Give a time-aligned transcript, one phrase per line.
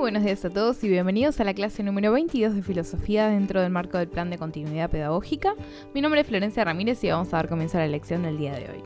[0.00, 3.70] buenos días a todos y bienvenidos a la clase número 22 de Filosofía dentro del
[3.70, 5.54] marco del Plan de Continuidad Pedagógica.
[5.94, 8.54] Mi nombre es Florencia Ramírez y vamos a dar comienzo a la lección del día
[8.54, 8.82] de hoy.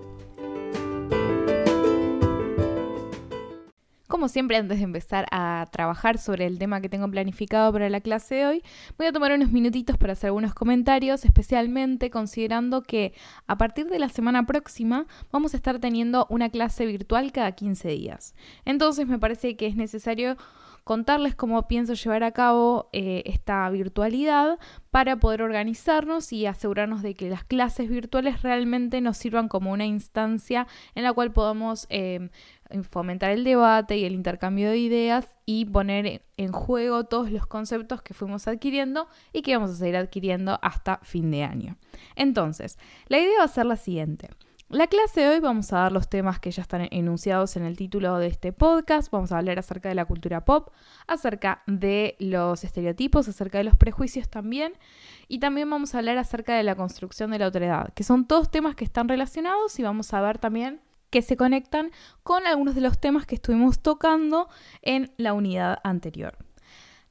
[4.09, 8.01] Como siempre, antes de empezar a trabajar sobre el tema que tengo planificado para la
[8.01, 8.63] clase de hoy,
[8.99, 13.13] voy a tomar unos minutitos para hacer algunos comentarios, especialmente considerando que
[13.47, 17.89] a partir de la semana próxima vamos a estar teniendo una clase virtual cada 15
[17.91, 18.35] días.
[18.65, 20.37] Entonces me parece que es necesario
[20.85, 24.59] contarles cómo pienso llevar a cabo eh, esta virtualidad
[24.91, 29.87] para poder organizarnos y asegurarnos de que las clases virtuales realmente nos sirvan como una
[29.87, 32.29] instancia en la cual podamos eh,
[32.91, 38.03] fomentar el debate y el intercambio de ideas y poner en juego todos los conceptos
[38.03, 41.77] que fuimos adquiriendo y que vamos a seguir adquiriendo hasta fin de año.
[42.15, 42.79] Entonces,
[43.09, 44.31] la idea va a ser la siguiente.
[44.71, 47.77] La clase de hoy vamos a dar los temas que ya están enunciados en el
[47.77, 49.11] título de este podcast.
[49.11, 50.71] Vamos a hablar acerca de la cultura pop,
[51.07, 54.73] acerca de los estereotipos, acerca de los prejuicios también.
[55.29, 58.51] Y también vamos a hablar acerca de la construcción de la autoridad, que son todos
[58.51, 62.81] temas que están relacionados y vamos a ver también que se conectan con algunos de
[62.81, 64.49] los temas que estuvimos tocando
[64.83, 66.44] en la unidad anterior.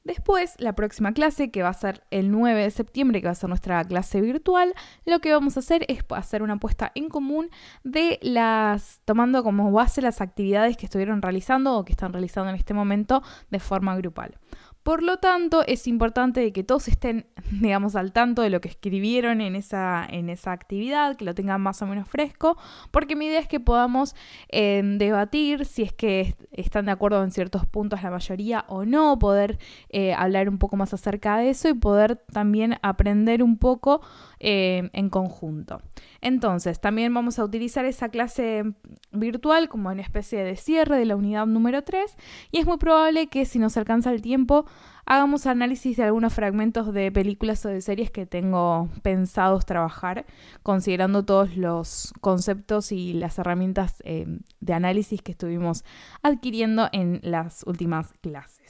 [0.04, 3.34] Después, la próxima clase, que va a ser el 9 de septiembre, que va a
[3.34, 4.74] ser nuestra clase virtual,
[5.06, 7.48] lo que vamos a hacer es hacer una apuesta en común
[7.84, 12.56] de las, tomando como base las actividades que estuvieron realizando o que están realizando en
[12.56, 14.38] este momento de forma grupal.
[14.84, 19.40] Por lo tanto, es importante que todos estén, digamos, al tanto de lo que escribieron
[19.40, 22.58] en esa, en esa actividad, que lo tengan más o menos fresco,
[22.90, 24.14] porque mi idea es que podamos
[24.48, 29.18] em, debatir si es que están de acuerdo en ciertos puntos la mayoría o no,
[29.18, 34.02] poder eh, hablar un poco más acerca de eso y poder también aprender un poco
[34.38, 35.80] em, en conjunto.
[36.20, 38.64] Entonces, también vamos a utilizar esa clase
[39.12, 42.16] virtual como una especie de cierre de la unidad número 3
[42.50, 44.64] y es muy probable que si nos alcanza el tiempo
[45.06, 50.26] hagamos análisis de algunos fragmentos de películas o de series que tengo pensados trabajar,
[50.62, 54.26] considerando todos los conceptos y las herramientas eh,
[54.60, 55.84] de análisis que estuvimos
[56.22, 58.63] adquiriendo en las últimas clases.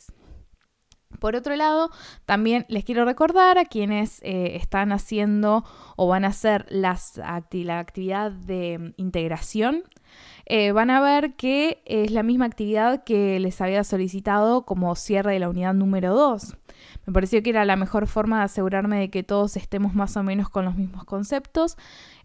[1.19, 1.91] Por otro lado,
[2.27, 5.65] también les quiero recordar a quienes eh, están haciendo
[5.97, 7.21] o van a hacer las
[7.51, 9.85] la actividad de integración,
[10.47, 15.33] eh, van a ver que es la misma actividad que les había solicitado como cierre
[15.33, 16.57] de la unidad número 2.
[17.07, 20.23] Me pareció que era la mejor forma de asegurarme de que todos estemos más o
[20.23, 21.77] menos con los mismos conceptos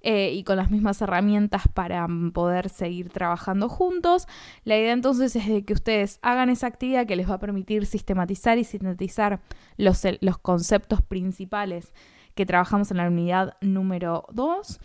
[0.02, 4.28] eh, y con las mismas herramientas para mm, poder seguir trabajando juntos.
[4.64, 7.86] La idea entonces es de que ustedes hagan esa actividad que les va a permitir
[7.86, 9.42] sistematizar y sintetizar
[9.78, 11.94] los, los conceptos principales
[12.36, 14.80] que trabajamos en la unidad número 2.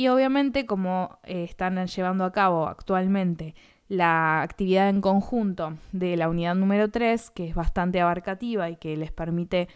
[0.00, 3.54] Y obviamente como eh, están llevando a cabo actualmente
[3.86, 8.96] la actividad en conjunto de la unidad número 3, que es bastante abarcativa y que
[8.96, 9.68] les permite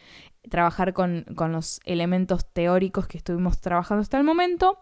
[0.48, 4.78] trabajar con, los elementos teóricos que estuvimos trabajando hasta el momento,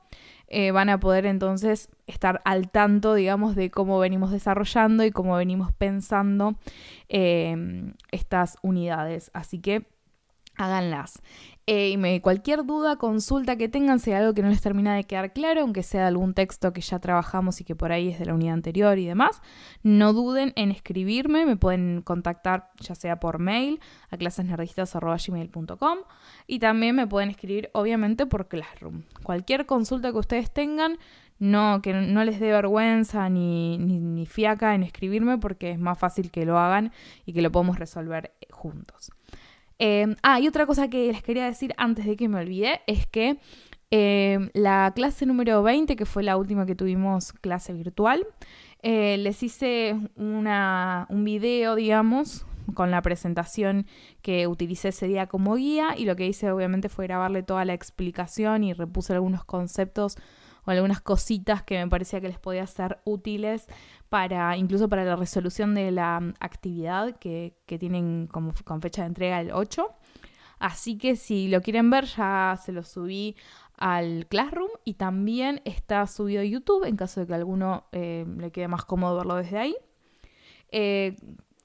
[0.46, 5.34] eh, van a poder entonces estar al tanto, digamos, de cómo venimos desarrollando y cómo
[5.34, 6.54] venimos pensando
[7.08, 9.32] eh, estas unidades.
[9.34, 9.88] Así que
[10.56, 11.20] háganlas.
[11.68, 15.32] Eh, me, cualquier duda, consulta que tengan, hay algo que no les termina de quedar
[15.32, 18.34] claro, aunque sea algún texto que ya trabajamos y que por ahí es de la
[18.34, 19.40] unidad anterior y demás,
[19.84, 23.78] no duden en escribirme, me pueden contactar ya sea por mail
[24.10, 25.98] a clasesnerdistas.gmail.com
[26.48, 29.02] y también me pueden escribir obviamente por Classroom.
[29.22, 30.98] Cualquier consulta que ustedes tengan,
[31.38, 35.96] no, que no les dé vergüenza ni, ni, ni fiaca en escribirme porque es más
[35.96, 36.90] fácil que lo hagan
[37.24, 39.12] y que lo podemos resolver juntos.
[39.84, 43.04] Em, ah, y otra cosa que les quería decir antes de que me olvide es
[43.08, 43.40] que
[43.90, 48.24] em, la clase número 20, que fue la última que tuvimos clase virtual,
[48.82, 53.86] eh, les hice una, un video, digamos, con la presentación
[54.22, 57.74] que utilicé ese día como guía y lo que hice obviamente fue grabarle toda la
[57.74, 60.16] explicación y repuse algunos conceptos
[60.64, 63.66] o algunas cositas que me parecía que les podía ser útiles
[64.12, 69.08] para incluso para la resolución de la mm, actividad que, tienen como, con fecha de
[69.08, 69.86] entrega el 8.
[70.58, 73.36] Así que si lo quieren ver ya se lo subí
[73.78, 78.26] al Classroom y también está subido a YouTube en caso de que a alguno eh,
[78.36, 79.76] le quede más cómodo verlo desde ahí.
[80.68, 81.16] Eh,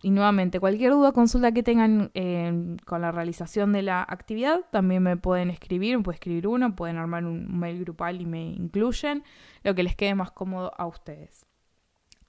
[0.02, 5.04] y nuevamente, cualquier duda, consulta que tengan eh, con la realización de la actividad, también
[5.04, 9.24] me pueden escribir, me puede escribir uno, pueden armar un mail grupal y me incluyen,
[9.64, 11.47] lo que les quede más cómodo a ustedes.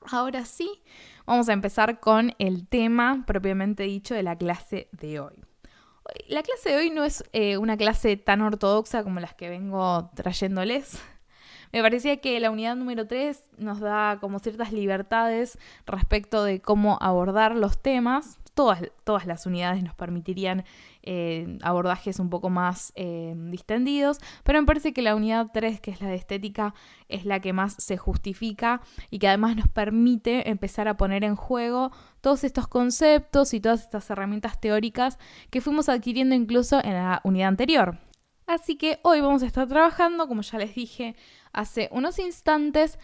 [0.07, 0.83] Ahora sí,
[1.27, 5.35] vamos a empezar con el tema propiamente dicho de la clase de hoy.
[6.29, 10.11] La clase de hoy no es eh, una clase tan ortodoxa como las que vengo
[10.15, 10.99] trayéndoles.
[11.73, 16.97] Me parecía que la unidad número 3 nos da como ciertas libertades respecto de cómo
[17.01, 18.39] abordar los temas.
[18.55, 20.65] todas, todas las unidades nos permitirían
[21.11, 25.91] eh, abordajes un poco más eh, distendidos, pero me parece que la unidad 3, que
[25.91, 26.75] es la de estética,
[27.09, 31.35] es la que más se justifica y que además nos permite empezar a poner en
[31.35, 35.19] juego todos estos conceptos y todas estas herramientas teóricas
[35.49, 37.97] que fuimos adquiriendo incluso en la unidad anterior.
[38.47, 41.17] Así que hoy vamos a estar trabajando, como ya les dije
[41.55, 42.99] hace unos instantes,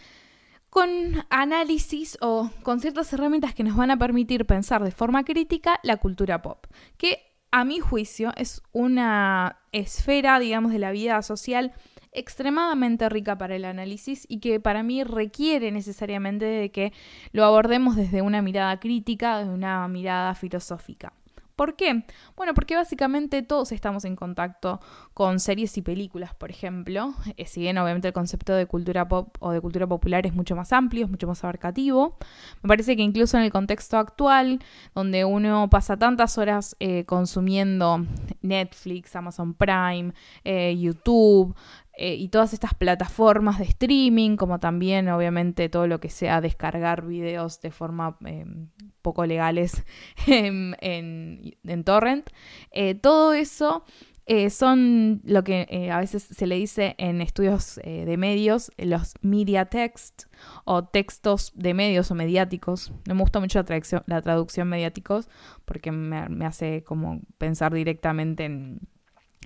[0.68, 5.80] con análisis o con ciertas herramientas que nos van a permitir pensar de forma crítica
[5.82, 6.66] la cultura pop,
[6.98, 11.72] que a mi juicio es una esfera, digamos, de la vida social
[12.10, 16.92] extremadamente rica para el análisis y que para mí requiere necesariamente de que
[17.30, 21.12] lo abordemos desde una mirada crítica, desde una mirada filosófica.
[21.56, 22.04] ¿Por qué?
[22.36, 24.80] Bueno, porque básicamente todos estamos en contacto
[25.12, 27.14] con series y películas, por ejemplo.
[27.36, 30.56] Eh, si bien obviamente el concepto de cultura pop o de cultura popular es mucho
[30.56, 32.16] más amplio, es mucho más abarcativo,
[32.62, 34.60] me parece que incluso en el contexto actual,
[34.94, 38.04] donde uno pasa tantas horas eh, consumiendo
[38.42, 40.12] Netflix, Amazon Prime,
[40.42, 41.54] eh, YouTube,
[41.96, 47.60] y todas estas plataformas de streaming, como también obviamente todo lo que sea descargar videos
[47.60, 48.68] de forma em,
[49.04, 49.84] poco legales
[50.26, 52.28] en, en, torrent,
[52.72, 53.84] eh, todo eso
[54.26, 59.66] eh, son lo que a veces se le dice en estudios de medios, los media
[59.66, 60.24] text
[60.64, 62.90] o textos de medios o mediáticos.
[63.06, 65.28] No me gusta mucho la traducción, la traducción mediáticos
[65.66, 68.80] porque me hace como pensar directamente en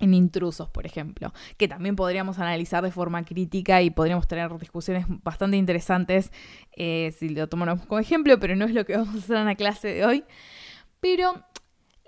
[0.00, 5.06] en intrusos, por ejemplo, que también podríamos analizar de forma crítica y podríamos tener discusiones
[5.22, 6.32] bastante interesantes
[6.76, 9.46] eh, si lo tomamos como ejemplo, pero no es lo que vamos a hacer en
[9.46, 10.24] la clase de hoy.
[11.00, 11.34] Pero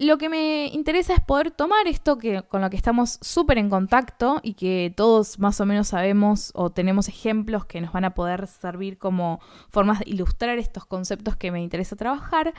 [0.00, 3.68] lo que me interesa es poder tomar esto que, con lo que estamos súper en
[3.68, 8.14] contacto y que todos más o menos sabemos o tenemos ejemplos que nos van a
[8.14, 12.54] poder servir como formas de ilustrar estos conceptos que me interesa trabajar.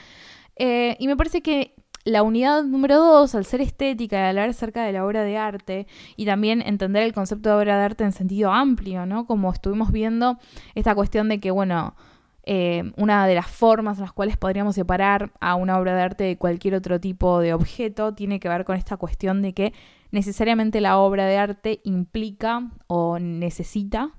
[0.56, 4.84] Eh, y me parece que la unidad número dos, al ser estética y hablar acerca
[4.84, 8.12] de la obra de arte y también entender el concepto de obra de arte en
[8.12, 9.26] sentido amplio, ¿no?
[9.26, 10.40] Como estuvimos viendo
[10.76, 11.96] esta cuestión de que, bueno,
[12.44, 16.24] eh, una de las formas en las cuales podríamos separar a una obra de arte
[16.24, 19.74] de cualquier otro tipo de objeto tiene que ver con esta cuestión de que
[20.10, 24.12] necesariamente la obra de arte implica o necesita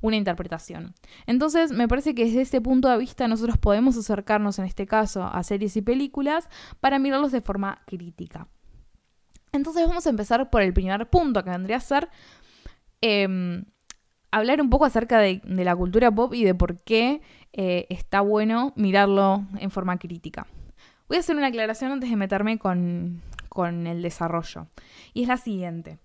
[0.00, 0.94] una interpretación.
[1.26, 5.24] Entonces, me parece que desde ese punto de vista nosotros podemos acercarnos en este caso
[5.24, 6.48] a series y películas
[6.80, 8.48] para mirarlos de forma crítica.
[9.52, 12.08] Entonces vamos a empezar por el primer punto, que vendría a ser
[13.00, 13.64] em,
[14.30, 17.20] hablar un poco acerca de, la cultura pop y de por qué
[17.52, 20.46] eh, está bueno mirarlo en forma crítica.
[21.08, 24.68] Voy a hacer una aclaración antes de meterme con, con el desarrollo.
[25.12, 25.98] Y es la siguiente.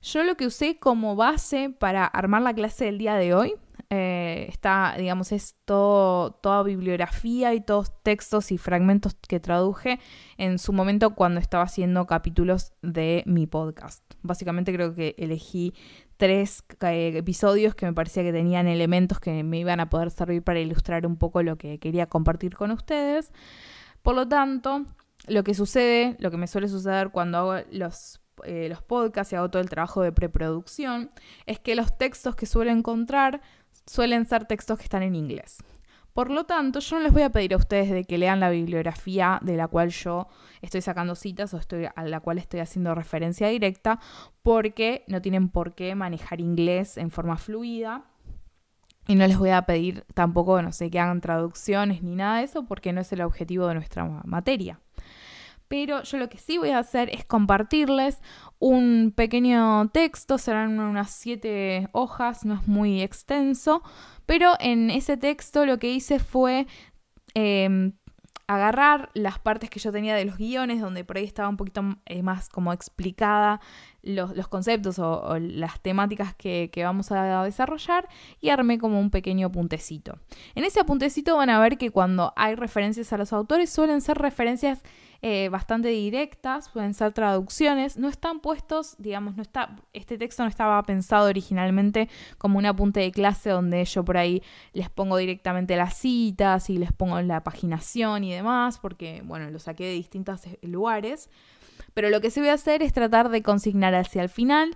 [0.00, 3.54] Yo lo que usé como base para armar la clase del día de hoy
[3.90, 9.98] eh, está, digamos, es toda bibliografía y todos textos y fragmentos que traduje
[10.36, 14.02] en su momento cuando estaba haciendo capítulos de mi podcast.
[14.22, 15.72] Básicamente creo que elegí
[16.18, 20.42] tres eh, episodios que me parecía que tenían elementos que me iban a poder servir
[20.42, 23.32] para ilustrar un poco lo que quería compartir con ustedes.
[24.02, 24.84] Por lo tanto,
[25.28, 29.36] lo que sucede, lo que me suele suceder cuando hago los eh, los podcasts y
[29.36, 31.10] hago todo el trabajo de preproducción,
[31.46, 33.40] es que los textos que suelo encontrar
[33.86, 35.58] suelen ser textos que están en inglés.
[36.12, 38.50] Por lo tanto, yo no les voy a pedir a ustedes de que lean la
[38.50, 40.26] bibliografía de la cual yo
[40.62, 44.00] estoy sacando citas o estoy, a la cual estoy haciendo referencia directa,
[44.42, 48.02] porque no tienen por qué manejar inglés en forma fluida.
[49.06, 52.44] Y no les voy a pedir tampoco, no sé, que hagan traducciones ni nada de
[52.44, 54.80] eso, porque no es el objetivo de nuestra materia
[55.68, 58.20] pero yo lo que sí voy a hacer es compartirles
[58.58, 63.82] un pequeño texto, serán unas siete hojas, no es muy extenso,
[64.26, 66.66] pero en ese texto lo que hice fue
[67.34, 67.92] em,
[68.48, 71.82] agarrar las partes que yo tenía de los guiones, donde por ahí estaba un poquito
[72.06, 73.60] eh, más como explicada
[74.02, 78.08] los, conceptos o, las temáticas que, vamos a desarrollar
[78.40, 80.18] y armé como un pequeño puntecito.
[80.54, 84.18] En ese puntecito van a ver que cuando hay referencias a los autores suelen ser
[84.18, 84.82] referencias
[85.20, 90.48] eh, bastante directas, pueden ser traducciones, no están puestos, digamos, no está, este texto no
[90.48, 95.74] estaba pensado originalmente como un apunte de clase donde yo por ahí les pongo directamente
[95.74, 100.42] las citas y les pongo la paginación y demás, porque, bueno, lo saqué de distintos
[100.62, 101.30] lugares,
[101.94, 104.74] pero lo que sí voy a hacer es tratar de consignar hacia el final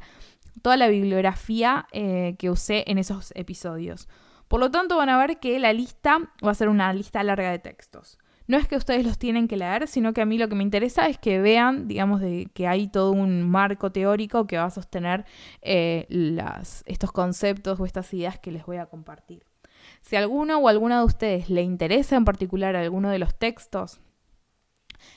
[0.62, 4.08] toda la bibliografía eh, que usé en esos episodios.
[4.48, 7.50] Por lo tanto, van a ver que la lista va a ser una lista larga
[7.50, 10.48] de textos no es que ustedes los tienen que leer, sino que a mí lo
[10.48, 14.58] que me interesa es que vean, digamos, de que hay todo un marco teórico que
[14.58, 15.24] va a sostener
[15.62, 16.06] eh,
[16.86, 19.46] estos conceptos o estas ideas que les voy a compartir.
[20.02, 24.00] Si alguno o alguna de ustedes le interesa en particular alguno de los textos,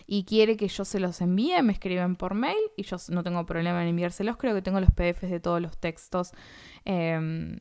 [0.08, 3.46] y quiere que yo se los envíe, me escriben por mail y yo no tengo
[3.46, 4.38] problema en enviárselos.
[4.38, 6.32] Creo que tengo los PDFs de todos los textos,
[6.86, 7.60] em,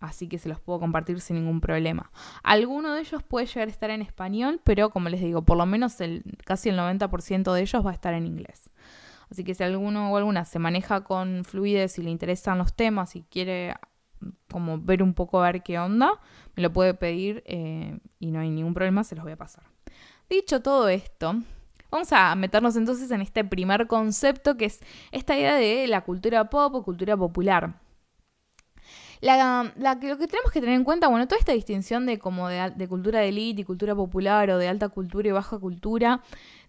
[0.00, 2.10] así que se los puedo compartir sin ningún problema.
[2.42, 5.66] Alguno de ellos puede llegar a estar en español, pero como les digo, por lo
[5.66, 8.70] menos el, casi el 90% de ellos va a estar en inglés.
[9.30, 13.16] Así que si alguno o alguna se maneja con fluidez y le interesan los temas
[13.16, 13.74] y quiere
[14.50, 16.12] como ver un poco a ver qué onda,
[16.54, 19.64] me lo puede pedir eh, y no hay ningún problema, se los voy a pasar.
[20.28, 21.36] Dicho todo esto,
[21.90, 24.80] vamos a meternos entonces en este primer concepto que es
[25.12, 27.80] esta idea de la cultura pop o cultura popular.
[29.20, 32.72] La, lo que tenemos que tener en cuenta, bueno, toda esta distinción de como de,
[32.76, 36.22] de cultura de élite y cultura popular o de alta cultura y baja cultura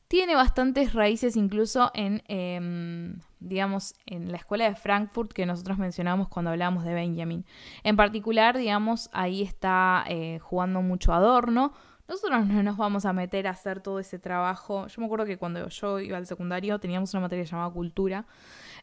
[0.08, 6.30] tiene bastantes raíces incluso en, em, digamos, en la escuela de Frankfurt que nosotros mencionamos
[6.30, 7.46] cuando hablábamos de Benjamin.
[7.84, 11.74] En particular, digamos, ahí está eh, jugando mucho Adorno.
[12.08, 14.88] Nosotros no nos vamos a meter a hacer todo ese trabajo.
[14.88, 18.26] Yo me acuerdo que cuando yo iba al secundario teníamos una materia llamada cultura.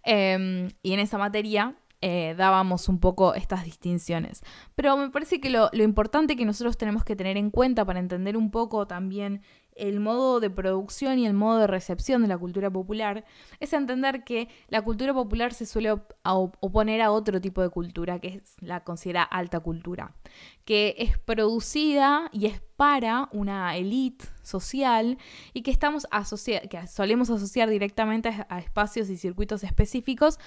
[0.02, 4.42] Em, y en esa materia eh, dábamos un poco estas distinciones.
[4.74, 7.98] Pero me parece que lo, lo, importante que nosotros tenemos que tener en cuenta para
[7.98, 9.40] entender un poco también
[9.76, 13.24] el modo de producción y el modo de recepción de la cultura popular
[13.60, 18.28] es entender que la cultura popular se suele oponer a otro tipo de cultura, que
[18.28, 20.14] es la considera alta cultura,
[20.64, 25.18] que es producida y es para una élite social
[25.52, 26.06] y que estamos
[26.70, 30.38] que solemos asociar directamente a espacios y circuitos específicos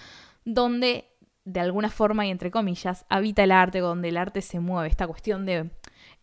[0.46, 1.06] donde
[1.48, 5.08] de alguna forma y entre comillas habita el arte, donde el arte se mueve, esta
[5.08, 5.72] cuestión de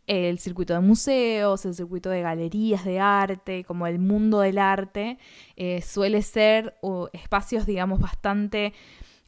[0.06, 5.18] el circuito de museos, el circuito de galerías de arte, como el mundo del arte,
[5.56, 6.74] eh, suele ser
[7.12, 8.72] espacios, digamos, bastante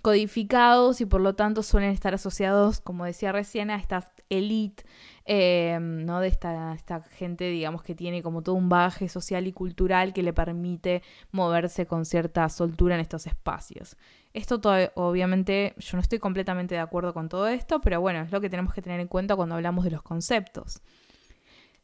[0.02, 4.84] codificados y por lo tanto suelen estar asociados, como decía recién, a estas elite,
[5.24, 6.20] eh, ¿no?
[6.20, 10.22] De esta, esta, gente, digamos, que tiene como todo un bagaje social y cultural que
[10.22, 11.02] le permite
[11.32, 13.96] moverse con cierta soltura en estos espacios.
[14.36, 14.60] Esto
[14.96, 18.50] obviamente yo no estoy completamente de acuerdo con todo esto, pero bueno, es lo que
[18.50, 20.82] tenemos que tener en cuenta cuando hablamos de los conceptos.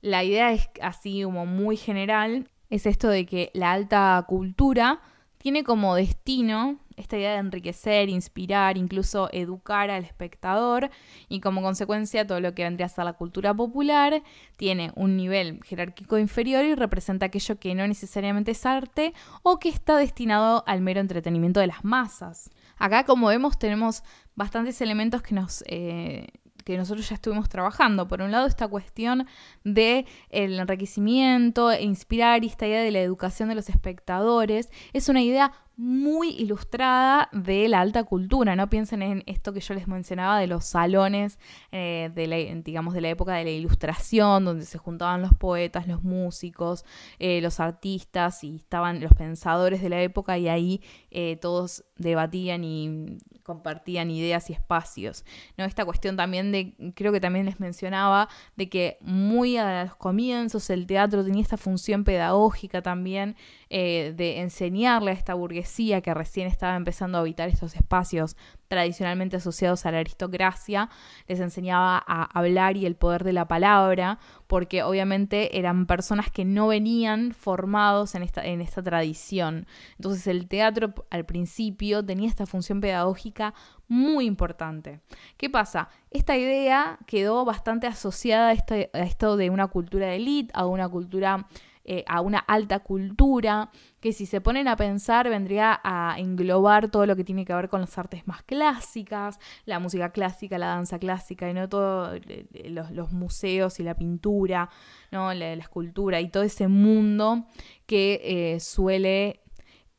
[0.03, 5.01] La idea es así como muy general, es esto de que la alta cultura
[5.39, 10.91] tiene como destino esta idea de enriquecer, inspirar, incluso educar al espectador
[11.29, 14.23] y como consecuencia todo lo que vendría a ser la cultura popular
[14.57, 19.69] tiene un nivel jerárquico inferior y representa aquello que no necesariamente es arte o que
[19.69, 22.51] está destinado al mero entretenimiento de las masas.
[22.77, 24.03] Acá como vemos tenemos
[24.35, 25.65] bastantes elementos que nos...
[25.67, 26.27] Eh,
[26.63, 28.09] que nosotros ya estuvimos trabajando.
[28.09, 29.27] Por un lado, esta cuestión
[29.65, 35.23] de el enriquecimiento, e inspirar esta idea de la educación de los espectadores, es una
[35.23, 38.55] idea muy ilustrada de la alta cultura.
[38.57, 41.39] No piensen en esto que yo les mencionaba de los salones
[41.71, 45.87] eh, de la, digamos, de la época de la ilustración, donde se juntaban los poetas,
[45.87, 46.85] los músicos,
[47.19, 52.65] eh, los artistas y estaban los pensadores de la época y ahí eh, todos debatían
[52.65, 55.25] y compartían ideas y espacios.
[55.57, 55.65] ¿no?
[55.65, 60.71] Esta cuestión también de, creo que también les mencionaba, de que muy a los comienzos
[60.71, 63.37] el teatro tenía esta función pedagógica también
[63.79, 68.37] de enseñarle a esta burguesía que recién estaba empezando a habitar estos espacios
[68.69, 70.91] tradicionalmente asociados a la aristocracia,
[71.27, 76.45] les enseñaba a hablar y el poder de la palabra, porque obviamente eran personas que
[76.45, 79.67] no venían formados en esta, en esta tradición.
[79.97, 83.55] Entonces el teatro al principio tenía esta función pedagógica
[83.89, 85.01] muy importante.
[85.37, 85.89] ¿Qué pasa?
[86.11, 90.67] Esta idea quedó bastante asociada a, este, a esto de una cultura de élite, a
[90.67, 91.47] una cultura
[91.85, 93.71] eh, a una alta cultura,
[94.01, 97.69] que si se ponen a pensar vendría a englobar todo lo que tiene que ver
[97.69, 102.47] con las artes más clásicas, la música clásica, la danza clásica, y no todos eh,
[102.55, 104.71] eh, los, museos y la pintura,
[105.11, 105.35] ¿no?
[105.35, 107.47] La, escultura y todo ese mundo
[107.87, 109.41] que suele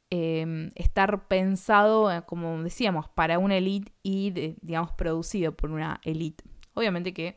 [0.09, 6.43] em, estar pensado, como decíamos, para una élite y, digamos, producido por una élite.
[6.75, 7.35] Obviamente que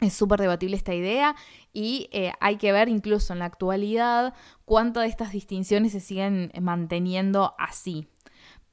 [0.00, 1.34] es súper debatible esta idea
[1.72, 4.34] y eh, hay que ver incluso en la actualidad
[4.64, 8.08] cuántas de estas distinciones se siguen manteniendo así.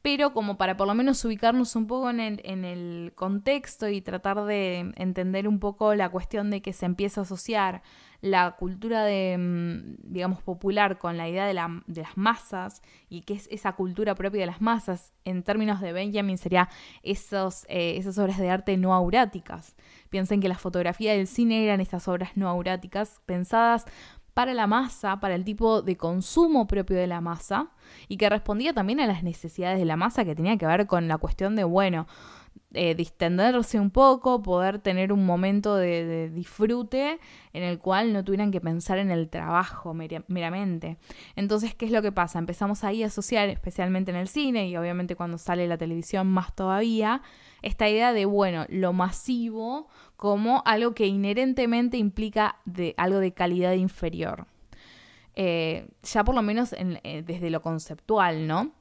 [0.01, 4.01] Pero como para por lo menos ubicarnos un poco en el, en el contexto y
[4.01, 7.83] tratar de entender un poco la cuestión de que se empieza a asociar
[8.21, 13.21] la cultura de, mm, digamos, popular con la idea de, la, de las masas y
[13.21, 16.69] que es esa cultura propia de las masas, en términos de Benjamin sería
[17.03, 19.75] esos, eh, esas obras de arte no auráticas.
[20.09, 23.85] Piensen que la fotografía del cine eran estas obras no auráticas pensadas
[24.33, 27.71] para la masa, para el tipo de consumo propio de la masa
[28.07, 31.07] y que respondía también a las necesidades de la masa que tenía que ver con
[31.07, 32.07] la cuestión de, bueno,
[32.73, 37.19] eh, distenderse un poco, poder tener un momento de, disfrute
[37.51, 40.97] en el cual no tuvieran que pensar en el trabajo meramente.
[41.35, 42.39] Entonces, ¿qué es lo que pasa?
[42.39, 46.55] Empezamos ahí a asociar, especialmente en el cine y obviamente cuando sale la televisión más
[46.55, 47.21] todavía,
[47.61, 53.73] esta idea de, bueno, lo masivo como algo que inherentemente implica de, algo de calidad
[53.73, 54.47] inferior.
[55.35, 58.71] Eh, ya por lo menos eh, desde lo conceptual, ¿no?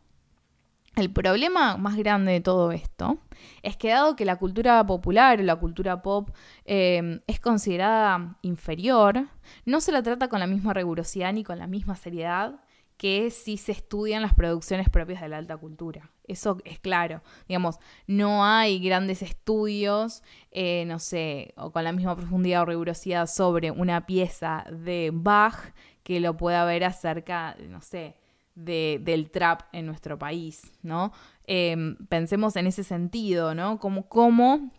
[0.96, 3.18] El problema más grande de todo esto
[3.62, 6.30] es que dado que la cultura popular o la cultura pop
[6.64, 9.28] eh, es considerada inferior,
[9.64, 12.60] no se la trata con la misma rigurosidad ni con la misma seriedad
[13.00, 16.10] que si se estudian las producciones propias de la alta cultura.
[16.24, 17.22] Eso es claro.
[17.48, 23.26] Digamos, no hay grandes estudios, eh, no sé, o con la misma profundidad o rigurosidad
[23.26, 28.19] sobre una pieza de Bach que lo pueda ver acerca, no sé,
[28.54, 31.12] del trap en nuestro país, ¿no?
[31.44, 33.78] Em, pensemos en ese sentido, ¿no?
[33.78, 34.70] Como cómo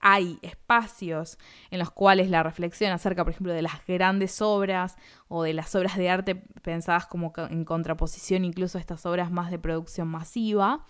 [0.00, 1.38] hay espacios
[1.70, 4.96] en los cuales la reflexión acerca, por ejemplo, de las grandes obras
[5.28, 9.50] o de las obras de arte pensadas como en contraposición incluso a estas obras más
[9.50, 10.84] de producción masiva,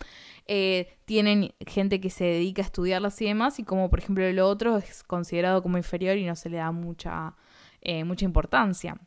[0.46, 4.48] eh, tienen gente que se dedica a estudiarlas y demás, y como por ejemplo lo
[4.48, 7.36] otro es considerado como inferior y no se le da mucha,
[7.80, 8.98] eh, mucha importancia.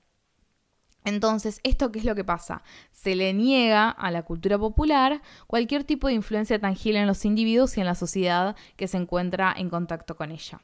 [1.04, 2.64] Entonces, ¿esto qué es lo que pasa?
[2.92, 7.78] Se le niega a la cultura popular cualquier tipo de influencia tangible en los individuos
[7.78, 10.60] y en la sociedad que se encuentra en contacto con ella.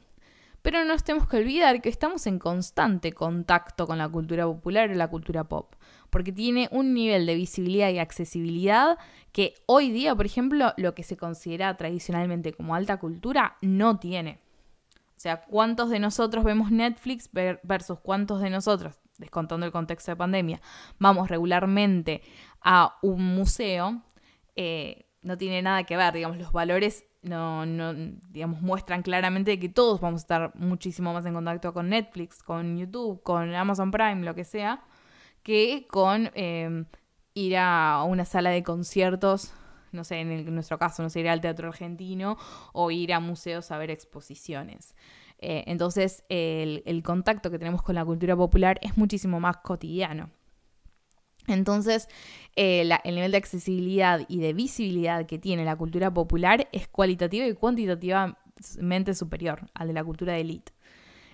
[0.62, 4.94] Pero no tenemos que olvidar que estamos en constante contacto con la cultura popular o
[4.94, 5.76] la cultura pop,
[6.10, 8.98] porque tiene un nivel de visibilidad y accesibilidad
[9.34, 14.40] que hoy día, por ejemplo, lo que se considera tradicionalmente como alta cultura no tiene.
[15.18, 20.16] O sea, ¿cuántos de nosotros vemos Netflix versus cuántos de nosotros descontando el contexto de
[20.16, 20.62] pandemia,
[21.00, 22.22] vamos regularmente
[22.62, 24.02] a un museo,
[24.56, 27.94] eh, no tiene nada que ver, digamos, los valores no, no,
[28.30, 32.78] digamos, muestran claramente que todos vamos a estar muchísimo más en contacto con Netflix, con
[32.78, 34.84] YouTube, con Amazon Prime, lo que sea,
[35.42, 36.86] que con eh,
[37.34, 39.54] ir a una sala de conciertos,
[39.92, 42.38] no sé, en, nuestro caso, no sé, ir al Teatro Argentino
[42.74, 44.96] o ir a museos a ver exposiciones.
[45.44, 50.30] Eh, entonces el, contacto que tenemos con la cultura popular es muchísimo más cotidiano.
[51.48, 52.08] Entonces,
[52.56, 57.46] eh, el nivel de accesibilidad y de visibilidad que tiene la cultura popular es cualitativa
[57.46, 60.72] y cuantitativamente superior al de la cultura de élite.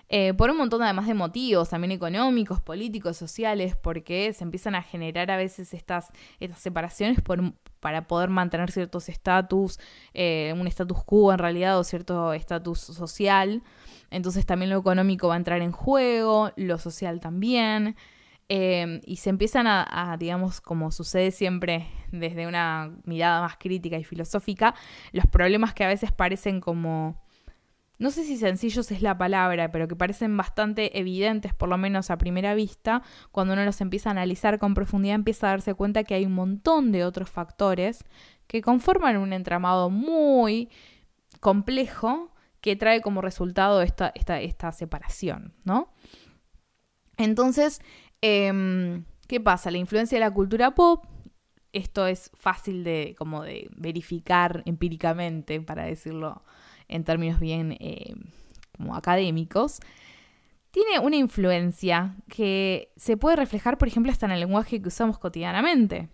[0.08, 4.82] Eh, por un montón además de motivos, también económicos, políticos, sociales, porque se empiezan a
[4.82, 6.08] generar a veces estas,
[6.40, 7.20] estas separaciones
[7.78, 9.78] para poder mantener ciertos estatus,
[10.12, 13.62] un status quo en realidad o cierto estatus social.
[14.10, 17.96] Entonces también lo económico va a entrar en juego, lo social también.
[18.52, 24.02] Em, y se empiezan a, digamos, como sucede siempre desde una mirada más crítica y
[24.02, 24.74] filosófica,
[25.12, 27.22] los problemas que a veces parecen como,
[28.00, 32.10] no sé si sencillos es la palabra, pero que parecen bastante evidentes, por lo menos
[32.10, 36.02] a primera vista, cuando uno los empieza a analizar con profundidad, empieza a darse cuenta
[36.02, 38.04] que hay un montón de otros factores
[38.48, 40.70] que conforman un entramado muy
[41.38, 45.92] complejo que trae como resultado esta, esta, separación, ¿no?
[47.16, 47.80] Entonces,
[48.20, 49.70] em, ¿qué pasa?
[49.70, 51.04] La influencia de la cultura pop,
[51.72, 56.42] esto es fácil de, como de verificar empíricamente, para decirlo
[56.88, 58.14] en términos bien eh,
[58.76, 59.80] como académicos,
[60.70, 65.18] tiene una influencia que se puede reflejar, por ejemplo, hasta en el lenguaje que usamos
[65.18, 66.08] cotidianamente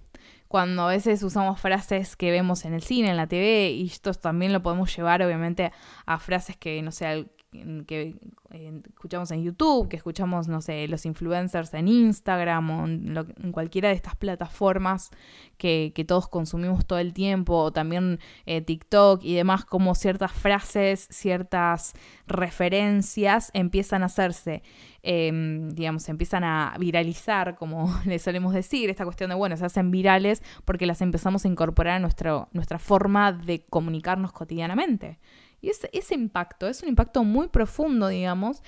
[0.49, 4.15] cuando a veces usamos frases que vemos en el cine, en la TV, y esto
[4.15, 5.73] también lo podemos llevar obviamente
[6.07, 7.27] a frases que, no sé,
[7.87, 8.17] que
[8.89, 13.95] escuchamos en YouTube, que escuchamos, no sé, los influencers en Instagram o en, cualquiera de
[13.95, 15.11] estas plataformas
[15.59, 21.09] que, todos consumimos todo el tiempo, o también eh, TikTok y demás, como ciertas frases,
[21.11, 21.95] ciertas
[22.27, 24.63] referencias empiezan a hacerse,
[25.03, 29.91] em, digamos, empiezan a viralizar, como le solemos decir, esta cuestión de, bueno, se hacen
[29.91, 35.19] virales porque las empezamos a incorporar a nuestro, nuestra forma de comunicarnos cotidianamente.
[35.67, 38.63] Y ese, impacto es un impacto muy profundo, digamos.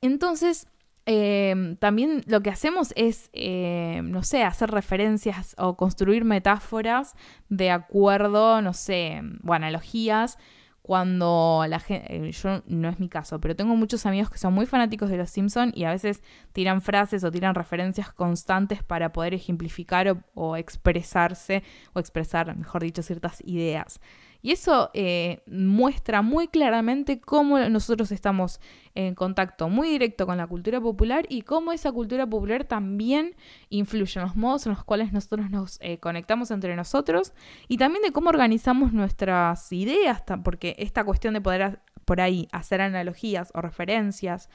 [0.00, 0.66] Entonces,
[1.06, 7.14] em, también lo que hacemos es, em, no sé, hacer referencias o construir metáforas
[7.48, 10.38] de acuerdo, no sé, o analogías.
[10.82, 14.54] Cuando la gente, eh, yo no es mi caso, pero tengo muchos amigos que son
[14.54, 19.12] muy fanáticos de los Simpsons y a veces tiran frases o tiran referencias constantes para
[19.12, 24.00] poder ejemplificar o expresarse, o expresar, mejor dicho, ciertas ideas.
[24.40, 28.60] Y eso eh, muestra muy claramente cómo nosotros estamos
[28.94, 33.34] en contacto muy directo con la cultura popular y cómo esa cultura popular también
[33.68, 37.32] influye en los modos en los cuales nosotros nos eh, conectamos entre nosotros
[37.68, 42.80] y también de cómo organizamos nuestras ideas, porque esta cuestión de poder por ahí hacer
[42.80, 44.48] analogías o referencias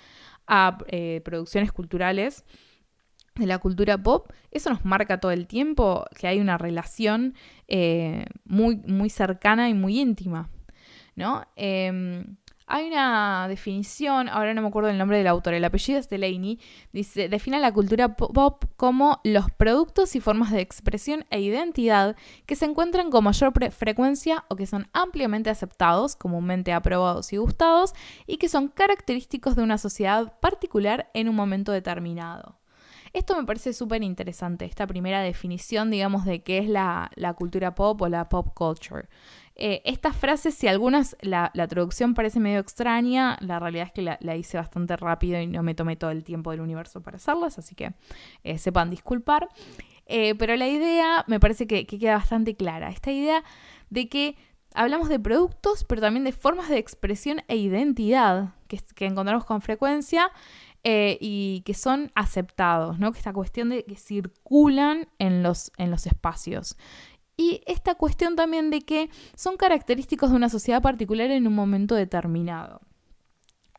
[0.48, 2.43] a eh, producciones culturales
[3.36, 7.34] de la cultura pop, eso nos marca todo el tiempo que hay una relación
[7.67, 10.50] eh, muy, muy cercana y muy íntima,
[11.15, 11.43] ¿no?
[11.56, 16.10] Em, hay una definición, ahora no me acuerdo el nombre del autor, el apellido es
[16.10, 16.60] Delaney,
[16.93, 22.15] dice, define la cultura pop como los productos y formas de expresión e identidad
[22.46, 27.93] que se encuentran con mayor frecuencia o que son ampliamente aceptados, comúnmente aprobados y gustados,
[28.28, 32.62] y que son característicos de una sociedad particular en un momento determinado.
[33.13, 38.02] Esto me parece súper interesante, esta primera definición, digamos, de qué es la, cultura pop
[38.02, 39.08] o la pop culture.
[39.56, 44.36] Eh, estas frases, si algunas la, traducción parece medio extraña, la realidad es que la,
[44.36, 47.76] hice bastante rápido y no me tomé todo el tiempo del universo para hacerlas, así
[47.76, 47.93] que
[48.43, 49.47] eh, sepan disculpar.
[50.08, 52.89] Eh, pero la idea me parece que, queda bastante clara.
[52.89, 53.43] Esta idea
[53.91, 54.38] de que
[54.73, 59.62] hablamos de productos, pero también de formas de expresión e identidad que, que encontramos con
[59.62, 60.32] frecuencia
[60.84, 63.12] eh, y que son aceptados, ¿no?
[63.12, 66.78] Que esta cuestión de que circulan en los, en los espacios.
[67.38, 71.96] Y esta cuestión también de que son característicos de una sociedad particular en un momento
[71.96, 72.82] determinado.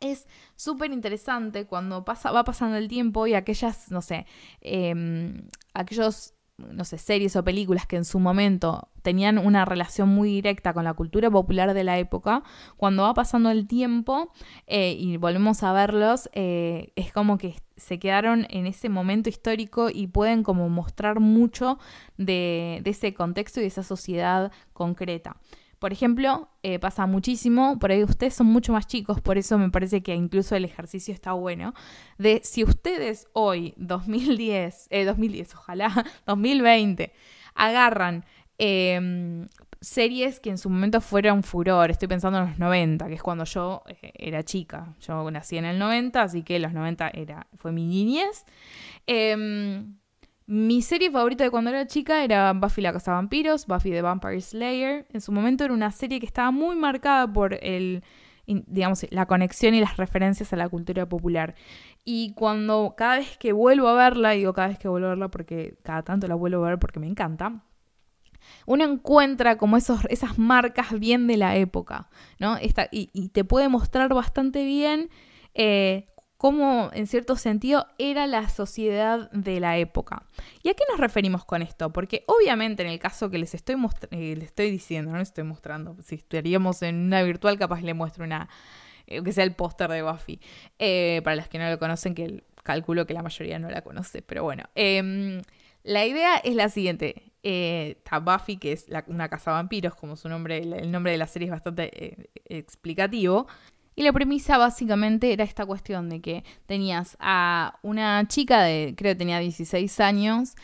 [0.01, 4.27] Es súper interesante cuando pasa, va pasando el tiempo y aquellas, no sé,
[4.61, 10.29] em, aquellos no sé, series o películas que en su momento tenían una relación muy
[10.31, 12.43] directa con la cultura popular de la época,
[12.77, 14.33] cuando va pasando el tiempo
[14.67, 19.90] eh, y volvemos a verlos, eh, es como que se quedaron en ese momento histórico
[19.93, 21.79] y pueden como mostrar mucho
[22.19, 25.37] de, de ese contexto y de esa sociedad concreta.
[25.85, 29.68] Por ejemplo, eh, pasa muchísimo, por ahí ustedes son mucho más chicos, por eso me
[29.68, 31.75] parece que incluso el ejercicio está bueno,
[32.16, 35.92] de si ustedes hoy, 2010, eh, 2010, ojalá,
[36.27, 37.12] 2020,
[37.55, 38.25] agarran
[38.57, 39.47] em,
[39.83, 43.44] series que en su momento fueron furor, estoy pensando en los 90, que es cuando
[43.44, 47.73] yo eh, era chica, yo nací en el 90, así que los 90 era, fue
[47.73, 48.47] mi niñez.
[50.46, 54.40] Mi serie favorita de cuando era chica era Buffy la Casa Vampiros, Buffy the Vampire
[54.40, 55.07] Slayer.
[55.11, 58.04] En su momento era una serie que estaba muy marcada por el,
[58.46, 61.54] digamos, la conexión y las referencias a la cultura popular.
[62.04, 65.28] Y cuando cada vez que vuelvo a verla, digo cada vez que vuelvo a verla
[65.28, 67.62] porque cada tanto la vuelvo a ver porque me encanta,
[68.66, 72.59] uno encuentra como esos, esas marcas bien de la época, ¿no?
[72.90, 75.09] Y, te puede mostrar bastante bien
[75.54, 80.25] eh, cómo en cierto sentido era la sociedad de la época.
[80.62, 81.92] ¿Y a qué nos referimos con esto?
[81.92, 83.77] Porque obviamente en el caso que les estoy,
[84.11, 87.94] eh, les estoy diciendo, no les estoy mostrando, si estaríamos en una virtual capaz le
[87.94, 88.49] muestro una,
[89.07, 90.40] eh, que sea el póster de Buffy.
[90.79, 94.23] Eh, para las que no lo conocen, que calculo que la mayoría no la conoce,
[94.23, 94.64] pero bueno.
[94.75, 95.40] Em,
[95.83, 97.31] la idea es la siguiente.
[97.42, 101.27] está Buffy, que es una casa de vampiros, como su nombre, el nombre de la
[101.27, 103.47] serie es bastante explicativo.
[103.96, 109.12] Y la premisa básicamente era esta cuestión de que tenías a una chica de, creo
[109.12, 110.54] que tenía 16 años,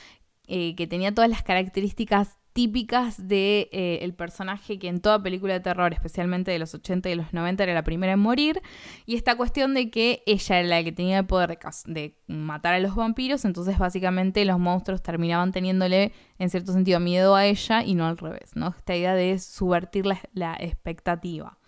[0.49, 5.23] eh, que tenía todas las características típicas del de, eh, el personaje que en toda
[5.23, 8.61] película de terror, especialmente de los 80 y los 90, era la primera en morir.
[9.07, 12.81] Y esta cuestión de que ella era la que tenía el poder de, matar a
[12.81, 17.95] los vampiros, entonces básicamente los monstruos terminaban teniéndole en cierto sentido miedo a ella y
[17.95, 18.75] no al revés, ¿no?
[18.77, 21.60] Esta idea de subvertir la expectativa.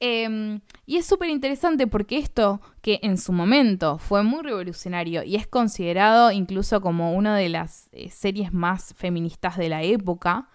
[0.00, 5.34] Em, y es súper interesante porque esto, que en su momento fue muy revolucionario y
[5.34, 10.48] es considerado incluso como una de las eh, series más feministas de la época,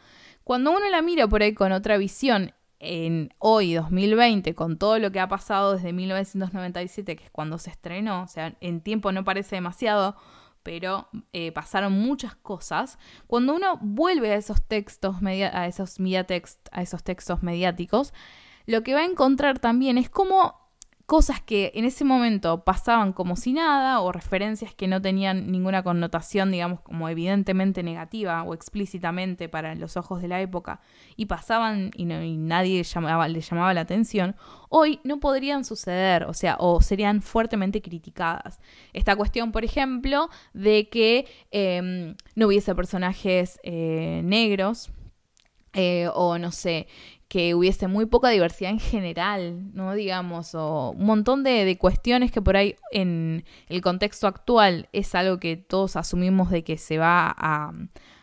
[0.46, 5.12] cuando uno la mira por ahí con otra visión en hoy, 2020, con todo lo
[5.12, 9.24] que ha pasado desde 1997, que es cuando se estrenó, o sea, en tiempo no
[9.24, 10.18] parece demasiado,
[10.64, 12.98] pero eh, pasaron muchas cosas.
[13.28, 15.98] Cuando uno vuelve a esos textos, a esos
[16.72, 18.14] a esos textos mediáticos,
[18.66, 20.64] lo que va a encontrar también es como
[21.06, 25.84] cosas que en ese momento pasaban como si nada o referencias que no tenían ninguna
[25.84, 30.80] connotación, digamos, como evidentemente negativa o explícitamente para los ojos de la época
[31.18, 34.36] y pasaban y, nadie le llamaba la atención,
[34.70, 38.60] hoy no podrían suceder, o sea, o serían fuertemente criticadas.
[38.94, 44.90] Esta cuestión, por ejemplo, de que em, no hubiese personajes eh, negros,
[45.76, 46.88] eh, o no sé,
[47.34, 49.96] que hubiese muy poca diversidad en general, ¿no?
[49.96, 55.40] Digamos, o un montón de, cuestiones que por ahí en el contexto actual es algo
[55.40, 57.74] que todos asumimos de que se va a,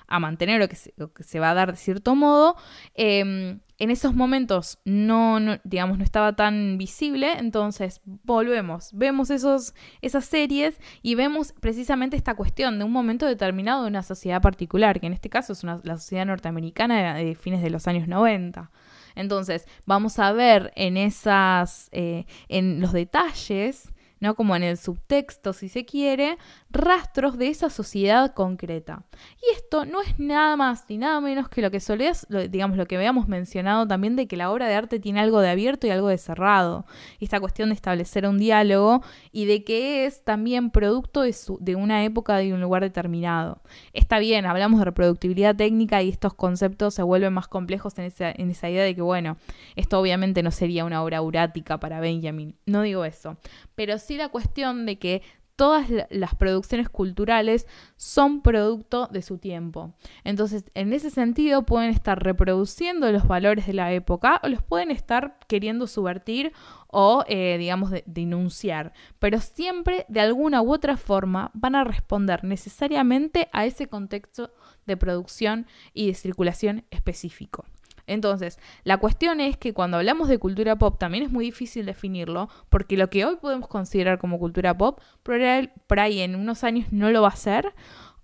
[0.07, 0.77] a mantener o que
[1.25, 2.55] se, va a dar de cierto modo,
[2.94, 10.25] em, en esos momentos no, digamos, no estaba tan visible, entonces volvemos, vemos esos, esas
[10.25, 15.09] series y vemos precisamente esta cuestión de un momento determinado de una sociedad particular, que
[15.09, 18.70] en este caso es una, la sociedad norteamericana de, fines de los años 90.
[19.14, 24.35] Entonces, vamos a ver en esas, eh, en los detalles, ¿no?
[24.35, 26.38] Como en el subtexto, si se quiere,
[26.70, 29.04] rastros de esa sociedad concreta.
[29.42, 32.87] Y esto no es nada más ni nada menos que lo que solés, digamos, lo
[32.87, 35.90] que habíamos mencionado también de que la obra de arte tiene algo de abierto y
[35.90, 36.87] algo de cerrado.
[37.18, 39.02] Esta cuestión de establecer un diálogo
[39.33, 43.62] y de que es también producto de, de una época de un lugar determinado.
[43.92, 48.30] Está bien, hablamos de reproductibilidad técnica y estos conceptos se vuelven más complejos en esa,
[48.30, 49.37] en esa idea de que, bueno,
[49.76, 52.54] esto obviamente no sería una obra urática para Benjamin.
[52.66, 53.37] No digo eso.
[53.74, 55.23] Pero la cuestión de que
[55.61, 57.66] todas las producciones culturales
[57.99, 59.92] son producto de su tiempo.
[60.25, 64.90] Entonces, en ese sentido, pueden estar reproduciendo los valores de la época o los pueden
[64.90, 66.55] estar queriendo subvertir
[66.87, 68.94] o, eh, digamos, denunciar.
[69.18, 74.55] Pero siempre, de alguna u otra forma, van a responder necesariamente a ese contexto
[74.87, 77.66] de producción y de circulación específico.
[78.11, 82.49] Entonces, la cuestión es que cuando hablamos de cultura pop también es muy difícil definirlo,
[82.68, 87.11] porque lo que hoy podemos considerar como cultura pop, por ahí en unos años no
[87.11, 87.73] lo va a ser,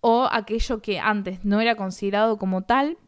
[0.01, 2.99] o aquello que antes no era considerado como tal,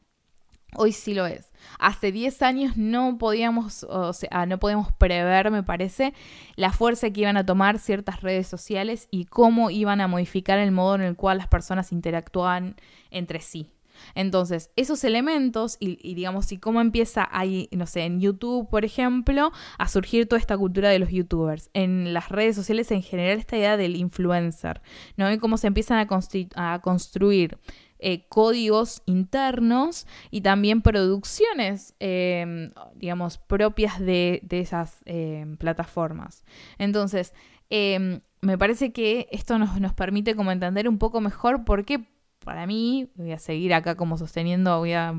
[0.77, 1.53] hoy sí lo es.
[1.81, 6.15] Hace 10 años no podíamos, o sea, no podíamos prever, me parece,
[6.55, 10.71] la fuerza que iban a tomar ciertas redes sociales y cómo iban a modificar el
[10.71, 12.77] modo en el cual las personas interactúan
[13.11, 13.73] entre sí.
[14.15, 19.53] Entonces, esos elementos y, digamos, y cómo empieza ahí, no sé, en YouTube, por ejemplo,
[19.79, 23.57] a surgir toda esta cultura de los youtubers, en las redes sociales en general esta
[23.57, 24.83] idea del influencer,
[25.17, 25.31] ¿no?
[25.33, 27.59] Y cómo se empiezan a, construir
[27.99, 36.45] eh, códigos internos y también producciones, em, digamos, propias de, esas em, plataformas.
[36.79, 37.35] Entonces,
[37.71, 42.07] em, me parece que esto nos, nos permite como entender un poco mejor por qué
[42.49, 45.13] para mí, voy a seguir acá como sosteniendo, voy a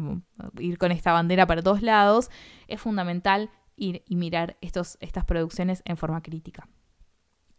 [0.58, 2.32] ir con esta bandera para todos lados,
[2.68, 6.68] es fundamental ir y mirar estos, estas producciones en forma crítica.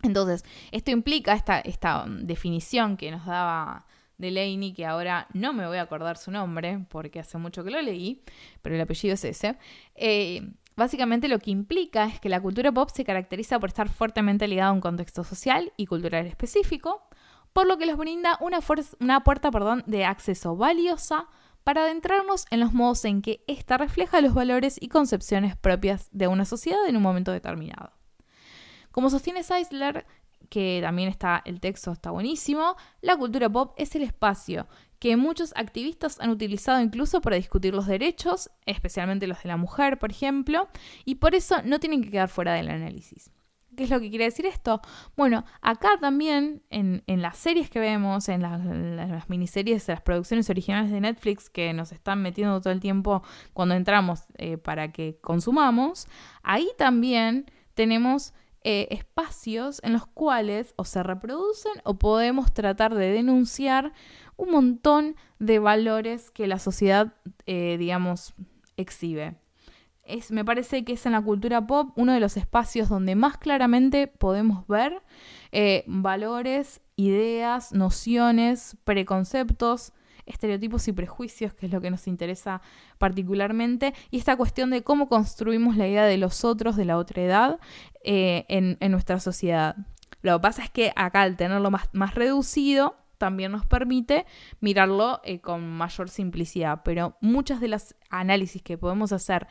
[0.03, 3.87] Entonces, esto implica esta, esta definición que nos daba
[4.19, 7.81] Delaney, que ahora no me voy a acordar su nombre porque hace mucho que lo
[7.81, 8.25] leí,
[8.63, 9.57] pero el apellido es ese.
[9.95, 14.49] Eh, básicamente lo que implica es que la cultura pop se caracteriza por estar fuertemente
[14.49, 17.09] ligada a un contexto social y cultural específico,
[17.53, 18.61] por lo que les brinda una,
[19.21, 19.51] puerta
[19.87, 21.29] de acceso valiosa
[21.65, 26.27] para adentrarnos en los modos en que ésta refleja los valores y concepciones propias de
[26.27, 27.93] una sociedad en un momento determinado.
[28.93, 30.07] Como sostiene Seisler,
[30.49, 34.67] que también está el texto está buenísimo, la cultura pop es el espacio
[34.99, 39.99] que muchos activistas han utilizado incluso para discutir los derechos, especialmente los de la mujer,
[39.99, 40.69] por ejemplo,
[41.07, 43.31] y por eso no tienen que quedar fuera del análisis.
[43.81, 44.83] ¿Qué es lo que quiere decir esto?
[45.17, 51.01] Bueno, acá también en, las series que vemos, en las, miniseries, las producciones originales de
[51.01, 53.23] Netflix que nos están metiendo todo el tiempo
[53.55, 56.09] cuando entramos eh, para que consumamos,
[56.43, 63.11] ahí también tenemos eh, espacios en los cuales o se reproducen o podemos tratar de
[63.11, 63.95] denunciar
[64.37, 67.15] un montón de valores que la sociedad,
[67.47, 68.35] eh, digamos,
[68.77, 69.37] exhibe
[70.31, 74.07] me parece que es en la cultura pop uno de los espacios donde más claramente
[74.07, 75.03] podemos ver
[75.53, 79.93] eh, valores, ideas, nociones, preconceptos,
[80.27, 82.63] estereotipos y prejuicios, que es lo que nos interesa
[82.99, 87.23] particularmente, y esta cuestión de cómo construimos la idea de los otros, de la otra
[87.23, 87.61] edad,
[88.05, 89.77] eh, en, nuestra sociedad.
[90.23, 94.25] Lo que pasa es que acá al tenerlo más, más reducido, también nos permite
[94.61, 99.47] mirarlo eh, con mayor simplicidad, pero muchas de las análisis que podemos hacer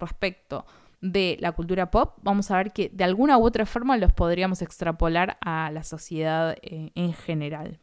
[0.00, 0.66] respecto
[1.00, 4.60] de la cultura pop, vamos a ver que de alguna u otra forma los podríamos
[4.62, 7.78] extrapolar a la sociedad eh, en general.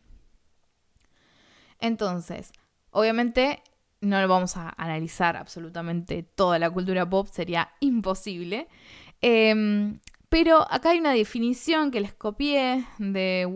[1.80, 2.52] Entonces,
[2.92, 3.62] obviamente
[4.02, 8.68] no lo vamos a analizar absolutamente toda la cultura pop, sería imposible.
[9.22, 10.00] Em,
[10.30, 13.48] pero acá hay una definición que les copié de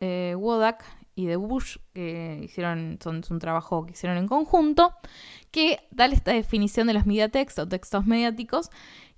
[0.00, 0.84] eh, Wodak
[1.20, 4.94] y de Bush, que hicieron, son, un trabajo que hicieron en conjunto,
[5.50, 8.70] que da esta definición de los mediatext o textos mediáticos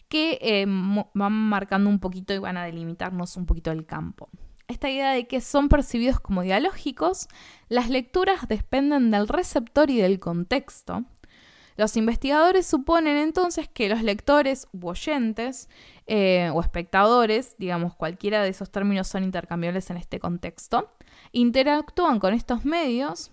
[0.08, 4.28] que eh, van marcando un poquito y van a delimitarnos un poquito el campo.
[4.68, 7.28] Esta idea de que son percibidos como dialógicos,
[7.68, 11.04] las lecturas dependen del receptor y del contexto.
[11.76, 15.68] Los investigadores suponen entonces que los lectores u oyentes
[16.06, 20.90] eh, o espectadores, digamos cualquiera de esos términos son intercambiables en este contexto,
[21.32, 23.32] interactúan con estos medios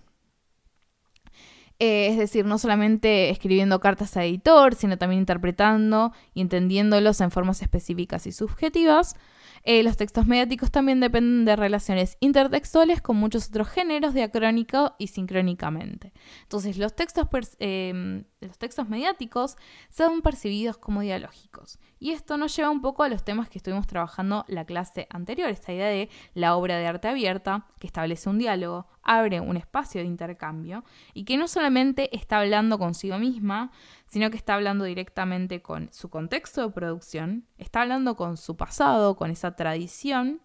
[1.82, 7.30] Eh, es decir, no solamente escribiendo cartas a editor, sino también interpretando y entendiéndolos en
[7.30, 9.16] formas específicas y subjetivas.
[9.62, 15.08] Eh, los textos mediáticos también dependen de relaciones intertextuales con muchos otros géneros, diacrónico y
[15.08, 16.12] sincrónicamente.
[16.42, 17.26] Entonces, los textos,
[17.58, 19.56] em, los textos mediáticos
[19.90, 21.78] son percibidos como dialógicos.
[21.98, 25.50] Y esto nos lleva un poco a los temas que estuvimos trabajando la clase anterior,
[25.50, 30.00] esta idea de la obra de arte abierta, que establece un diálogo, abre un espacio
[30.00, 30.84] de intercambio
[31.14, 33.70] y que no solamente está hablando consigo misma,
[34.06, 39.16] sino que está hablando directamente con su contexto de producción, está hablando con su pasado,
[39.16, 40.40] con esa tradición,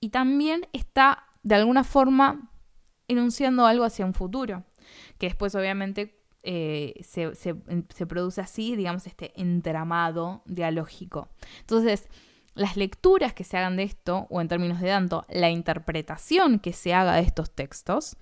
[0.00, 2.50] y también está de alguna forma
[3.08, 4.64] enunciando algo hacia un futuro,
[5.18, 11.28] que después obviamente eh, se, se produce así, digamos, este entramado dialógico.
[11.60, 12.08] Entonces,
[12.54, 16.72] las lecturas que se hagan de esto, o en términos de tanto, la interpretación que
[16.72, 18.16] se haga de estos textos,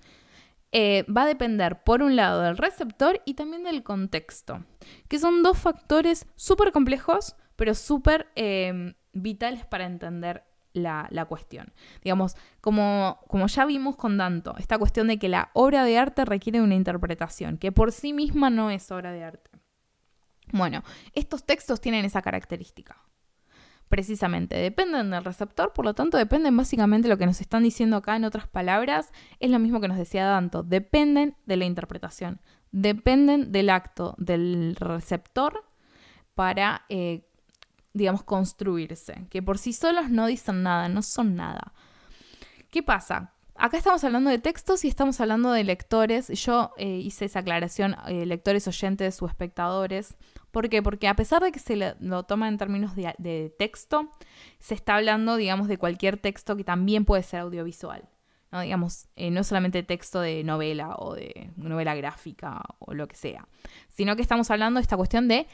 [0.71, 4.63] eh, va a depender, por un lado, del receptor y también del contexto,
[5.09, 11.73] que son dos factores súper complejos, pero súper em, vitales para entender la, cuestión.
[12.01, 16.23] Digamos, como, como ya vimos con Danto, esta cuestión de que la obra de arte
[16.23, 19.51] requiere una interpretación, que por sí misma no es obra de arte.
[20.53, 22.97] Bueno, estos textos tienen esa característica
[23.91, 27.97] precisamente dependen del receptor, por lo tanto dependen básicamente de lo que nos están diciendo
[27.97, 32.41] acá en otras palabras, es lo mismo que nos decía Danto, dependen de la interpretación,
[32.71, 35.65] dependen del acto del receptor
[36.33, 37.27] para, eh,
[37.93, 41.73] digamos, construirse, que por sí solos no dicen nada, no son nada.
[42.71, 43.33] ¿Qué pasa?
[43.63, 46.29] Acá estamos hablando de textos y estamos hablando de lectores.
[46.29, 50.17] Yo eh, hice esa aclaración, eh, lectores, oyentes o espectadores.
[50.49, 50.81] ¿Por qué?
[50.81, 54.09] Porque a pesar de que se lo toma en términos de, texto,
[54.57, 58.09] se está hablando, digamos, de cualquier texto que también puede ser audiovisual.
[58.51, 58.61] ¿no?
[58.61, 63.47] Digamos, eh, no solamente texto de novela o de novela gráfica o lo que sea,
[63.89, 65.45] sino que estamos hablando de esta cuestión de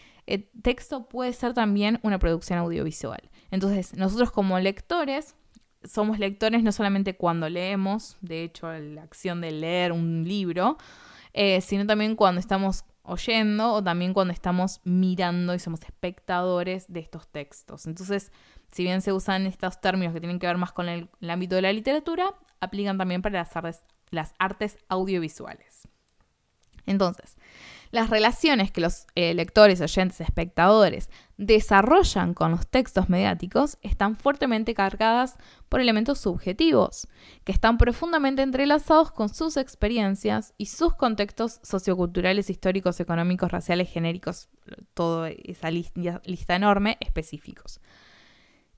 [0.61, 3.29] texto puede ser también una producción audiovisual.
[3.51, 5.35] Entonces, nosotros como lectores
[5.83, 10.77] somos lectores no solamente cuando leemos, de hecho, la acción de leer un libro,
[11.33, 16.99] eh, sino también cuando estamos oyendo o también cuando estamos mirando y somos espectadores de
[16.99, 17.87] estos textos.
[17.87, 18.31] Entonces,
[18.71, 21.61] si bien se usan estos términos que tienen que ver más con el, ámbito de
[21.61, 25.87] la literatura, aplican también para las las artes audiovisuales.
[26.85, 27.37] Entonces,
[27.91, 34.73] las relaciones que los eh, lectores, oyentes, espectadores desarrollan con los textos mediáticos están fuertemente
[34.73, 35.37] cargadas
[35.69, 37.07] por elementos subjetivos,
[37.43, 44.49] que están profundamente entrelazados con sus experiencias y sus contextos socioculturales, históricos, económicos, raciales, genéricos,
[44.95, 47.81] toda esa lista, enorme, específicos.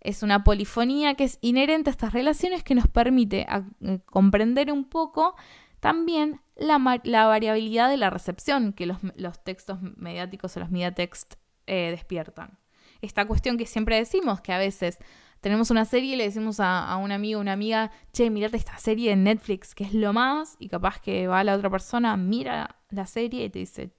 [0.02, 3.48] Es una polifonía que es inherente a estas relaciones que nos permite
[3.82, 5.36] eh, comprender un poco
[5.80, 9.00] también la, variabilidad de la recepción que los,
[9.44, 11.36] textos mediáticos o los mediatext
[11.70, 12.58] eh, despiertan.
[13.02, 15.00] Esta cuestión que siempre decimos, que a veces
[15.40, 18.78] tenemos una serie y le decimos a, un amigo o una amiga, che, mirate esta
[18.78, 22.76] serie en Netflix, que es lo más, y capaz que va la otra persona, mira
[22.90, 23.92] la serie y te dice,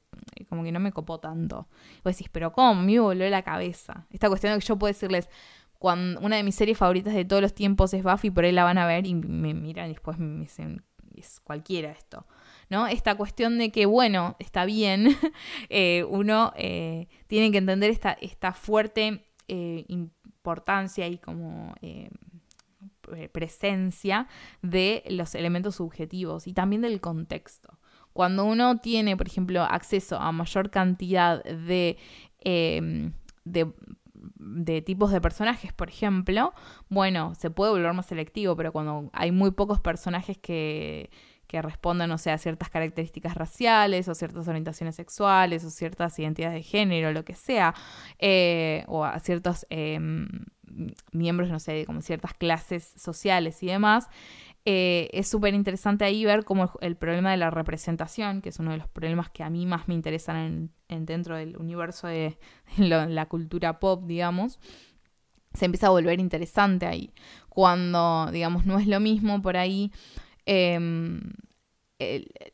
[0.48, 1.68] como que no me copó tanto.
[1.92, 2.82] Y vos decís, pero ¿cómo?
[2.82, 4.06] Me voló la cabeza.
[4.10, 5.30] Esta cuestión de que yo puedo decirles,
[5.78, 8.64] cuando una de mis series favoritas de todos los tiempos es Buffy, por ahí la
[8.64, 10.82] van a ver y me miran y después me dicen,
[11.14, 12.26] es cualquiera esto.
[12.70, 12.86] ¿No?
[12.86, 15.16] Esta cuestión de que, bueno, está bien,
[15.68, 21.74] eh, uno eh, tiene que entender esta, esta fuerte eh, importancia y como
[23.32, 24.28] presencia
[24.62, 27.80] de los elementos subjetivos y también del contexto.
[28.12, 31.98] Cuando uno tiene, por ejemplo, acceso a mayor cantidad de,
[32.44, 33.72] de
[34.36, 36.52] de tipos de personajes, por ejemplo,
[36.88, 41.10] bueno, se puede volver más selectivo, pero cuando hay muy pocos personajes que,
[41.50, 46.54] que responden, o sea, a ciertas características raciales o ciertas orientaciones sexuales o ciertas identidades
[46.54, 47.74] de género, lo que sea,
[48.20, 50.28] eh, o a ciertos em,
[51.10, 54.08] miembros, no sé, como ciertas clases sociales y demás,
[54.64, 58.70] eh, es súper interesante ahí ver cómo el, problema de la representación, que es uno
[58.70, 62.38] de los problemas que a mí más me interesan en, dentro del universo de,
[62.78, 64.60] la cultura pop, digamos,
[65.52, 67.12] se empieza a volver interesante ahí.
[67.48, 69.90] Cuando, digamos, no es lo mismo por ahí.
[70.52, 71.20] Em,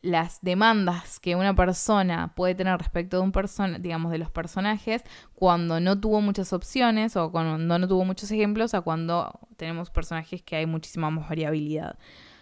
[0.03, 5.03] las demandas que una persona puede tener respecto de un persona, digamos, de los personajes,
[5.35, 10.43] cuando no tuvo muchas opciones o cuando no tuvo muchos ejemplos, a cuando tenemos personajes
[10.43, 11.99] que hay muchísima más variabilidad.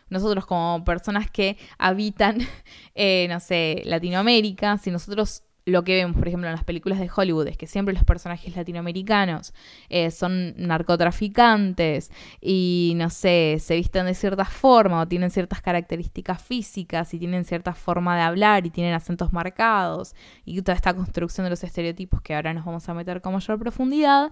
[0.08, 2.38] Nosotros como personas que habitan,
[2.96, 7.10] eh, no sé, Latinoamérica, si nosotros lo que vemos, por ejemplo, en las películas de
[7.14, 9.54] Hollywood es que siempre los personajes latinoamericanos
[9.88, 12.10] eh, son narcotraficantes
[12.40, 17.44] y, no sé, se visten de cierta forma o tienen ciertas características físicas y tienen
[17.46, 22.20] cierta forma de hablar y tienen acentos marcados y toda esta construcción de los estereotipos
[22.20, 24.30] que ahora nos vamos a meter con mayor profundidad.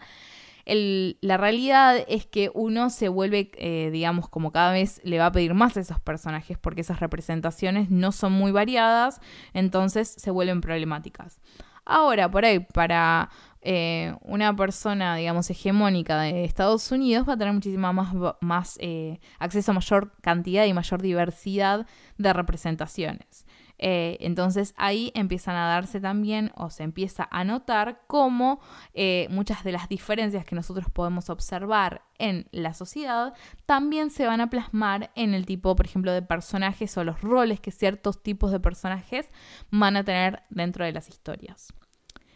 [0.65, 5.33] La realidad es que uno se vuelve, eh, digamos, como cada vez le va a
[5.33, 9.21] pedir más a esos personajes porque esas representaciones no son muy variadas,
[9.55, 11.41] entonces se vuelven problemáticas.
[11.85, 13.29] Ahora, por ahí, para
[13.61, 19.21] eh, una persona, digamos, hegemónica de Estados Unidos va a tener muchísima más, más eh,
[19.39, 21.87] acceso a mayor cantidad y mayor diversidad
[22.19, 23.47] de representaciones.
[23.85, 28.61] Eh, entonces ahí empiezan a darse también o se empieza a notar cómo
[28.95, 33.35] eh, muchas de las diferencias que nosotros podemos observar en la sociedad
[33.67, 37.59] también se van a plasmar en el tipo, por ejemplo, de personajes o los roles
[37.59, 39.29] que ciertos tipos de personajes
[39.73, 41.73] van a tener dentro de las historias.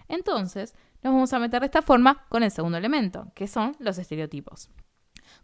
[0.08, 0.74] Entonces,
[1.04, 4.68] nos vamos a meter de esta forma con el segundo elemento, que son los estereotipos.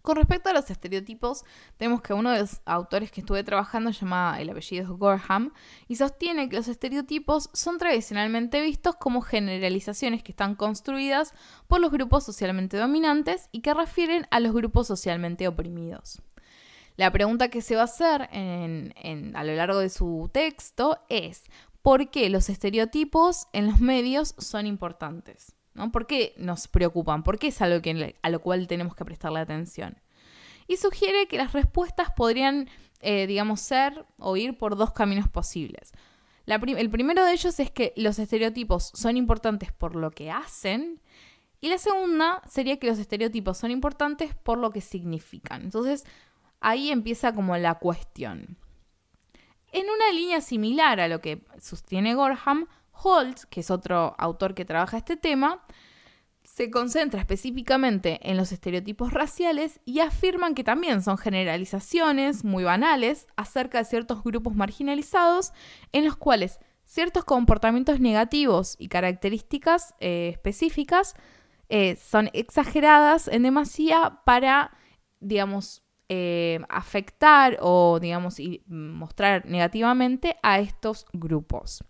[0.02, 1.44] Con respecto a los estereotipos,
[1.76, 5.52] tenemos que uno de los autores que estuve trabajando se llama el apellido Gorham
[5.86, 11.34] y sostiene que los estereotipos son tradicionalmente vistos como generalizaciones que están construidas
[11.68, 16.20] por los grupos socialmente dominantes y que refieren a los grupos socialmente oprimidos.
[16.96, 21.44] La pregunta que se va a hacer a lo largo de su texto es
[21.80, 25.54] ¿por qué los estereotipos en los medios son importantes?
[25.74, 25.92] ¿No?
[25.92, 27.22] ¿Por qué nos preocupan?
[27.22, 29.98] ¿Por qué es algo que, a lo cual tenemos que prestarle atención?
[30.68, 32.68] Y sugiere que las respuestas podrían,
[33.00, 35.92] eh, digamos, ser o ir por dos caminos posibles.
[36.46, 41.00] el primero de ellos es que los estereotipos son importantes por lo que hacen
[41.62, 45.62] y la segunda sería que los estereotipos son importantes por lo que significan.
[45.62, 46.04] Entonces,
[46.60, 48.58] ahí empieza como la cuestión.
[49.70, 52.66] En una línea similar a lo que sostiene Gorham,
[53.02, 55.64] Holt, que es otro autor que trabaja este tema,
[56.44, 63.26] se concentra específicamente en los estereotipos raciales y afirman que también son generalizaciones muy banales
[63.36, 65.52] acerca de ciertos grupos marginalizados
[65.92, 71.14] en los cuales ciertos comportamientos negativos y características eh, específicas
[71.68, 74.76] eh, son exageradas en demasía para,
[75.20, 78.36] digamos, eh, afectar o, digamos,
[78.66, 81.82] mostrar negativamente a estos grupos.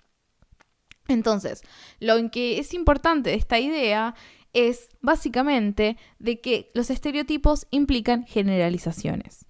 [1.12, 1.62] Entonces,
[2.00, 4.14] lo que es importante de esta idea
[4.52, 9.46] es básicamente de que los estereotipos implican generalizaciones.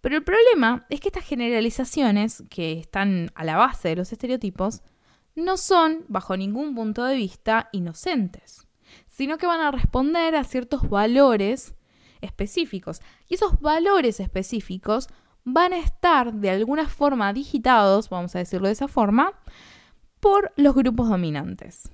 [0.00, 4.82] Pero el problema es que estas generalizaciones, que están a la base de los estereotipos,
[5.34, 8.66] no son, bajo ningún punto de vista, inocentes,
[9.06, 11.74] sino que van a responder a ciertos valores
[12.20, 13.00] específicos.
[13.28, 15.08] Y esos valores específicos
[15.44, 19.32] van a estar de alguna forma digitados, vamos a decirlo de esa forma,
[20.20, 21.90] por los grupos dominantes.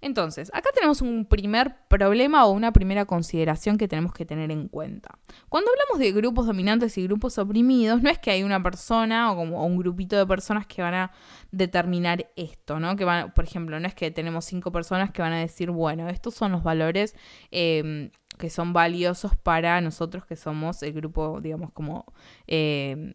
[0.00, 4.68] Entonces, acá tenemos un primer problema o una primera consideración que tenemos que tener en
[4.68, 5.18] cuenta.
[5.48, 9.36] Cuando hablamos de grupos dominantes y grupos oprimidos, no es que hay una persona o
[9.36, 11.12] como un grupito de personas que van a
[11.50, 12.96] determinar esto, ¿no?
[12.96, 16.08] Que van, por ejemplo, no es que tenemos cinco personas que van a decir, bueno,
[16.08, 17.14] estos son los valores
[17.50, 22.06] em, que son valiosos para nosotros que somos el grupo, digamos, como
[22.46, 23.12] em,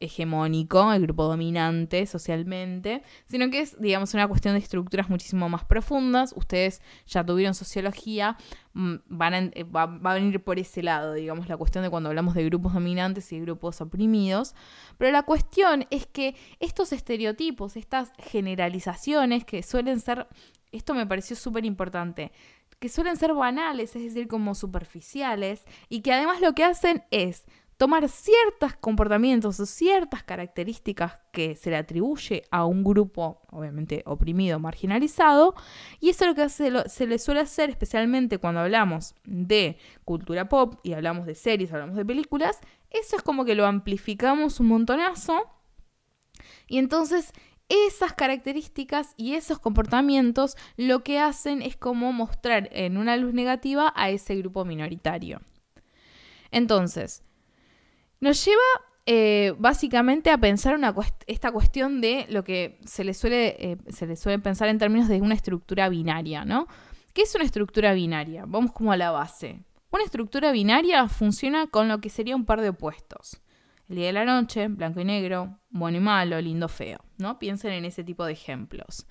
[0.00, 5.64] hegemónico, el grupo dominante socialmente, sino que es, digamos, una cuestión de estructuras muchísimo más
[5.64, 6.32] profundas.
[6.36, 8.36] Ustedes ya tuvieron sociología,
[8.74, 12.08] mm, van a, eh, va, a venir por ese lado, digamos, la cuestión de cuando
[12.08, 14.54] hablamos de grupos dominantes y grupos oprimidos.
[14.98, 20.26] Pero la cuestión es que estos estereotipos, estas generalizaciones que suelen ser,
[20.72, 22.32] esto me pareció súper importante,
[22.82, 27.44] que suelen ser banales, es decir, como superficiales, y que además lo que hacen es
[27.82, 34.60] tomar ciertos comportamientos o ciertas características que se le atribuye a un grupo, obviamente oprimido,
[34.60, 35.56] marginalizado,
[35.98, 36.48] y eso es lo que
[36.88, 41.96] se, le suele hacer especialmente cuando hablamos de cultura pop y hablamos de series, hablamos
[41.96, 45.42] de películas, eso es como que lo amplificamos un montonazo,
[46.68, 47.32] y entonces
[47.68, 53.92] esas características y esos comportamientos lo que hacen es como mostrar en una luz negativa
[53.96, 55.40] a ese grupo minoritario.
[56.52, 57.24] Entonces,
[58.22, 58.62] nos lleva
[59.04, 60.78] eh, básicamente a pensar
[61.26, 65.08] esta cuestión de lo que se le, suele, eh, se le suele pensar en términos
[65.08, 66.68] de una estructura binaria, ¿no?
[67.12, 68.44] ¿Qué es una estructura binaria?
[68.46, 69.64] Vamos como a la base.
[69.90, 73.42] Una estructura binaria funciona con lo que sería un par de opuestos.
[73.88, 77.40] El día de la noche, blanco y negro, bueno y malo, lindo, feo, ¿no?
[77.40, 79.08] Piensen en ese tipo de ejemplos.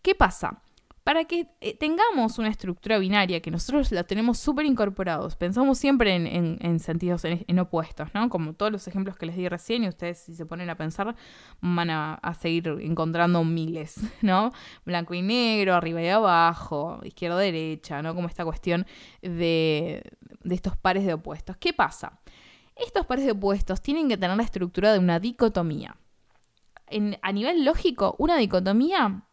[0.00, 0.61] ¿Qué pasa?
[1.04, 6.14] Para que eh, tengamos una estructura binaria, que nosotros la tenemos súper incorporados, pensamos siempre
[6.14, 8.28] en, sentidos en, opuestos, ¿no?
[8.28, 11.16] Como todos los ejemplos que les di recién, y ustedes si se ponen a pensar
[11.60, 14.52] van a, seguir encontrando miles, ¿no?
[14.84, 18.14] Blanco y negro, arriba y abajo, izquierda-derecha, ¿no?
[18.14, 18.86] Como esta cuestión
[19.22, 20.02] de,
[20.44, 21.56] de estos pares de opuestos.
[21.56, 22.20] ¿Qué pasa?
[22.76, 25.96] Estos pares de opuestos tienen que tener la estructura de una dicotomía.
[27.22, 29.24] A nivel lógico, una dicotomía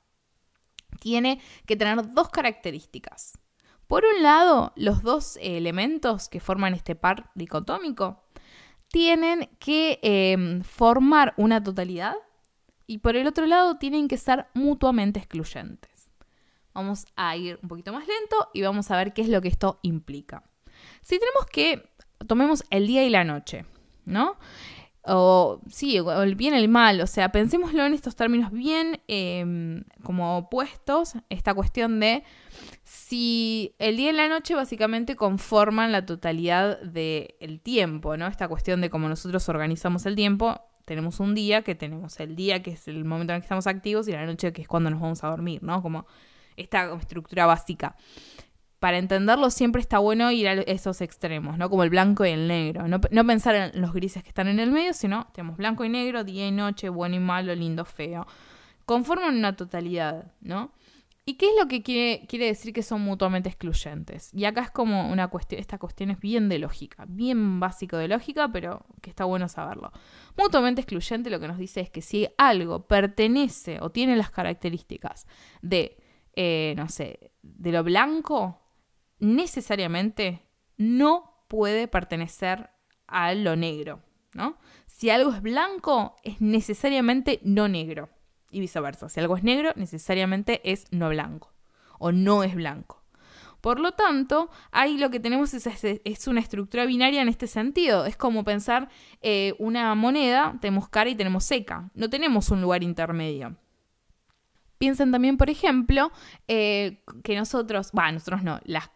[0.99, 3.37] tiene que tener dos características.
[3.87, 8.23] Por un lado, los dos elementos que forman este par dicotómico
[8.89, 12.15] tienen que em, formar una totalidad
[12.85, 16.09] y por el otro lado tienen que ser mutuamente excluyentes.
[16.73, 19.47] Vamos a ir un poquito más lento y vamos a ver qué es lo que
[19.47, 20.43] esto implica.
[21.01, 21.91] Si tenemos que,
[22.27, 23.65] tomemos el día y la noche,
[24.05, 24.37] ¿no?
[25.09, 30.37] O sí, el bien el mal, o sea, pensémoslo en estos términos bien em, como
[30.37, 32.23] opuestos, esta cuestión de
[32.83, 38.27] si el día y la noche básicamente conforman la totalidad del tiempo, ¿no?
[38.27, 42.61] Esta cuestión de cómo nosotros organizamos el tiempo, tenemos un día que tenemos el día
[42.61, 44.89] que es el momento en el que estamos activos y la noche que es cuando
[44.89, 45.81] nos vamos a dormir, ¿no?
[45.81, 46.05] Como
[46.55, 47.95] esta estructura básica
[48.79, 51.69] para entenderlo siempre está bueno ir a esos extremos, ¿no?
[51.69, 52.87] Como el blanco y el negro.
[52.87, 56.23] No, pensar en los grises que están en el medio, sino tenemos blanco y negro,
[56.23, 58.25] día y noche, bueno y malo, lindo, feo.
[58.85, 60.71] Conforman una totalidad, ¿no?
[61.25, 64.33] ¿Y qué es lo que quiere, quiere decir que son mutuamente excluyentes?
[64.33, 68.07] Y acá es como una cuestión, esta cuestión es bien de lógica, bien básico de
[68.07, 69.91] lógica, pero que está bueno saberlo.
[70.37, 75.27] Mutuamente excluyente lo que nos dice es que si algo pertenece o tiene las características
[75.61, 75.97] de,
[76.35, 78.58] eh, no sé, de lo blanco,
[79.19, 80.45] necesariamente
[80.77, 82.69] no puede pertenecer
[83.07, 84.01] a lo negro,
[84.33, 84.57] ¿no?
[84.85, 88.09] Si algo es blanco, es necesariamente no negro.
[88.51, 89.09] Y viceversa.
[89.09, 91.53] Si algo es negro, necesariamente es no blanco.
[91.99, 92.99] O no es blanco.
[93.61, 98.05] Por lo tanto, ahí lo que tenemos es, una estructura binaria en este sentido.
[98.05, 98.89] Es como pensar
[99.21, 101.91] eh, una moneda, tenemos cara y tenemos seca.
[101.93, 103.55] No tenemos un lugar intermedio.
[104.79, 106.11] Piensen también, por ejemplo,
[106.47, 108.89] eh, que nosotros, bueno, nosotros no, la,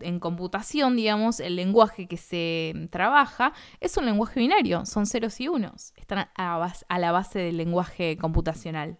[0.00, 5.48] en computación, digamos, el lenguaje que se trabaja es un lenguaje binario, son ceros y
[5.48, 8.98] unos, están a la base del lenguaje computacional.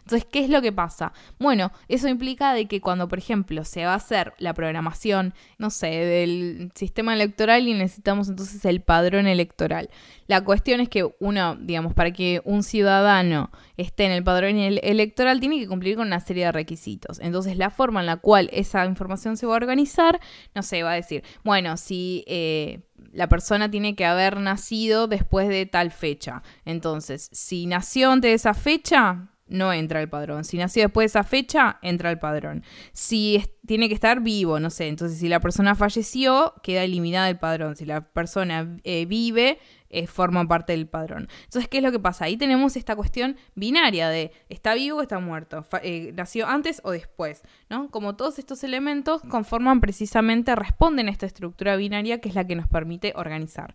[0.00, 1.12] Entonces, ¿qué es lo que pasa?
[1.38, 5.70] Bueno, eso implica de que cuando, por ejemplo, se va a hacer la programación, no
[5.70, 9.90] sé, del sistema electoral y necesitamos entonces el padrón electoral.
[10.26, 15.40] La cuestión es que uno, digamos, para que un ciudadano esté en el padrón electoral
[15.40, 17.18] tiene que cumplir con una serie de requisitos.
[17.20, 20.20] Entonces, la forma en la cual esa información se va a organizar,
[20.54, 22.24] no sé, va a decir, bueno, si...
[22.26, 22.80] Eh,
[23.12, 26.42] la persona tiene que haber nacido después de tal fecha.
[26.64, 30.44] Entonces, si nació antes de esa fecha, no entra el padrón.
[30.44, 32.64] Si nació después de esa fecha, entra el padrón.
[32.92, 37.38] Si tiene que estar vivo, no sé, entonces si la persona falleció, queda eliminada del
[37.38, 37.76] padrón.
[37.76, 39.58] Si la persona eh, vive,
[39.92, 41.28] eh, forma parte del padrón.
[41.44, 42.26] Entonces, ¿qué es lo que pasa?
[42.26, 46.92] Ahí tenemos esta cuestión binaria de está vivo o está muerto, eh, nació antes o
[46.92, 47.90] después, ¿no?
[47.90, 52.54] Como todos estos elementos conforman precisamente, responden a esta estructura binaria que es la que
[52.54, 53.74] nos permite organizar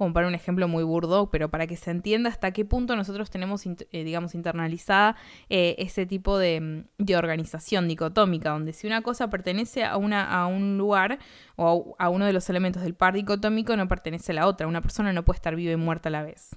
[0.00, 3.28] como para un ejemplo muy burdo, pero para que se entienda hasta qué punto nosotros
[3.28, 5.14] tenemos, eh, digamos, internalizada
[5.50, 10.46] eh, ese tipo de, de, organización dicotómica, donde si una cosa pertenece a, una, a
[10.46, 11.18] un lugar
[11.56, 14.66] o a, a uno de los elementos del par dicotómico, no pertenece a la otra.
[14.66, 16.56] Una persona no puede estar viva y muerta a la vez.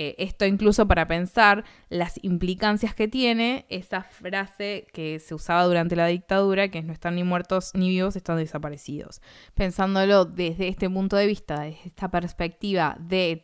[0.00, 5.96] Eh, esto incluso para pensar las implicancias que tiene esa frase que se usaba durante
[5.96, 9.20] la dictadura, que no están ni muertos ni vivos, están desaparecidos.
[9.54, 13.42] Pensándolo desde este punto de vista, desde esta perspectiva de,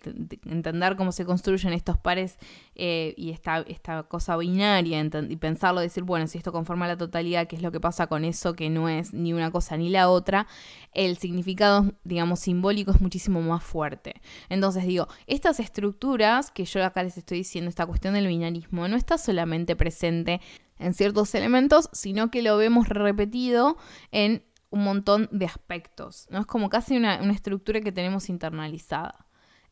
[0.49, 2.39] entender cómo se construyen estos pares
[2.75, 7.47] eh, y esta, esta cosa binaria, y pensarlo, decir, bueno, si esto conforma la totalidad,
[7.47, 10.09] ¿qué es lo que pasa con eso que no es ni una cosa ni la
[10.09, 10.47] otra?
[10.93, 14.21] El significado, digamos, simbólico es muchísimo más fuerte.
[14.49, 18.97] Entonces digo, estas estructuras que yo acá les estoy diciendo, esta cuestión del binarismo, no
[18.97, 20.41] está solamente presente
[20.79, 23.77] en ciertos elementos, sino que lo vemos repetido
[24.11, 26.27] en un montón de aspectos.
[26.31, 26.41] ¿no?
[26.41, 29.24] Es como casi una, una estructura que tenemos internalizada.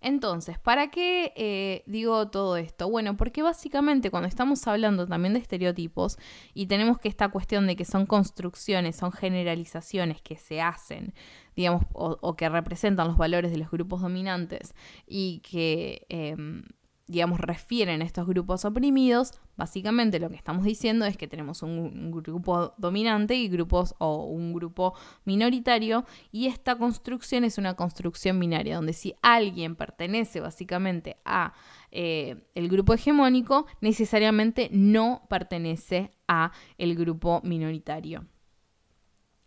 [0.03, 2.90] Entonces, ¿para qué eh, digo todo esto?
[2.90, 6.18] Bueno, porque básicamente cuando estamos hablando también de estereotipos
[6.55, 11.14] y tenemos que esta cuestión de que son construcciones, son generalizaciones que se hacen,
[11.55, 14.74] digamos, o, que representan los valores de los grupos dominantes
[15.07, 16.07] y que...
[16.09, 16.64] Em,
[17.12, 22.74] digamos, refieren estos grupos oprimidos, básicamente lo que estamos diciendo es que tenemos un, grupo
[22.78, 24.94] dominante y grupos o un grupo
[25.24, 31.52] minoritario y esta construcción es una construcción binaria, donde si alguien pertenece básicamente a
[31.90, 38.26] eh, el grupo hegemónico, necesariamente no pertenece a el grupo minoritario.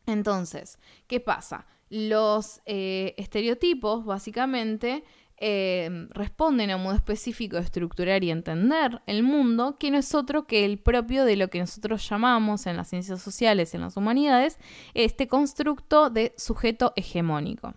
[0.06, 1.66] Entonces, ¿qué pasa?
[1.90, 5.04] Los eh, estereotipos, básicamente,
[5.38, 10.16] eh, responden a un modo específico de estructurar y entender el mundo, que no es
[10.16, 13.98] otro que el propio de lo que nosotros llamamos en las ciencias sociales, en las
[13.98, 14.58] humanidades,
[14.94, 17.74] este constructo de sujeto hegemónico.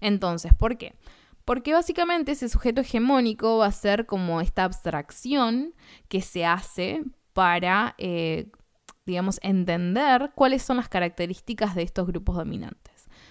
[0.00, 0.94] Entonces, ¿por qué?
[1.44, 5.74] Porque básicamente ese sujeto hegemónico va a ser como esta abstracción
[6.08, 8.50] que se hace para, eh,
[9.06, 12.89] digamos, entender cuáles son las características de estos grupos dominantes.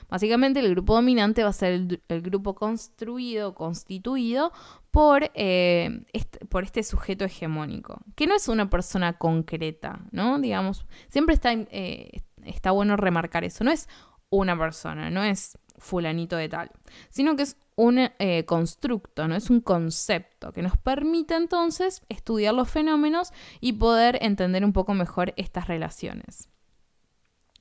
[0.10, 1.74] Básicamente el grupo dominante va a ser
[2.08, 4.52] el, grupo construido, constituido
[4.92, 10.40] por, este, por este sujeto hegemónico, que no es una persona concreta, ¿no?
[10.40, 13.88] Digamos, siempre está, eh, está bueno remarcar eso, no es
[14.30, 16.72] una persona, no es fulanito de tal,
[17.10, 22.54] sino que es un eh, constructo, no es un concepto que nos permite entonces estudiar
[22.54, 23.32] los fenómenos
[23.62, 26.50] y poder entender un poco mejor estas relaciones.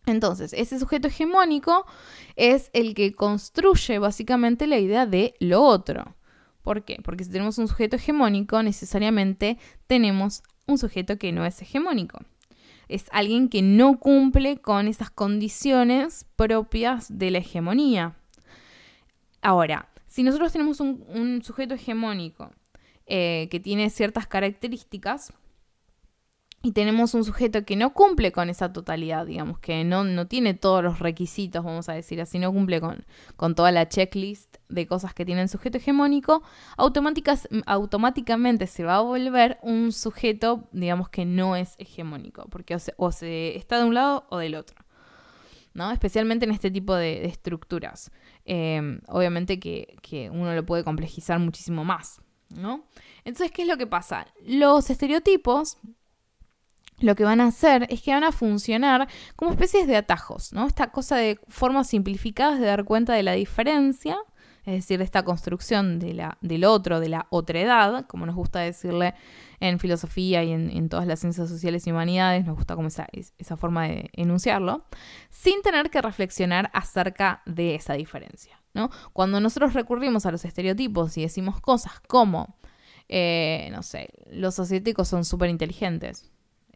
[0.09, 1.87] Entonces, ese sujeto hegemónico
[2.37, 6.17] es el que construye básicamente la idea de lo otro.
[6.63, 6.99] ¿Por qué?
[7.03, 12.21] Porque si tenemos un sujeto hegemónico, necesariamente tenemos un sujeto que no es hegemónico.
[12.89, 18.17] Es alguien que no cumple con esas condiciones propias de la hegemonía.
[19.43, 22.51] Ahora, si nosotros tenemos un, sujeto hegemónico
[23.07, 25.33] eh, que tiene ciertas características,
[26.61, 30.55] y tenemos un sujeto que no cumple con esa totalidad, digamos, que no, no tiene
[30.55, 33.07] todos los requisitos, vamos a decir así, no cumple con,
[33.37, 36.43] con toda la checklist de cosas que tiene el sujeto hegemónico,
[36.77, 43.57] automáticamente se va a volver un sujeto, digamos, que no es hegemónico, porque o se,
[43.57, 44.85] está de un lado o del otro.
[45.75, 45.93] ¿no?
[45.93, 48.11] Especialmente en este tipo de, estructuras.
[48.45, 52.85] Em, obviamente que, que uno lo puede complejizar muchísimo más, ¿no?
[53.25, 54.27] Entonces, ¿qué es lo que pasa?
[54.45, 55.79] Los estereotipos
[57.01, 60.67] lo que van a hacer es que van a funcionar como especies de atajos, ¿no?
[60.67, 64.17] Esta cosa de formas simplificadas de dar cuenta de la diferencia,
[64.65, 68.61] es decir, de esta construcción de la, del otro, de la otredad, como nos gusta
[68.61, 69.15] decirle
[69.61, 73.89] en filosofía y en, todas las ciencias sociales y humanidades, nos gusta como esa, forma
[73.89, 74.85] de enunciarlo,
[75.31, 78.91] sin tener que reflexionar acerca de esa diferencia, ¿no?
[79.13, 82.57] Cuando nosotros recurrimos a los estereotipos y decimos cosas como,
[83.09, 86.31] eh, no sé, los sociéticos son súper inteligentes,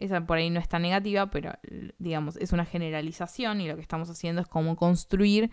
[0.05, 1.53] esa por ahí no es tan negativa, pero
[1.99, 5.51] digamos, es una generalización y lo que estamos haciendo es como construir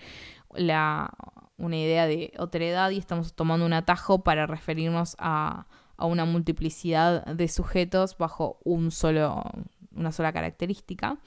[0.53, 1.11] la,
[1.57, 6.25] una idea de otra edad y estamos tomando un atajo para referirnos a, a una
[6.25, 9.43] multiplicidad de sujetos bajo un solo,
[9.95, 11.17] una sola característica.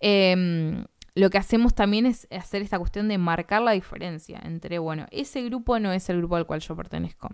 [0.00, 5.06] Em, lo que hacemos también es hacer esta cuestión de marcar la diferencia entre, bueno,
[5.10, 7.28] ese grupo no es el grupo al cual yo pertenezco.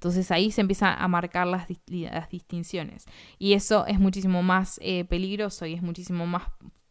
[0.00, 1.68] Entonces ahí se empiezan a marcar las,
[2.30, 3.04] distinciones.
[3.38, 6.44] Y eso es muchísimo más eh, peligroso y es muchísimo más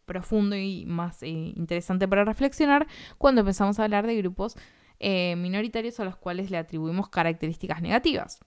[0.05, 2.85] profundo y más eh, interesante para reflexionar
[3.17, 4.57] cuando empezamos a hablar de grupos
[4.99, 8.41] eh, minoritarios a los cuales le atribuimos características negativas.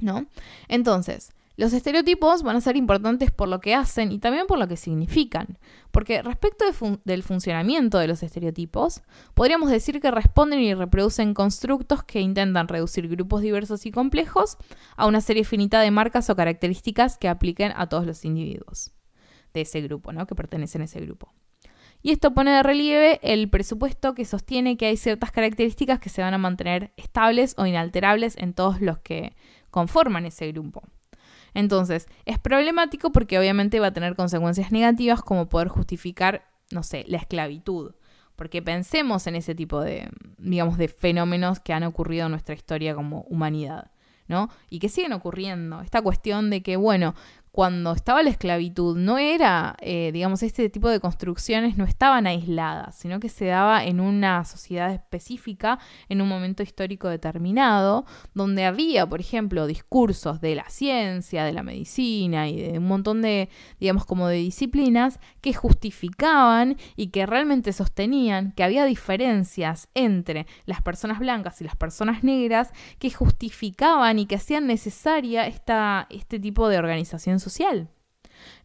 [0.00, 0.26] ¿No?
[0.68, 4.68] Entonces, los estereotipos van a ser importantes por lo que hacen y también por lo
[4.68, 5.58] que significan,
[5.90, 6.66] porque respecto
[7.04, 9.02] del funcionamiento de los estereotipos,
[9.32, 14.58] podríamos decir que responden y reproducen constructos que intentan reducir grupos diversos y complejos
[14.96, 18.92] a una serie finita de marcas o características que apliquen a todos los individuos
[19.54, 20.26] de ese grupo, ¿no?
[20.26, 21.32] que pertenecen a ese grupo.
[22.02, 26.20] Y esto pone de relieve el presupuesto que sostiene que hay ciertas características que se
[26.20, 29.34] van a mantener estables o inalterables en todos los que
[29.70, 30.82] conforman ese grupo.
[31.56, 37.06] Entonces, es problemático porque obviamente va a tener consecuencias negativas como poder justificar, no sé,
[37.08, 37.94] la esclavitud.
[38.36, 42.94] Porque pensemos en ese tipo de, digamos, de fenómenos que han ocurrido en nuestra historia
[42.94, 43.90] como humanidad,
[44.28, 44.50] ¿no?
[44.68, 45.80] Y que siguen ocurriendo.
[45.80, 47.14] Esta cuestión de que, bueno,
[47.56, 52.96] cuando estaba la esclavitud, no era, eh, digamos, este tipo de construcciones no estaban aisladas,
[52.96, 55.78] sino que se daba en una sociedad específica,
[56.10, 58.04] en un momento histórico determinado,
[58.34, 63.22] donde había, por ejemplo, discursos de la ciencia, de la medicina y de un montón
[63.22, 63.48] de,
[63.80, 70.82] digamos, como de disciplinas que justificaban y que realmente sostenían que había diferencias entre las
[70.82, 76.68] personas blancas y las personas negras que justificaban y que hacían necesaria esta, este tipo
[76.68, 77.88] de organización social.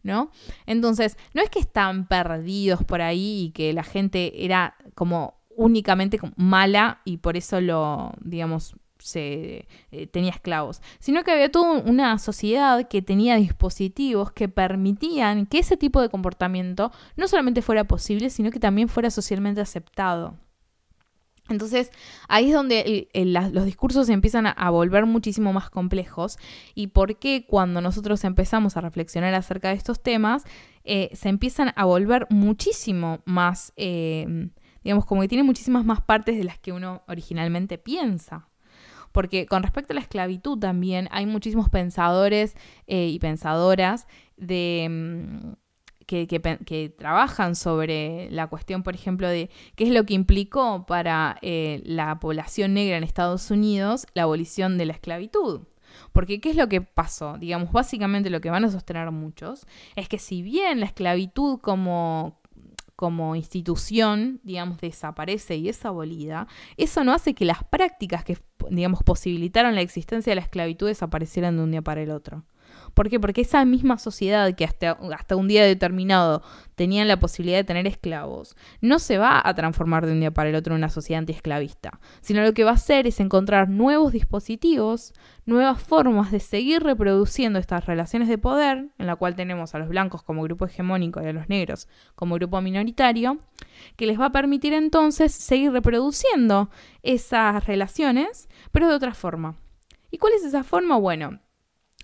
[0.02, 0.30] ¿No?
[0.66, 6.18] Entonces, no es que están perdidos por ahí y que la gente era como únicamente
[6.36, 12.18] mala y por eso lo, digamos, se eh, tenía esclavos, sino que había toda una
[12.18, 18.30] sociedad que tenía dispositivos que permitían que ese tipo de comportamiento no solamente fuera posible,
[18.30, 20.36] sino que también fuera socialmente aceptado.
[21.52, 21.90] Entonces
[22.28, 23.08] ahí es donde
[23.52, 26.38] los discursos se empiezan a, volver muchísimo más complejos
[26.74, 30.44] y por qué cuando nosotros empezamos a reflexionar acerca de estos temas
[30.84, 34.48] eh, se empiezan a volver muchísimo más, eh,
[34.82, 38.48] digamos, como que tiene muchísimas más partes de las que uno originalmente piensa.
[39.12, 45.54] Porque con respecto a la esclavitud también hay muchísimos pensadores eh, y pensadoras de...
[46.10, 51.38] Mm, que, trabajan sobre la cuestión, por ejemplo, de qué es lo que implicó para
[51.42, 55.62] eh, la población negra en Estados Unidos la abolición de la esclavitud.
[56.12, 57.38] Porque ¿qué es lo que pasó?
[57.38, 62.40] Digamos, básicamente lo que van a sostener muchos es que si bien la esclavitud como,
[62.96, 66.46] como institución, digamos, desaparece y es abolida,
[66.76, 68.38] eso no hace que las prácticas que,
[68.70, 72.44] digamos, posibilitaron la existencia de la esclavitud desaparecieran de un día para el otro.
[73.02, 73.18] ¿Por qué?
[73.18, 76.40] Porque esa misma sociedad que hasta, hasta un día determinado
[76.76, 80.50] tenía la posibilidad de tener esclavos, no se va a transformar de un día para
[80.50, 84.12] el otro en una sociedad antiesclavista, sino lo que va a hacer es encontrar nuevos
[84.12, 85.14] dispositivos,
[85.46, 89.88] nuevas formas de seguir reproduciendo estas relaciones de poder, en la cual tenemos a los
[89.88, 93.38] blancos como grupo hegemónico y a los negros como grupo minoritario,
[93.96, 96.70] que les va a permitir entonces seguir reproduciendo
[97.02, 99.56] esas relaciones, pero de otra forma.
[100.12, 100.98] ¿Y cuál es esa forma?
[100.98, 101.40] Bueno,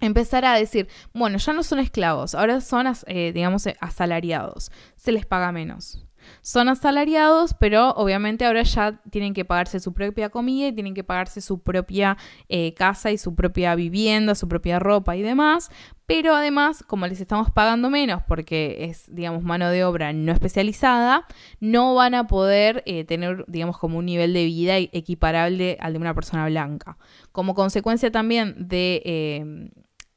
[0.00, 5.12] empezar a decir, bueno, ya no son esclavos, ahora son, eh, digamos, eh, asalariados, se
[5.12, 6.04] les paga menos.
[6.42, 11.02] Son asalariados, pero obviamente ahora ya tienen que pagarse su propia comida y tienen que
[11.02, 12.18] pagarse su propia
[12.50, 15.70] eh, casa y su propia vivienda, su propia ropa y demás.
[16.04, 21.24] Pero además, como les estamos pagando menos porque es, digamos, mano de obra no especializada,
[21.60, 26.14] no van a poder tener, digamos, como un nivel de vida equiparable al de una
[26.14, 26.98] persona blanca.
[27.32, 29.70] Como consecuencia también de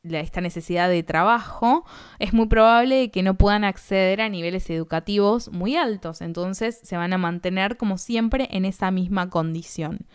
[0.03, 1.85] esta necesidad de trabajo,
[2.19, 6.21] es muy probable que no puedan acceder a niveles educativos muy altos.
[6.21, 10.07] Entonces se van a mantener como siempre en esa misma condición.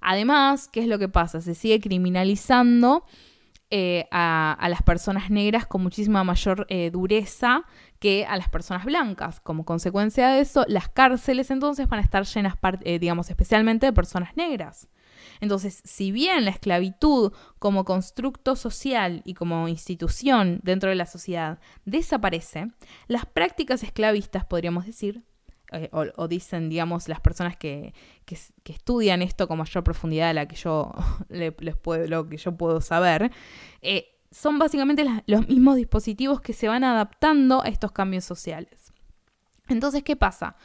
[0.00, 1.40] Además, ¿qué es lo que pasa?
[1.40, 3.04] Se sigue criminalizando
[3.70, 7.64] eh, a, las personas negras con muchísima mayor eh, dureza
[7.98, 9.40] que a las personas blancas.
[9.40, 13.92] Como consecuencia de eso, las cárceles entonces van a estar llenas, eh, digamos, especialmente de
[13.92, 14.88] personas negras.
[15.40, 21.58] Entonces, si bien la esclavitud como constructo social y como institución dentro de la sociedad
[21.84, 22.68] desaparece,
[23.08, 25.22] las prácticas esclavistas, podríamos decir,
[25.72, 27.92] eh, o, dicen, digamos, las personas que,
[28.64, 30.92] estudian esto con mayor profundidad a la que yo
[31.28, 33.32] les puedo, lo que yo puedo saber,
[33.82, 38.92] eh, son básicamente los mismos dispositivos que se van adaptando a estos cambios sociales.
[39.68, 40.56] Entonces, ¿qué pasa?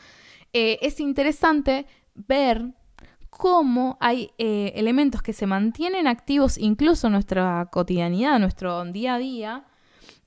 [0.53, 2.73] Eh, es interesante ver
[3.31, 9.17] cómo hay eh, elementos que se mantienen activos incluso en nuestra cotidianidad, nuestro día a
[9.17, 9.65] día,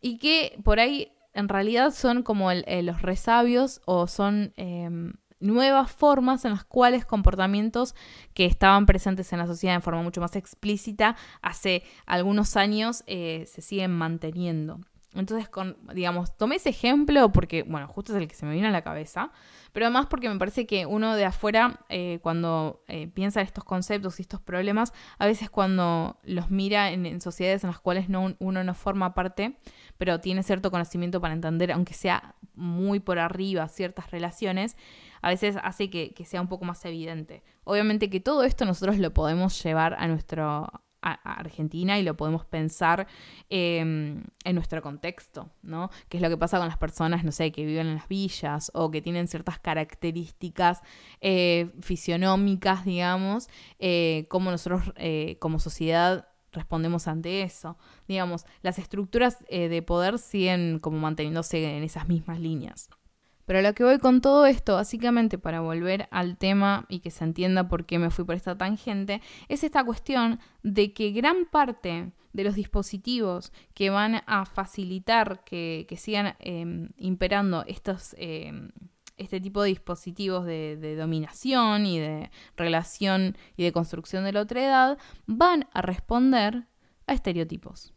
[0.00, 5.92] y que por ahí en realidad son como eh, los resabios o son em, nuevas
[5.92, 7.94] formas en las cuales comportamientos
[8.32, 13.44] que estaban presentes en la sociedad de forma mucho más explícita hace algunos años eh,
[13.46, 14.80] se siguen manteniendo.
[15.14, 18.66] Entonces, con, digamos, tomé ese ejemplo porque, bueno, justo es el que se me vino
[18.68, 19.30] a la cabeza,
[19.72, 23.64] pero además porque me parece que uno de afuera, eh, cuando eh, piensa en estos
[23.64, 28.34] conceptos y estos problemas, a veces cuando los mira en, sociedades en las cuales no,
[28.38, 29.56] uno no forma parte,
[29.98, 34.76] pero tiene cierto conocimiento para entender, aunque sea muy por arriba, ciertas relaciones,
[35.22, 37.42] a veces hace que, que sea un poco más evidente.
[37.64, 43.06] Obviamente que todo esto nosotros lo podemos llevar a nuestro Argentina y lo podemos pensar
[43.50, 45.90] em, en nuestro contexto, ¿no?
[46.08, 48.70] ¿Qué es lo que pasa con las personas, no sé, que viven en las villas
[48.74, 50.82] o que tienen ciertas características
[51.20, 53.48] eh, fisionómicas, digamos,
[53.78, 57.76] eh, cómo nosotros eh, como sociedad respondemos ante eso.
[58.06, 62.88] Digamos, las estructuras de poder siguen como manteniéndose en esas mismas líneas.
[63.46, 67.24] Pero lo que voy con todo esto, básicamente para volver al tema y que se
[67.24, 72.12] entienda por qué me fui por esta tangente, es esta cuestión de que gran parte
[72.32, 78.72] de los dispositivos que van a facilitar que, sigan em, imperando estos, em,
[79.16, 84.40] este tipo de dispositivos de, de, dominación y de relación y de construcción de la
[84.40, 86.66] otra edad van a responder
[87.06, 87.93] a estereotipos.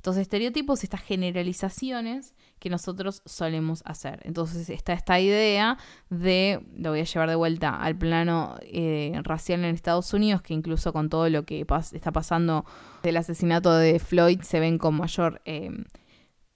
[0.00, 4.20] Estos estereotipos, estas generalizaciones que nosotros solemos hacer.
[4.24, 5.76] Entonces está esta idea
[6.08, 10.54] de, lo voy a llevar de vuelta al plano eh, racial en Estados Unidos, que
[10.54, 12.64] incluso con todo lo que está pasando
[13.02, 15.42] del asesinato de Floyd se ven con mayor...
[15.44, 15.84] Em,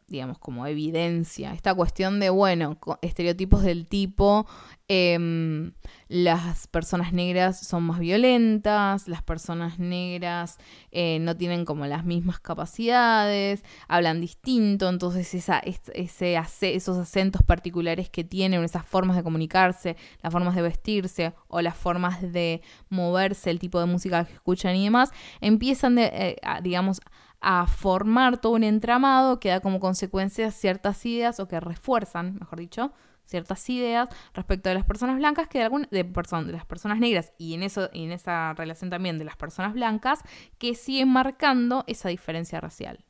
[0.07, 1.53] digamos, como evidencia.
[1.53, 4.47] Esta cuestión de, bueno, estereotipos del tipo,
[4.87, 5.73] em,
[6.09, 10.59] las personas negras son más violentas, las personas negras
[10.93, 18.11] eh, no tienen como las mismas capacidades, hablan distinto, entonces esa, ese, esos acentos particulares
[18.11, 23.51] que tienen, esas formas de comunicarse, las formas de vestirse o las formas de moverse,
[23.51, 27.01] el tipo de música que escuchan y demás, empiezan, de, eh, digamos,
[27.45, 32.59] a formar todo un entramado que da como consecuencia ciertas ideas o que refuerzan, mejor
[32.59, 32.93] dicho,
[33.27, 37.33] ciertas ideas respecto de las personas blancas que de, algún, de, de las personas negras
[37.39, 40.23] y en eso y en esa relación también de las personas blancas
[40.59, 43.05] que siguen marcando esa diferencia racial.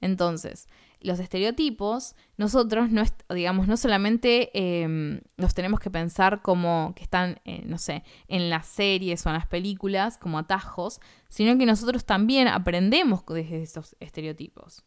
[0.00, 0.68] Entonces,
[1.04, 7.40] los estereotipos, nosotros, no digamos, no solamente em, los tenemos que pensar como que están,
[7.44, 12.04] eh, no sé, en las series o en las películas, como atajos, sino que nosotros
[12.04, 14.84] también aprendemos desde esos estereotipos.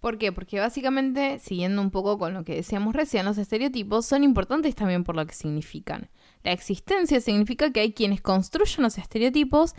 [0.00, 0.30] ¿Por qué?
[0.30, 5.02] Porque básicamente, siguiendo un poco con lo que decíamos recién, los estereotipos son importantes también
[5.02, 6.10] por lo que significan.
[6.44, 9.74] La existencia significa que hay quienes construyen los estereotipos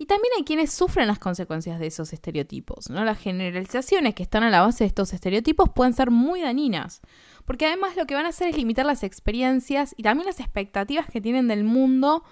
[0.00, 2.88] y también hay quienes sufren las consecuencias de esos estereotipos.
[2.88, 3.04] ¿no?
[3.04, 7.02] Las generalizaciones que están a la base de estos estereotipos pueden ser muy dañinas,
[7.44, 11.06] porque además lo que van a hacer es limitar las experiencias y también las expectativas
[11.10, 12.24] que tienen del mundo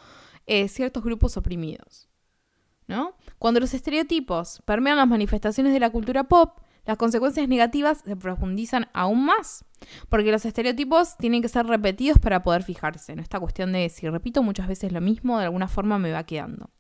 [0.46, 2.08] eh, ciertos grupos oprimidos.
[2.86, 3.16] ¿no?
[3.38, 8.88] Cuando los estereotipos permean las manifestaciones de la cultura pop, las consecuencias negativas se profundizan
[8.94, 9.66] aún más,
[10.08, 13.14] porque los estereotipos tienen que ser repetidos para poder fijarse.
[13.14, 13.20] ¿no?
[13.20, 16.70] Esta cuestión de si repito muchas veces lo mismo, de alguna forma me va quedando.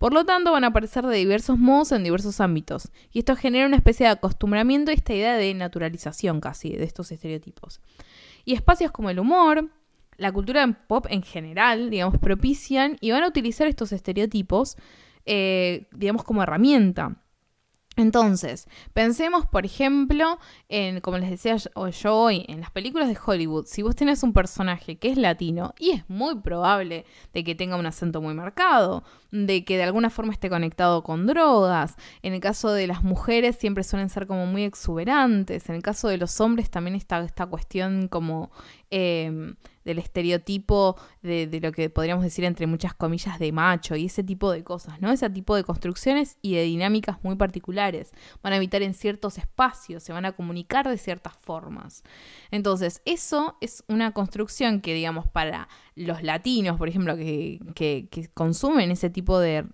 [0.00, 3.66] Por lo tanto, van a aparecer de diversos modos en diversos ámbitos, y esto genera
[3.66, 7.82] una especie de acostumbramiento a esta idea de naturalización casi de estos estereotipos.
[8.46, 9.68] Y espacios como el humor,
[10.16, 14.78] la cultura pop en general, digamos, propician y van a utilizar estos estereotipos,
[15.26, 17.22] eh, digamos, como herramienta.
[17.96, 20.38] Entonces, pensemos, por ejemplo,
[20.68, 24.32] en, como les decía yo hoy, en las películas de Hollywood, si vos tenés un
[24.32, 29.02] personaje que es latino, y es muy probable de que tenga un acento muy marcado,
[29.32, 33.56] de que de alguna forma esté conectado con drogas, en el caso de las mujeres
[33.56, 37.46] siempre suelen ser como muy exuberantes, en el caso de los hombres también está esta
[37.46, 38.50] cuestión como...
[38.90, 44.06] Em, del estereotipo de, de, lo que podríamos decir entre muchas comillas de macho y
[44.06, 45.10] ese tipo de cosas, ¿no?
[45.10, 48.12] Ese tipo de construcciones y de dinámicas muy particulares.
[48.42, 52.02] Van a habitar en ciertos espacios, se van a comunicar de ciertas formas.
[52.50, 55.68] Entonces, eso es una construcción que, digamos, para
[56.00, 59.64] los latinos, por ejemplo, que, consumen ese tipo de,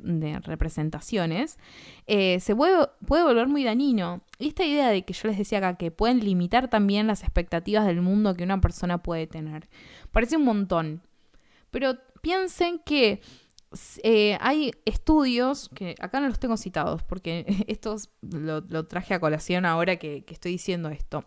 [0.42, 1.58] representaciones,
[2.06, 4.22] eh, se puede, puede volver muy dañino.
[4.38, 7.86] Y esta idea de que yo les decía acá, que pueden limitar también las expectativas
[7.86, 9.68] del mundo que una persona puede tener,
[10.10, 11.02] parece un montón.
[11.70, 13.20] Pero piensen que
[14.02, 19.64] eh, hay estudios, que acá no los tengo citados, porque estos lo, traje a colación
[19.64, 21.24] ahora que estoy diciendo esto.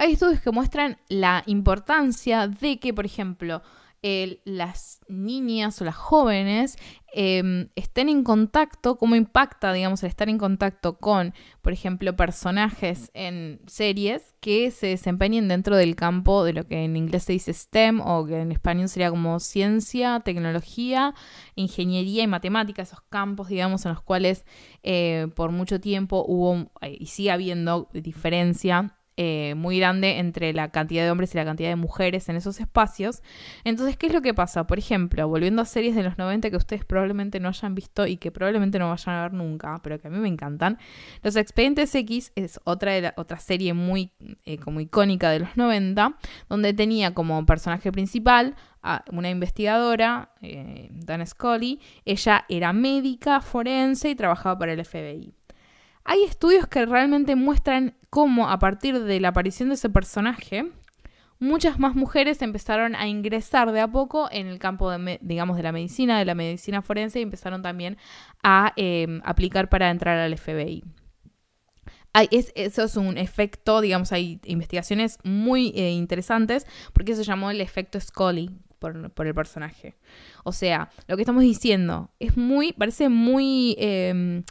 [0.00, 3.60] Hay estudios que muestran la importancia de que, por ejemplo,
[4.02, 6.78] las niñas o las jóvenes
[7.12, 13.10] em, estén en contacto, cómo impacta, digamos, el estar en contacto con, por ejemplo, personajes
[13.12, 17.52] en series que se desempeñen dentro del campo de lo que en inglés se dice
[17.52, 21.14] STEM o que en español sería como ciencia, tecnología,
[21.56, 24.46] ingeniería y matemática, esos campos, digamos, en los cuales
[24.82, 30.70] eh, por mucho tiempo hubo eh, y sigue habiendo diferencia eh, muy grande entre la
[30.70, 33.22] cantidad de hombres y la cantidad de mujeres en esos espacios.
[33.64, 34.66] Entonces, ¿qué es lo que pasa?
[34.66, 38.16] Por ejemplo, volviendo a series de los 90 que ustedes probablemente no hayan visto y
[38.16, 40.78] que probablemente no vayan a ver nunca, pero que a mí me encantan.
[41.22, 44.10] Los Expedientes X es otra, otra serie muy
[44.46, 46.16] eh, como icónica de los 90,
[46.48, 51.78] donde tenía como personaje principal a una investigadora, eh, Dan Scully.
[52.06, 55.34] Ella era médica forense y trabajaba para el FBI.
[56.04, 60.70] Hay estudios que realmente muestran cómo a partir de la aparición de ese personaje,
[61.40, 65.62] muchas más mujeres empezaron a ingresar de a poco en el campo, de, digamos, de
[65.62, 67.96] la medicina, de la medicina forense y empezaron también
[68.42, 70.84] a em, aplicar para entrar al FBI.
[72.30, 77.98] eso es un efecto, digamos, hay investigaciones muy eh, interesantes porque se llamó el efecto
[77.98, 79.94] Scully por, el personaje.
[80.44, 83.76] O sea, lo que estamos diciendo es muy, parece muy...
[83.78, 84.44] Em,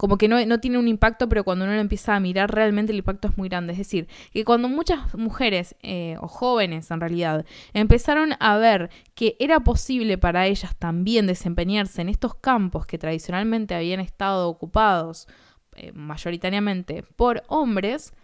[0.00, 2.96] como que no, tiene un impacto, pero cuando uno lo empieza a mirar, realmente el
[2.96, 3.74] impacto es muy grande.
[3.74, 7.44] Es decir, que cuando muchas mujeres, eh, o jóvenes en realidad,
[7.74, 13.74] empezaron a ver que era posible para ellas también desempeñarse en estos campos que tradicionalmente
[13.74, 15.28] habían estado ocupados
[15.76, 18.14] eh, mayoritariamente por hombres,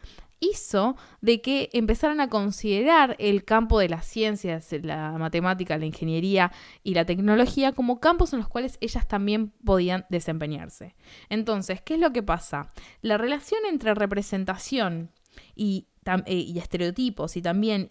[0.41, 6.53] hizo de que empezaran a considerar el campo de las ciencias, la matemática, la ingeniería
[6.83, 10.95] y la tecnología como campos en los cuales ellas también podían desempeñarse.
[11.29, 12.71] Entonces, ¿qué es lo que pasa?
[13.03, 15.11] La relación entre representación
[15.55, 15.89] y,
[16.27, 17.89] y estereotipos y también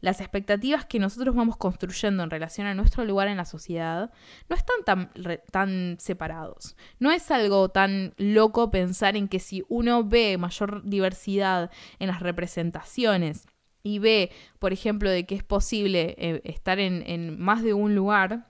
[0.00, 4.10] las expectativas que nosotros vamos construyendo en relación a nuestro lugar en la sociedad
[4.48, 5.10] no están tan,
[5.50, 6.76] tan separados.
[6.98, 12.20] No es algo tan loco pensar en que si uno ve mayor diversidad en las
[12.20, 13.46] representaciones,
[13.82, 18.46] y ve, por ejemplo, de que es posible eh, estar en, más de un lugar,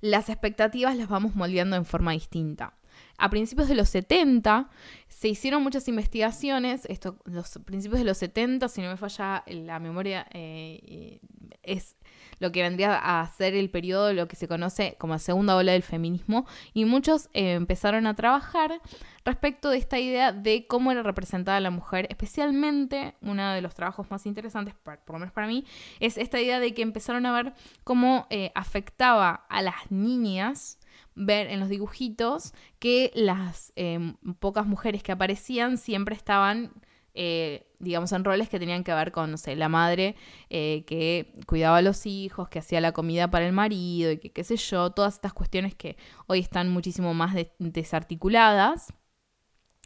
[0.00, 2.74] las expectativas las vamos moldeando en forma distinta.
[3.22, 4.68] A principios de los 70
[5.06, 9.78] se hicieron muchas investigaciones, esto, los principios de los 70, si no me falla la
[9.78, 11.20] memoria, eh,
[11.62, 11.94] es
[12.40, 15.70] lo que vendría a ser el periodo, de lo que se conoce como segunda ola
[15.70, 18.80] del feminismo, y muchos eh, empezaron a trabajar
[19.24, 24.10] respecto de esta idea de cómo era representada la mujer, especialmente uno de los trabajos
[24.10, 25.64] más interesantes, por, lo menos para mí,
[26.00, 27.54] es esta idea de que empezaron a ver
[27.84, 30.80] cómo eh, afectaba a las niñas
[31.14, 36.72] ver en los dibujitos que las eh, pocas mujeres que aparecían siempre estaban
[37.14, 40.16] eh, digamos, en roles que tenían que ver con, no sé, la madre
[40.48, 44.32] eh, que cuidaba a los hijos, que hacía la comida para el marido y que
[44.32, 45.96] qué sé yo, todas estas cuestiones que
[46.26, 48.94] hoy están muchísimo más desarticuladas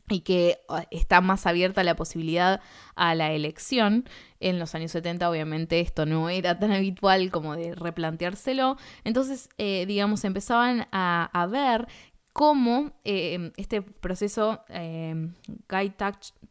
[0.09, 2.61] y que ah, está más abierta la posibilidad
[2.95, 4.09] a la elección.
[4.41, 8.77] En los años 70 obviamente esto no era tan habitual como de replanteárselo.
[9.05, 11.87] Entonces, eh, digamos, empezaban a, ver
[12.33, 15.31] cómo eh, este proceso, eh,
[15.69, 15.95] Guy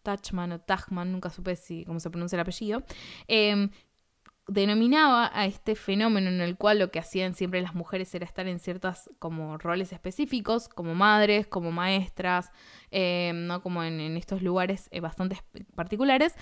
[0.03, 2.83] Tachman o Tachman, nunca supe si, cómo se pronuncia el apellido,
[3.27, 3.69] eh,
[4.47, 8.47] denominaba a este fenómeno en el cual lo que hacían siempre las mujeres era estar
[8.47, 12.51] en ciertos como roles específicos, como madres, como maestras,
[12.91, 13.61] ¿no?
[13.61, 15.37] como en, estos lugares bastante
[15.75, 16.35] particulares,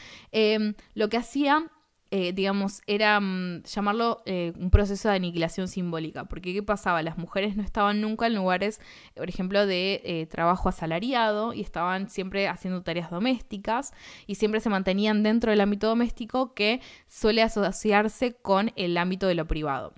[0.94, 1.72] lo que hacía
[2.16, 6.26] eh, digamos, era mm, llamarlo eh, un proceso de aniquilación simbólica.
[6.26, 7.02] Porque ¿qué pasaba?
[7.02, 8.80] Las mujeres no estaban nunca en lugares,
[9.16, 13.94] por ejemplo, de eh, trabajo asalariado y estaban siempre haciendo tareas domésticas
[14.28, 19.34] y siempre se mantenían dentro del ámbito doméstico que suele asociarse con el ámbito de
[19.34, 19.96] lo privado.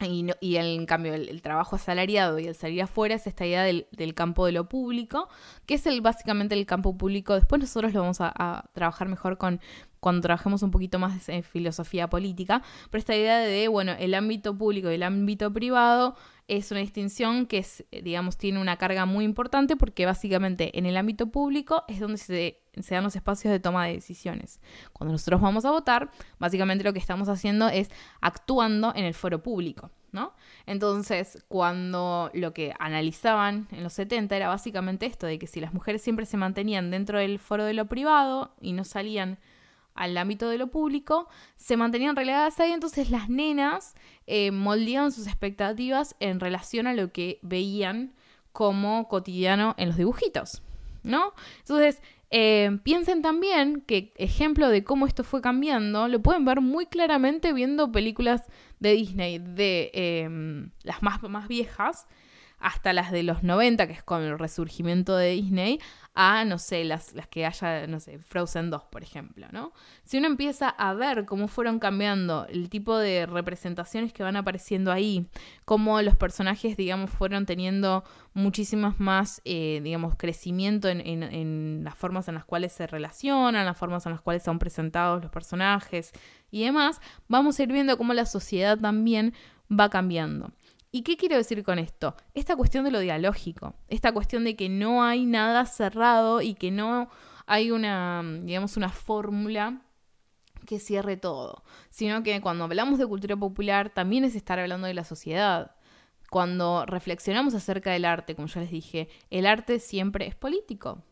[0.00, 4.46] Y, en cambio el, trabajo asalariado y el salir afuera es esta idea del, campo
[4.46, 5.28] de lo público,
[5.66, 7.34] que es el, básicamente el campo público.
[7.34, 9.60] Después nosotros lo vamos a trabajar mejor con
[10.00, 14.56] cuando trabajemos un poquito más en filosofía política, pero esta idea de, bueno, el ámbito
[14.56, 16.16] público y el ámbito privado
[16.48, 20.96] es una distinción que, es, digamos, tiene una carga muy importante porque básicamente en el
[20.96, 24.60] ámbito público es donde se, se dan los espacios de toma de decisiones.
[24.94, 27.90] Cuando nosotros vamos a votar, básicamente lo que estamos haciendo es
[28.22, 29.90] actuando en el foro público.
[30.10, 30.32] ¿No?
[30.64, 35.74] Entonces, cuando lo que analizaban en los 70 era básicamente esto, de que si las
[35.74, 39.38] mujeres siempre se mantenían dentro del foro de lo privado y no salían
[39.98, 43.94] al ámbito de lo público, se mantenían relegadas ahí, entonces las nenas
[44.26, 48.12] eh, moldeaban sus expectativas en relación a lo que veían
[48.52, 50.62] como cotidiano en los dibujitos,
[51.02, 51.32] ¿no?
[51.60, 56.84] Entonces, eh, piensen también que ejemplo de cómo esto fue cambiando lo pueden ver muy
[56.84, 58.44] claramente viendo películas
[58.80, 62.06] de Disney, de em, las más, más viejas,
[62.60, 65.80] hasta las de los 90, que es con el resurgimiento de Disney,
[66.14, 69.72] a, no sé, las, las que haya, no sé, Frozen 2, por ejemplo, ¿no?
[70.02, 74.90] Si uno empieza a ver cómo fueron cambiando el tipo de representaciones que van apareciendo
[74.90, 75.28] ahí,
[75.64, 78.02] cómo los personajes, digamos, fueron teniendo
[78.34, 83.78] muchísimas más, eh, digamos, crecimiento en, en las formas en las cuales se relacionan, las
[83.78, 86.10] formas en las cuales son presentados los personajes
[86.50, 89.34] y demás, vamos a ir viendo cómo la sociedad también
[89.70, 90.50] va cambiando.
[90.90, 92.16] ¿Y qué quiero decir con esto?
[92.34, 96.70] Esta cuestión de lo dialógico, esta cuestión de que no hay nada cerrado y que
[96.70, 97.10] no
[97.46, 99.82] hay una, digamos, una fórmula
[100.66, 104.94] que cierre todo, sino que cuando hablamos de cultura popular también es estar hablando de
[104.94, 105.74] la sociedad.
[106.30, 111.02] Cuando reflexionamos acerca del arte, como ya les dije, el arte siempre es político.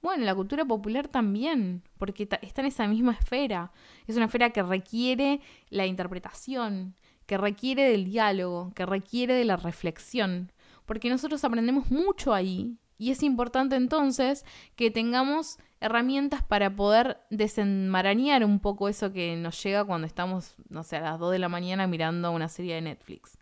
[0.00, 3.72] Bueno, la cultura popular también, porque está en esa misma esfera.
[4.06, 6.94] Es una esfera que requiere la interpretación,
[7.26, 10.52] que requiere del diálogo, que requiere de la reflexión,
[10.86, 14.44] porque nosotros aprendemos mucho ahí y es importante entonces
[14.76, 20.82] que tengamos herramientas para poder desenmarañar un poco eso que nos llega cuando estamos, no
[20.84, 23.38] sé, a las 2 de la mañana mirando una serie de Netflix.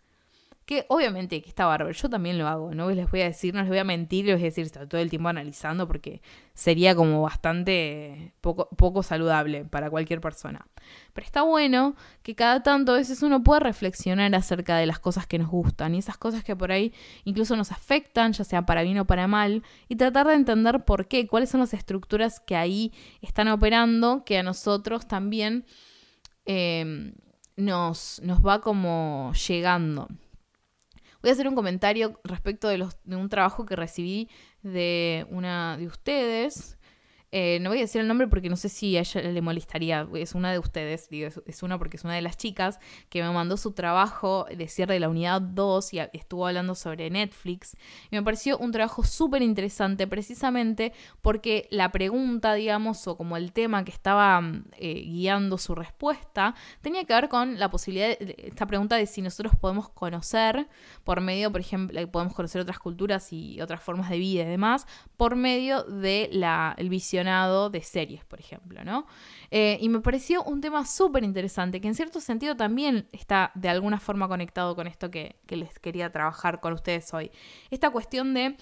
[0.87, 3.69] Obviamente que está bárbaro, yo también lo hago, no les voy a decir, no les
[3.69, 6.21] voy a mentir, les voy a decir, estoy todo el tiempo analizando porque
[6.53, 10.67] sería como bastante poco, poco saludable para cualquier persona.
[11.13, 15.27] Pero está bueno que cada tanto a veces uno pueda reflexionar acerca de las cosas
[15.27, 16.93] que nos gustan y esas cosas que por ahí
[17.23, 21.07] incluso nos afectan, ya sea para bien o para mal, y tratar de entender por
[21.07, 25.65] qué, cuáles son las estructuras que ahí están operando, que a nosotros también
[26.45, 27.13] eh,
[27.55, 30.07] nos, nos va como llegando.
[31.23, 34.29] Voy a hacer un comentario respecto de, los, de un trabajo que recibí
[34.61, 36.77] de una de ustedes.
[37.35, 40.07] Eh, no voy a decir el nombre porque no sé si a ella le molestaría,
[40.13, 42.77] es una de ustedes, es, una porque es una de las chicas
[43.09, 47.09] que me mandó su trabajo de cierre de la unidad 2 y estuvo hablando sobre
[47.09, 47.75] Netflix.
[48.11, 53.51] Y me pareció un trabajo súper interesante precisamente porque la pregunta, digamos, o como el
[53.51, 54.39] tema que estaba
[54.77, 59.23] eh, guiando su respuesta, tenía que ver con la posibilidad de esta pregunta de si
[59.23, 60.67] nosotros podemos conocer
[61.03, 64.85] por medio, por ejemplo, podemos conocer otras culturas y otras formas de vida y demás,
[65.17, 66.43] por medio del
[66.77, 66.89] el
[67.23, 69.05] de series, por ejemplo, ¿no?
[69.49, 73.69] Eh, y me pareció un tema súper interesante, que en cierto sentido también está de
[73.69, 77.31] alguna forma conectado con esto que, les quería trabajar con ustedes hoy.
[77.69, 78.57] Esta cuestión de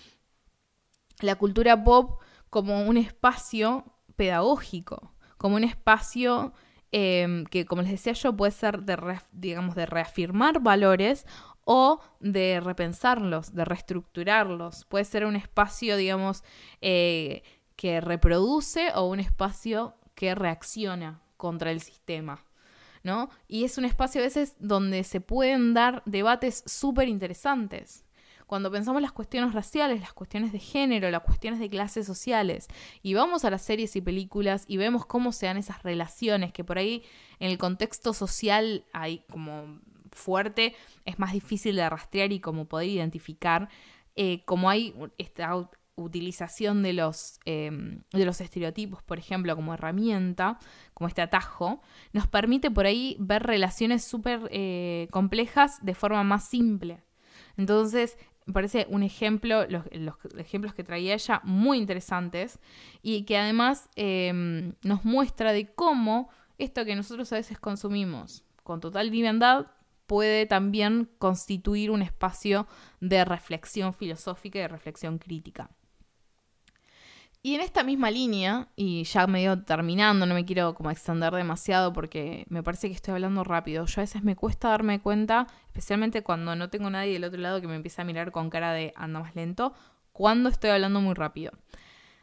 [1.22, 3.86] la cultura pop como un espacio
[4.16, 6.53] pedagógico, como un espacio
[6.91, 11.26] em, que, como les decía yo, puede ser de, digamos, de reafirmar valores
[11.64, 14.86] o de repensarlos, de reestructurarlos.
[14.86, 16.43] Puede ser un espacio, digamos,
[16.82, 17.43] eh,
[17.82, 22.46] que reproduce o un espacio que reacciona contra el sistema.
[23.02, 23.32] ¿no?
[23.48, 28.06] Y es un espacio a veces donde se pueden dar debates súper interesantes.
[28.46, 32.68] Cuando pensamos las cuestiones raciales, las cuestiones de género, las cuestiones de clases sociales,
[33.02, 36.64] y vamos a las series y películas y vemos cómo se dan esas relaciones, que
[36.64, 37.04] por ahí
[37.40, 39.80] en el contexto social hay como
[40.12, 40.76] fuerte,
[41.06, 43.70] es más difícil de rastrear y como poder identificar,
[44.16, 45.56] eh, como hay esta
[46.02, 50.60] utilización de los, em, de los estereotipos, por ejemplo, como herramienta,
[50.93, 51.82] como este atajo,
[52.14, 57.04] nos permite por ahí ver relaciones súper eh, complejas de forma más simple.
[57.58, 59.86] Entonces, me parece un ejemplo, los,
[60.38, 62.60] ejemplos que traía ella, muy interesantes
[63.02, 68.80] y que además em, nos muestra de cómo esto que nosotros a veces consumimos con
[68.80, 69.68] total viviandad
[70.08, 72.68] puede también constituir un espacio
[72.99, 75.70] de reflexión filosófica y de reflexión crítica.
[77.44, 81.92] Y en esta misma línea, y ya medio terminando, no me quiero como extender demasiado
[81.92, 83.86] porque me parece que estoy hablando rápido.
[83.88, 87.60] Yo a veces me cuesta darme cuenta, especialmente cuando no tengo nadie del otro lado
[87.60, 89.74] que me empiece a mirar con cara de anda más lento,
[90.12, 91.52] cuando estoy hablando muy rápido.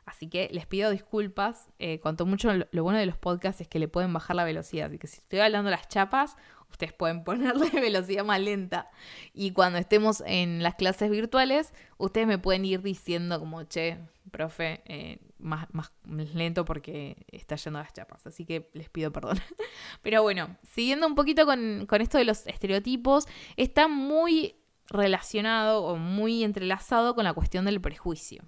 [0.05, 1.69] Así que les pido disculpas.
[1.81, 4.87] Eh, cuanto mucho lo bueno de los podcasts es que le pueden bajar la velocidad.
[4.87, 6.37] Así que si estoy hablando las chapas,
[6.71, 8.91] ustedes pueden ponerle velocidad más lenta.
[9.33, 13.99] Y cuando estemos en las clases virtuales, ustedes me pueden ir diciendo como, che,
[14.31, 18.27] profe, eh, más, más lento porque está yendo a las chapas.
[18.27, 19.39] Así que les pido perdón.
[20.03, 24.57] Pero bueno, siguiendo un poquito con, esto de los estereotipos, está muy
[24.89, 28.43] relacionado o muy entrelazado con la cuestión del prejuicio.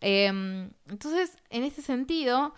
[0.00, 2.54] Em, entonces, en este sentido,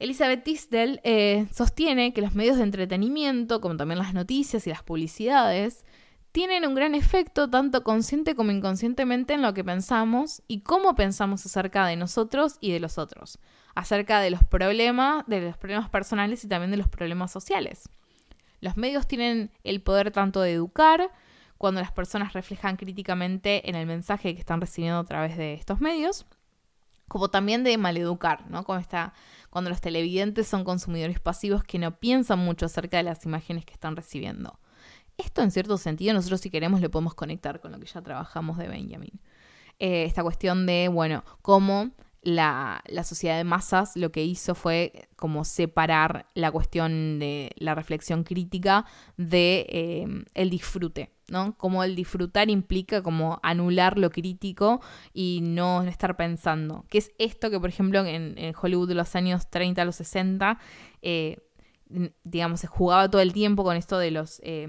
[0.00, 4.82] Elizabeth Tisdell eh, sostiene que los medios de entretenimiento, como también las noticias y las
[4.82, 5.84] publicidades,
[6.32, 11.44] tienen un gran efecto tanto consciente como inconscientemente en lo que pensamos y cómo pensamos
[11.44, 13.38] acerca de nosotros y de los otros,
[13.74, 17.90] acerca de los problemas, de los problemas personales y también de los problemas sociales.
[18.60, 21.10] Los medios tienen el poder tanto de educar,
[21.58, 25.78] cuando las personas reflejan críticamente en el mensaje que están recibiendo a través de estos
[25.78, 26.24] medios,
[27.10, 28.62] como también de maleducar, ¿no?
[28.62, 29.14] Como está
[29.50, 33.72] cuando los televidentes son consumidores pasivos que no piensan mucho acerca de las imágenes que
[33.72, 34.60] están recibiendo.
[35.18, 38.58] Esto en cierto sentido nosotros si queremos le podemos conectar con lo que ya trabajamos
[38.58, 39.20] de Benjamin.
[39.80, 41.90] Eh, esta cuestión de, bueno, cómo
[42.22, 48.24] la, sociedad de masas lo que hizo fue como separar la cuestión de la reflexión
[48.24, 48.84] crítica
[49.16, 51.56] de eh, el disfrute, ¿no?
[51.56, 54.80] Como el disfrutar implica como anular lo crítico
[55.14, 56.84] y no estar pensando.
[56.88, 60.58] Que es esto que, por ejemplo, en, Hollywood de los años 30 a los 60,
[61.02, 61.38] eh,
[62.24, 64.68] digamos, se jugaba todo el tiempo con esto de los eh,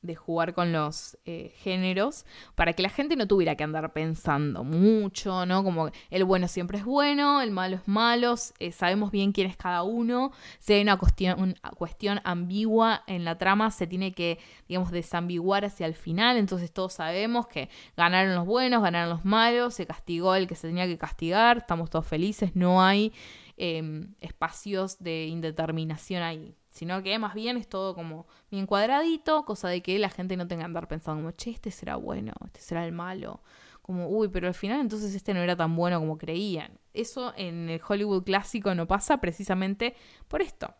[0.00, 2.24] de jugar con los eh, géneros
[2.54, 5.64] para que la gente no tuviera que andar pensando mucho, ¿no?
[5.64, 9.56] Como el bueno siempre es bueno, el malo es malo, eh, sabemos bien quién es
[9.56, 10.30] cada uno,
[10.60, 14.38] si hay una cuestión, una cuestión ambigua en la trama, se tiene que,
[14.68, 19.74] digamos, desambiguar hacia el final, entonces todos sabemos que ganaron los buenos, ganaron los malos,
[19.74, 23.12] se castigó el que se tenía que castigar, estamos todos felices, no hay
[23.56, 29.68] em, espacios de indeterminación ahí sino que más bien es todo como bien cuadradito, cosa
[29.68, 32.60] de que la gente no tenga que andar pensando como, che, este será bueno, este
[32.60, 33.42] será el malo,
[33.82, 36.78] como, uy, pero al final entonces este no era tan bueno como creían.
[36.94, 39.96] Eso en el Hollywood clásico no pasa precisamente
[40.28, 40.72] por esto,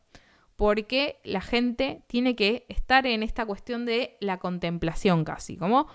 [0.54, 5.88] porque la gente tiene que estar en esta cuestión de la contemplación casi, como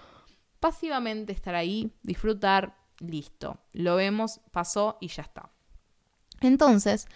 [0.59, 5.49] pasivamente estar ahí, disfrutar, listo, lo vemos, pasó y ya está.
[6.41, 7.07] Entonces,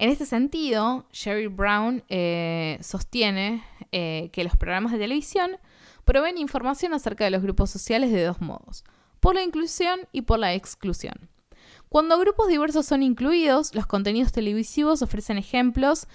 [0.00, 3.62] en este sentido, Sherry Brown eh, sostiene
[3.92, 5.58] eh, que los programas de televisión
[6.06, 8.82] proveen información acerca de los grupos sociales de dos modos,
[9.20, 11.28] por la inclusión y por la exclusión.
[11.90, 16.06] Cuando grupos diversos son incluidos, los contenidos televisivos ofrecen ejemplos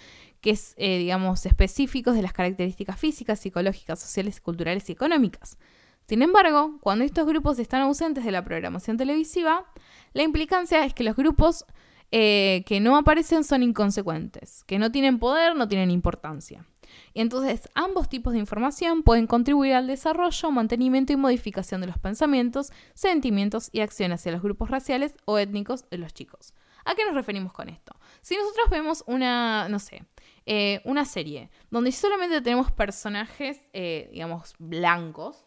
[0.42, 5.60] que es, eh, digamos, específicos de las características físicas, psicológicas, sociales, culturales y económicas.
[6.08, 9.72] Sin embargo, cuando estos grupos están ausentes de la programación televisiva,
[10.14, 11.66] la implicancia es que los grupos
[12.12, 16.66] eh, que no aparecen son inconsecuentes, que no tienen poder, no tienen importancia.
[17.14, 21.98] Y entonces ambos tipos de información pueden contribuir al desarrollo, mantenimiento y modificación de los
[21.98, 26.54] pensamientos, sentimientos y acciones hacia los grupos raciales o étnicos de los chicos.
[26.86, 27.96] ¿A qué nos referimos con esto?
[28.22, 30.06] Si nosotros vemos una, no sé,
[30.46, 35.45] eh, una serie donde solamente tenemos personajes, eh, digamos, blancos,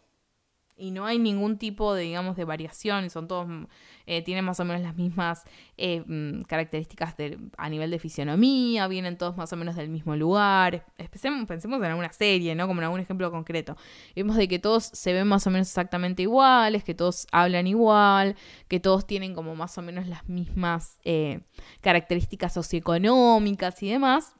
[0.79, 3.65] y no hay ningún tipo de, digamos, de variación, son todos, mm,
[4.07, 5.43] eh, tienen más o menos las mismas
[5.77, 7.15] eh, mm, características
[7.57, 10.85] a nivel de fisionomía, vienen todos más o menos del mismo lugar.
[10.97, 12.67] Pensemos, en alguna serie, ¿no?
[12.67, 13.75] Como en algún ejemplo concreto.
[14.15, 18.35] Vemos de que todos se ven más o menos exactamente iguales, que todos hablan igual,
[18.67, 21.41] que todos tienen como más o menos las mismas eh,
[21.81, 24.35] características socioeconómicas y demás.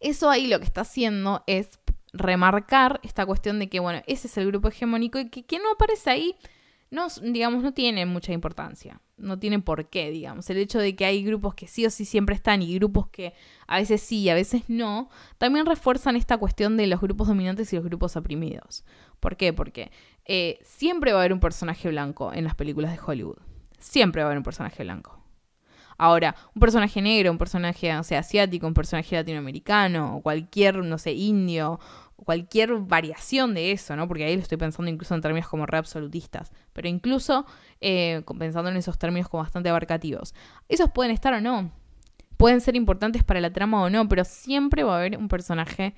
[0.00, 1.79] Eso ahí lo que está haciendo es
[2.12, 5.72] remarcar esta cuestión de que, bueno, ese es el grupo hegemónico y que quien no
[5.72, 6.36] aparece ahí,
[6.90, 9.00] no, digamos, no tiene mucha importancia.
[9.16, 10.48] No tiene por qué, digamos.
[10.50, 13.34] El hecho de que hay grupos que sí o sí siempre están y grupos que
[13.66, 15.08] a veces sí y a veces no,
[15.38, 18.84] también refuerzan esta cuestión de los grupos dominantes y los grupos oprimidos.
[19.20, 19.52] ¿Por qué?
[19.52, 19.92] Porque
[20.24, 23.38] eh, siempre va a haber un personaje blanco en las películas de Hollywood.
[23.78, 25.19] Siempre va a haber un personaje blanco.
[26.02, 30.96] Ahora, un personaje negro, un personaje, o sea, asiático, un personaje latinoamericano, o cualquier, no
[30.96, 31.78] sé, indio,
[32.16, 34.08] cualquier variación de eso, ¿no?
[34.08, 37.44] Porque ahí lo estoy pensando incluso en términos como re absolutistas, pero incluso
[37.82, 40.34] eh, pensando en esos términos como bastante abarcativos.
[40.70, 41.70] Esos pueden estar o no,
[42.38, 45.94] pueden ser importantes para la trama o no, pero siempre va a haber un personaje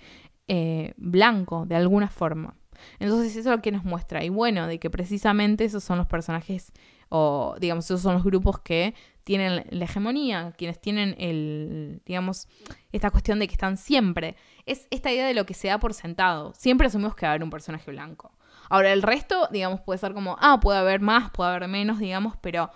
[0.48, 2.56] eh, blanco de alguna forma.
[2.98, 4.24] Entonces eso es lo que nos muestra.
[4.24, 6.72] Y bueno, de que precisamente esos son los personajes,
[7.08, 8.94] o digamos, esos son los grupos que
[9.24, 12.48] tienen la hegemonía, quienes tienen el, digamos,
[12.92, 14.36] esta cuestión de que están siempre.
[14.66, 16.52] Es esta idea de lo que se da por sentado.
[16.54, 18.32] Siempre asumimos que va a haber un personaje blanco.
[18.68, 22.36] Ahora, el resto, digamos, puede ser como, ah, puede haber más, puede haber menos, digamos,
[22.40, 22.70] pero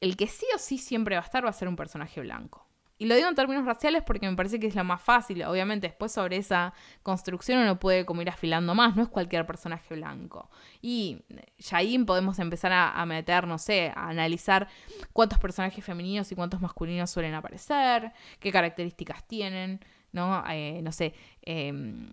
[0.00, 2.67] el que sí o sí siempre va a estar va a ser un personaje blanco.
[2.98, 5.44] Y lo digo en términos raciales porque me parece que es lo más fácil.
[5.44, 10.50] Obviamente, después sobre esa construcción uno puede ir afilando más, no es cualquier personaje blanco.
[10.82, 11.22] Y
[11.58, 14.68] ya ahí podemos empezar a, meter, no sé, a analizar
[15.12, 19.80] cuántos personajes femeninos y cuántos masculinos suelen aparecer, qué características tienen,
[20.10, 20.42] ¿no?
[20.50, 21.14] Eh, no sé.
[21.42, 22.10] Em,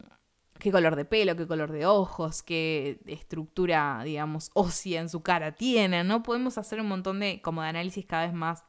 [0.59, 5.53] qué color de pelo, qué color de ojos, qué estructura, digamos, ósea en su cara
[5.53, 6.21] tienen, ¿no?
[6.23, 8.63] Podemos hacer un montón de, como de análisis cada vez más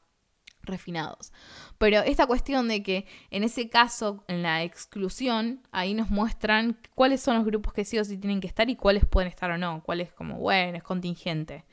[0.66, 1.32] refinados.
[1.78, 7.20] Pero esta cuestión de que en ese caso, en la exclusión, ahí nos muestran cuáles
[7.20, 9.58] son los grupos que sí o sí tienen que estar y cuáles pueden estar o
[9.58, 11.64] no, cuáles como, bueno, es contingente.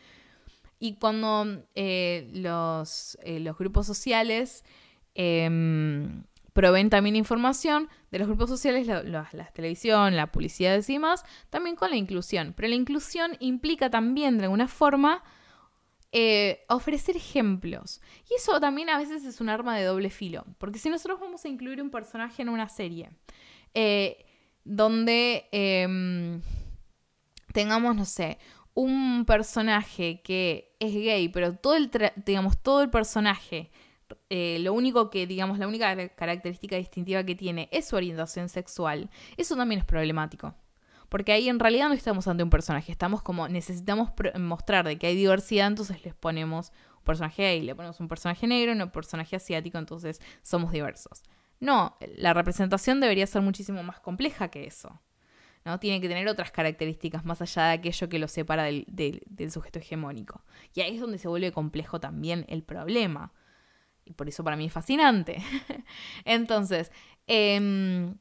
[0.80, 4.66] Y cuando eh, los, eh, los, grupos sociales
[5.16, 11.24] em, proveen también información de los grupos sociales, la, la, televisión, la publicidad y demás,
[11.50, 12.54] también con la inclusión.
[12.56, 15.24] Pero la inclusión implica también de alguna forma
[16.16, 18.00] eh, ofrecer ejemplos.
[18.30, 21.44] Y eso también a veces es un arma de doble filo, porque si nosotros vamos
[21.44, 23.10] a incluir un personaje en una serie
[23.74, 24.24] eh,
[24.64, 26.40] donde em,
[27.52, 28.38] tengamos, no sé,
[28.76, 31.90] un personaje que es gay, pero todo el,
[32.24, 33.72] digamos, todo el personaje,
[34.30, 39.10] eh, lo único que, digamos, la única característica distintiva que tiene es su orientación sexual,
[39.36, 40.54] eso también es problemático.
[41.14, 44.10] Porque ahí en realidad no estamos ante un personaje, estamos como necesitamos
[44.40, 48.48] mostrar de que hay diversidad, entonces les ponemos un personaje gay, le ponemos un personaje
[48.48, 51.22] negro un personaje asiático, entonces somos diversos.
[51.60, 55.04] No, la representación debería ser muchísimo más compleja que eso.
[55.66, 55.80] ¿no?
[55.80, 59.78] Tiene que tener otras características más allá de aquello que lo separa del, del sujeto
[59.78, 60.42] hegemónico.
[60.74, 63.34] Y ahí es donde se vuelve complejo también el problema.
[64.04, 65.44] Y por eso para mí es fascinante.
[66.26, 66.92] Entonces,
[67.28, 68.16] eh,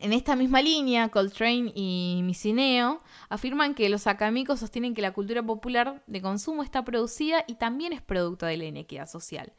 [0.00, 5.42] en esta misma línea, Coltrane y Micineo afirman que los académicos sostienen que la cultura
[5.42, 9.52] popular de consumo está producida y también es producto de la inequidad social.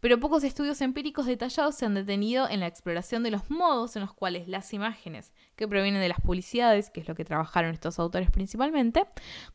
[0.00, 4.02] Pero pocos estudios empíricos detallados se han detenido en la exploración de los modos en
[4.02, 8.00] los cuales las imágenes que provienen de las publicidades, que es lo que trabajaron estos
[8.00, 9.04] autores principalmente,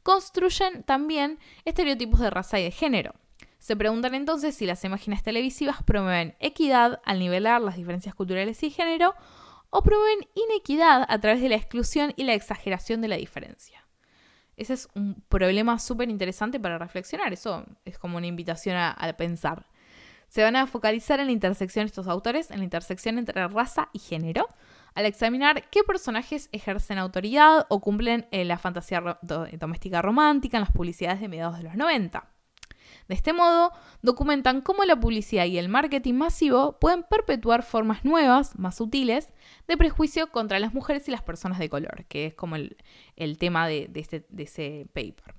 [0.04, 3.14] construyen también estereotipos de raza y de género.
[3.60, 8.70] Se preguntan entonces si las imágenes televisivas promueven equidad al nivelar las diferencias culturales y
[8.70, 9.16] género
[9.70, 13.88] o promueven inequidad a través de la exclusión y la exageración de la diferencia.
[14.56, 19.68] Ese es un problema súper interesante para reflexionar, eso es como una invitación a, pensar.
[20.30, 24.00] Se van a focalizar en la intersección estos autores, en la intersección entre raza y
[24.00, 24.48] género,
[24.96, 30.72] al examinar qué personajes ejercen autoridad o cumplen eh, la fantasía doméstica romántica en las
[30.72, 32.37] publicidades de mediados de los 90.
[33.08, 33.72] De este modo,
[34.02, 39.34] documentan cómo la publicidad y el marketing masivo pueden perpetuar formas nuevas, más sutiles,
[39.68, 42.76] de prejuicio contra las mujeres y las personas de color, que es como el,
[43.38, 45.36] tema de, este, de ese paper.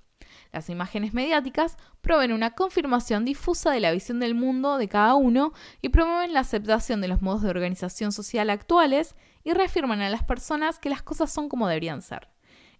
[0.52, 5.52] Las imágenes mediáticas proveen una confirmación difusa de la visión del mundo de cada uno
[5.82, 9.14] y promueven la aceptación de los modos de organización social actuales
[9.44, 12.28] y reafirman a las personas que las cosas son como deberían ser.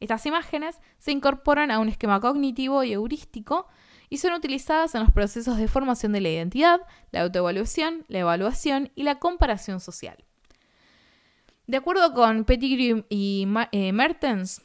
[0.01, 3.67] Estas imágenes se incorporan a un esquema cognitivo y heurístico
[4.11, 6.81] y son utilizadas en los procesos de formación de la identidad,
[7.11, 10.25] la autoevaluación, la evaluación y la comparación social.
[11.67, 14.63] De acuerdo con Pettigrew y eh, Mertens,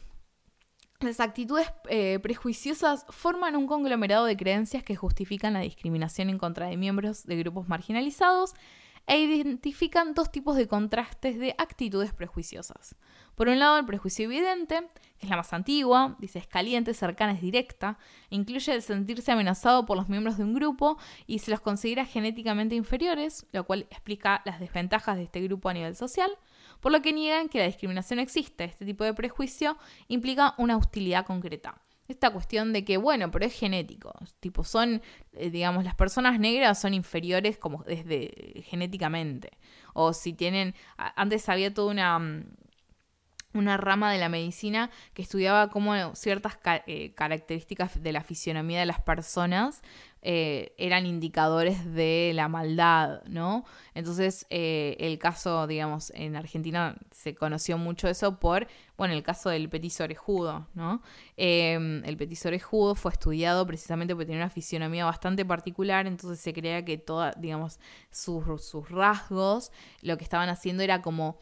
[1.01, 6.67] las actitudes eh, prejuiciosas forman un conglomerado de creencias que justifican la discriminación en contra
[6.67, 8.53] de miembros de grupos marginalizados
[9.05, 12.95] e identifican dos tipos de contrastes de actitudes prejuiciosas.
[13.35, 14.81] Por un lado, el prejuicio evidente,
[15.17, 17.97] que es la más antigua, dice es caliente, cercana, es directa,
[18.29, 22.75] incluye el sentirse amenazado por los miembros de un grupo y se los considera genéticamente
[22.75, 26.31] inferiores, lo cual explica las desventajas de este grupo a nivel social,
[26.79, 28.65] por lo que niegan que la discriminación existe.
[28.65, 29.77] Este tipo de prejuicio
[30.07, 34.13] implica una hostilidad concreta esta cuestión de que, bueno, pero es genético.
[34.39, 35.01] Tipo, son,
[35.33, 39.51] eh, digamos, las personas negras son inferiores como desde genéticamente.
[39.93, 42.45] O si tienen, antes había toda una, mm,
[43.53, 46.57] una rama de la medicina que estudiaba cómo ciertas
[46.87, 49.81] eh, características de la fisionomía de las personas
[50.25, 53.65] eh, eran indicadores de la maldad, ¿no?
[53.93, 59.49] Entonces, eh, el caso, digamos, en Argentina se conoció mucho eso por, bueno, el caso
[59.49, 61.01] del petiso orejudo, ¿no?
[61.35, 66.53] Em, el petiso orejudo fue estudiado precisamente porque tenía una fisionomía bastante particular, entonces se
[66.53, 71.37] creía que toda, digamos, sus, sus rasgos, lo que estaban haciendo era como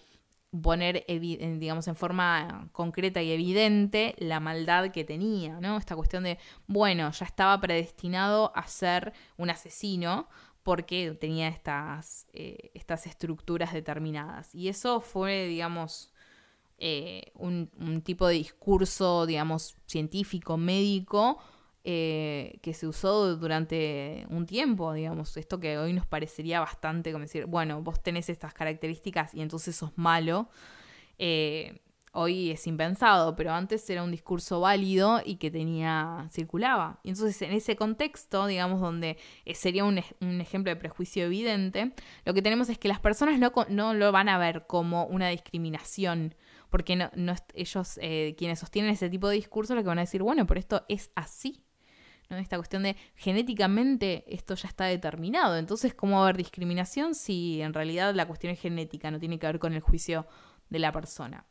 [0.60, 5.78] poner, digamos, en forma concreta y evidente la maldad que tenía, ¿no?
[5.78, 6.38] Esta cuestión de,
[6.68, 10.28] bueno, ya estaba predestinado a ser un asesino
[10.64, 14.54] porque tenía estas, eh, estas estructuras determinadas.
[14.54, 16.14] Y eso fue, digamos,
[16.78, 21.40] eh, un, un tipo de discurso, digamos, científico, médico,
[21.84, 27.24] eh, que se usó durante un tiempo, digamos, esto que hoy nos parecería bastante como
[27.24, 30.48] decir, bueno, vos tenés estas características y entonces sos malo,
[31.18, 31.82] eh,
[32.12, 37.00] hoy es impensado, pero antes era un discurso válido y que tenía, circulaba.
[37.02, 41.94] Y entonces en ese contexto, digamos, donde eh, sería un, ejemplo de prejuicio evidente,
[42.26, 45.30] lo que tenemos es que las personas no, no lo van a ver como una
[45.30, 46.36] discriminación
[46.70, 48.00] porque no, no ellos,
[48.38, 51.10] quienes sostienen ese tipo de discurso, lo que van a decir, bueno, pero esto es
[51.16, 51.66] así.
[52.40, 55.58] Esta cuestión de genéticamente esto ya está determinado.
[55.58, 59.40] Entonces, ¿cómo va a haber discriminación si en realidad la cuestión es genética, no tiene
[59.40, 60.28] que ver con el juicio
[60.70, 61.46] de la persona?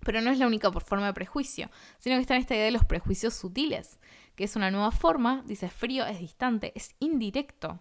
[0.00, 1.68] Pero no es la única forma de prejuicio,
[1.98, 3.98] sino que está en esta idea de los prejuicios sutiles,
[4.36, 7.80] que es una nueva forma, dice frío, es distante, es indirecto.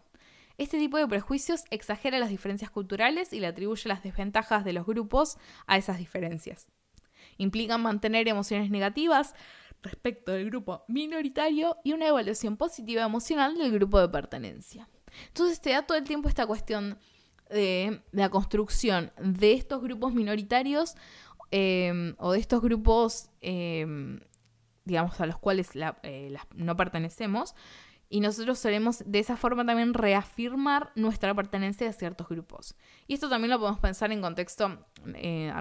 [0.58, 4.86] Este tipo de prejuicios exagera las diferencias culturales y le atribuye las desventajas de los
[4.86, 5.38] grupos
[5.68, 6.68] a esas diferencias.
[7.38, 9.36] Implican mantener emociones negativas,
[9.86, 14.90] respecto del grupo minoritario y una evaluación positiva emocional del grupo de pertenencia.
[15.28, 16.98] Entonces te da todo el tiempo esta cuestión
[17.50, 20.96] de, la construcción de estos grupos minoritarios
[21.52, 24.20] em, o de estos grupos, em,
[24.84, 25.70] digamos, a los cuales
[26.04, 27.56] eh, no pertenecemos.
[28.08, 32.76] Y nosotros solemos de esa forma también reafirmar nuestra pertenencia a ciertos grupos.
[33.08, 34.80] Y esto también lo podemos pensar en contexto
[35.16, 35.52] eh,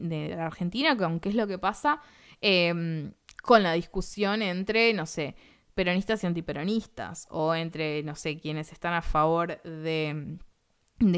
[0.00, 2.00] de la Argentina, que aunque es lo que pasa,
[2.40, 3.12] em,
[3.48, 5.34] con la discusión entre, no sé,
[5.72, 10.36] peronistas y antiperonistas, o entre, no sé, quienes están a favor de,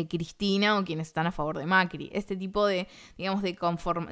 [0.08, 2.08] Cristina o quienes están a favor de Macri.
[2.12, 2.86] Este tipo de,
[3.18, 3.58] digamos, de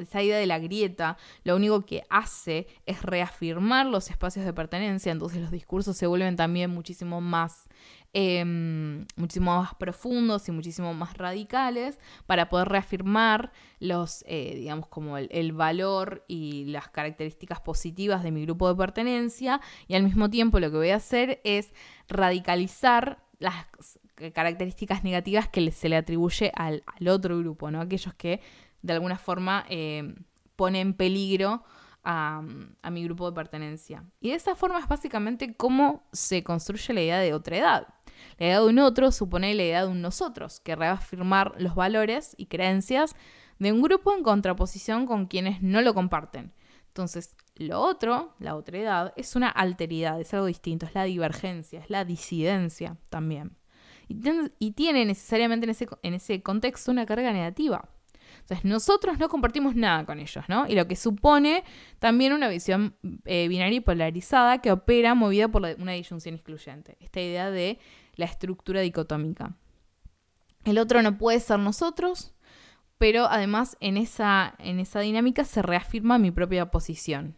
[0.00, 5.12] esa idea de la grieta, lo único que hace es reafirmar los espacios de pertenencia,
[5.12, 7.68] entonces los discursos se vuelven también muchísimo más
[8.14, 15.18] Em, muchísimo más profundos y muchísimo más radicales para poder reafirmar los, eh, digamos, como
[15.18, 20.58] el, valor y las características positivas de mi grupo de pertenencia y al mismo tiempo
[20.58, 21.74] lo que voy a hacer es
[22.08, 23.66] radicalizar las
[24.32, 27.82] características negativas que se le atribuye al, otro grupo, ¿no?
[27.82, 28.40] Aquellos que
[28.80, 30.14] de alguna forma eh,
[30.56, 31.62] ponen en peligro
[32.10, 32.40] a,
[32.90, 34.02] mi grupo de pertenencia.
[34.18, 37.88] Y de esa forma es básicamente cómo se construye la idea de otra edad.
[38.38, 42.34] La idea de un otro supone la idea de un nosotros, que reafirmar los valores
[42.38, 43.14] y creencias
[43.58, 46.54] de un grupo en contraposición con quienes no lo comparten.
[46.86, 51.80] Entonces, lo otro, la otra edad, es una alteridad, es algo distinto, es la divergencia,
[51.80, 53.58] es la disidencia también.
[54.08, 57.90] Y, tiene necesariamente en ese, en ese contexto una carga negativa.
[58.48, 60.66] Entonces, nosotros no compartimos nada con ellos, ¿no?
[60.66, 61.64] Y lo que supone
[61.98, 62.96] también una visión
[63.26, 66.96] eh, binaria y polarizada que opera movida por una disyunción excluyente.
[66.98, 67.78] Esta idea de
[68.14, 69.54] la estructura dicotómica.
[70.64, 72.32] El otro no puede ser nosotros,
[72.96, 77.36] pero además en esa, en esa dinámica se reafirma mi propia posición.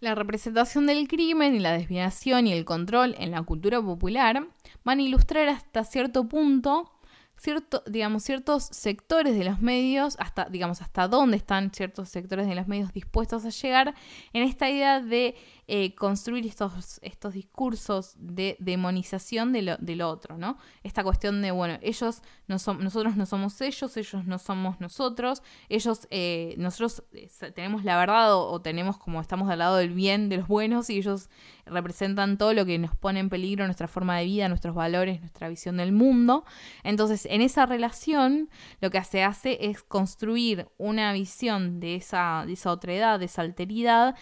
[0.00, 4.46] La representación del crimen y la desviación y el control en la cultura popular
[4.84, 6.92] van a ilustrar hasta cierto punto
[7.36, 12.54] cierto, digamos, ciertos sectores de los medios, hasta, digamos, hasta dónde están ciertos sectores de
[12.54, 13.94] los medios dispuestos a llegar
[14.32, 15.34] en esta idea de
[15.68, 20.58] eh, construir estos, estos discursos de demonización de lo, del otro, ¿no?
[20.84, 25.42] Esta cuestión de, bueno, ellos no son, nosotros no somos ellos, ellos no somos nosotros,
[25.68, 30.28] ellos, eh, nosotros eh, tenemos la verdad o, tenemos como estamos al lado del bien,
[30.28, 31.30] de los buenos, y ellos
[31.64, 35.48] representan todo lo que nos pone en peligro nuestra forma de vida, nuestros valores, nuestra
[35.48, 36.44] visión del mundo.
[36.84, 42.52] Entonces, en esa relación, lo que se hace es construir una visión de esa, de
[42.52, 44.14] esa otredad, de esa alteridad,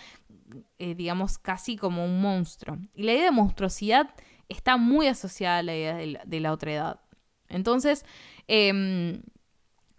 [0.79, 2.79] eh, digamos, casi como un monstruo.
[2.95, 4.15] Y la idea de monstruosidad
[4.49, 5.95] está muy asociada a la idea
[6.25, 7.01] de la, otra edad.
[7.49, 8.05] Entonces,
[8.47, 9.23] em,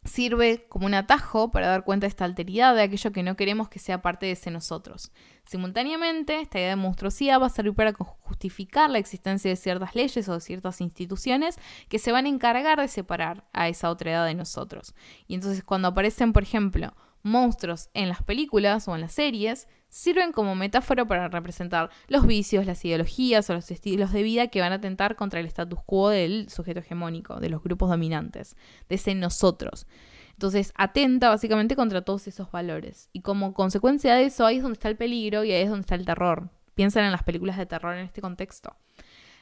[0.05, 3.69] sirve como un atajo para dar cuenta de esta alteridad, de aquello que no queremos
[3.69, 5.11] que sea parte de ese nosotros.
[5.45, 10.27] Simultáneamente, esta idea de monstruosidad va a servir para justificar la existencia de ciertas leyes
[10.29, 11.57] o de ciertas instituciones
[11.89, 14.93] que se van a encargar de separar a esa otra edad de nosotros.
[15.27, 16.93] Y entonces cuando aparecen, por ejemplo,
[17.25, 22.65] monstruos en las películas o en las series, sirven como metáfora para representar los vicios,
[22.65, 26.09] las ideologías o los estilos de vida que van a atentar contra el status quo
[26.09, 28.55] del sujeto hegemónico, de los grupos dominantes,
[28.89, 29.87] de ese nosotros.
[30.33, 33.09] Entonces, atenta básicamente contra todos esos valores.
[33.13, 35.81] Y como consecuencia de eso, ahí es donde está el peligro y ahí es donde
[35.81, 36.49] está el terror.
[36.75, 38.75] Piensan en las películas de terror en este contexto.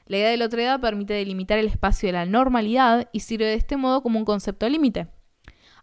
[0.06, 3.56] La idea de la edad permite delimitar el espacio de la normalidad y sirve de
[3.56, 5.08] este modo como un concepto límite.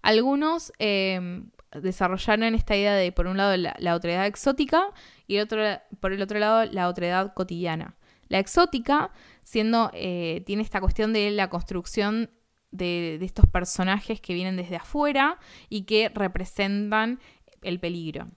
[0.03, 4.93] Algunos eh, desarrollaron esta idea de, por un lado, la, la otredad exótica
[5.27, 5.63] y otro,
[6.01, 7.97] por el otro lado, la otredad cotidiana.
[8.29, 9.11] La exótica,
[9.43, 12.31] siendo, eh, tiene esta cuestión de la construcción
[12.71, 15.39] de, de, estos personajes que vienen desde afuera
[15.69, 17.19] y que representan
[17.63, 18.29] el peligro.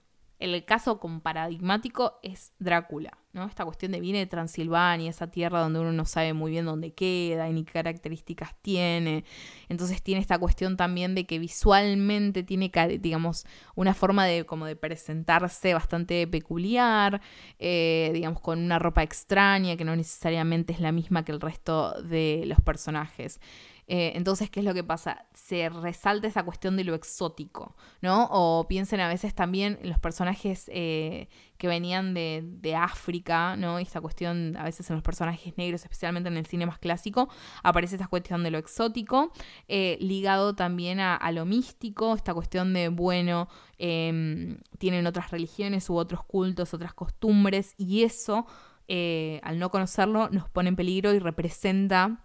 [0.44, 3.16] El caso con paradigmático es Drácula.
[3.32, 3.46] ¿no?
[3.46, 6.92] Esta cuestión de viene de Transilvania, esa tierra donde uno no sabe muy bien dónde
[6.92, 9.24] queda y ni qué características tiene.
[9.70, 14.76] Entonces tiene esta cuestión también de que visualmente tiene, digamos, una forma de como de
[14.76, 17.22] presentarse bastante peculiar,
[17.58, 22.02] eh, digamos, con una ropa extraña que no necesariamente es la misma que el resto
[22.02, 23.40] de los personajes.
[23.86, 25.26] Eh, entonces, ¿qué es lo que pasa?
[25.34, 28.28] Se resalta esa cuestión de lo exótico, ¿no?
[28.30, 31.28] O piensen a veces también en los personajes eh,
[31.58, 33.78] que venían de, África, ¿no?
[33.78, 37.28] Y esta cuestión, a veces en los personajes negros, especialmente en el cine más clásico,
[37.62, 39.32] aparece esta cuestión de lo exótico,
[39.68, 43.48] eh, ligado también a, lo místico, esta cuestión de, bueno,
[43.78, 48.46] em, tienen otras religiones u otros cultos, otras costumbres, y eso,
[48.88, 52.24] al no conocerlo, nos pone en peligro y representa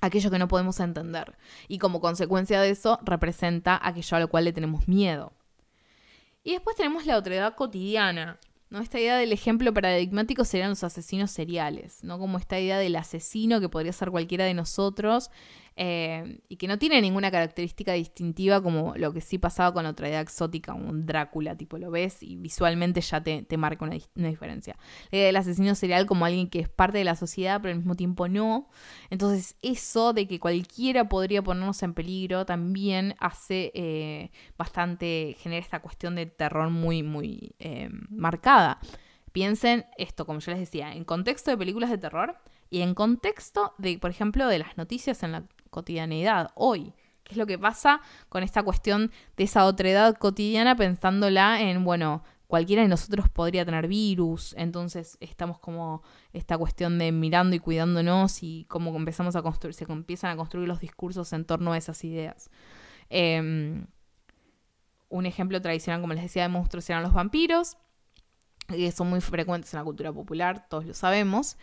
[0.00, 1.36] aquello que no podemos entender.
[1.68, 5.32] Y como consecuencia de eso, representa aquello a lo cual le tenemos miedo.
[6.44, 8.38] Y después tenemos la otredad cotidiana.
[8.70, 8.80] ¿no?
[8.80, 12.18] Esta idea del ejemplo paradigmático serían los asesinos seriales, ¿no?
[12.18, 15.30] Como esta idea del asesino que podría ser cualquiera de nosotros
[15.80, 20.08] eh, y que no tiene ninguna característica distintiva como lo que sí pasaba con otra
[20.08, 23.96] idea exótica, un Drácula, tipo lo ves y visualmente ya te, marca una,
[24.28, 24.76] diferencia.
[25.12, 27.78] La idea del asesino serial como alguien que es parte de la sociedad pero al
[27.78, 28.68] mismo tiempo no.
[29.08, 35.80] Entonces eso de que cualquiera podría ponernos en peligro también hace eh, bastante, genera esta
[35.80, 38.80] cuestión de terror muy, muy eh, marcada.
[39.30, 42.36] Piensen esto, como yo les decía, en contexto de películas de terror
[42.70, 46.94] y en contexto de, por ejemplo, de las noticias en la cotidianidad, hoy.
[47.24, 48.00] ¿Qué es lo que pasa
[48.30, 53.86] con esta cuestión de esa otredad cotidiana pensándola en, bueno, cualquiera de nosotros podría tener
[53.86, 59.74] virus, entonces estamos como esta cuestión de mirando y cuidándonos y cómo empezamos a construir,
[59.74, 62.50] se empiezan a construir los discursos en torno a esas ideas.
[63.10, 63.86] Em,
[65.10, 67.76] un ejemplo tradicional, como les decía, de monstruos eran los vampiros,
[68.66, 71.58] que son muy frecuentes en la cultura popular, todos lo sabemos.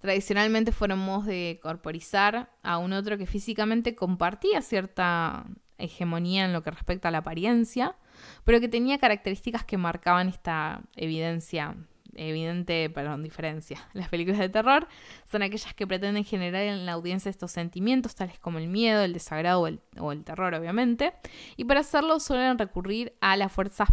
[0.00, 5.46] Tradicionalmente fueron modos de corporizar a un otro que físicamente compartía cierta
[5.76, 7.96] hegemonía en lo que respecta a la apariencia,
[8.44, 11.76] pero que tenía características que marcaban esta evidencia,
[12.14, 13.88] evidente, perdón, diferencia.
[13.92, 14.88] Las películas de terror
[15.30, 19.12] son aquellas que pretenden generar en la audiencia estos sentimientos, tales como el miedo, el
[19.12, 19.60] desagrado
[19.98, 21.12] o el, terror, obviamente,
[21.56, 23.88] y para hacerlo suelen recurrir a las fuerzas,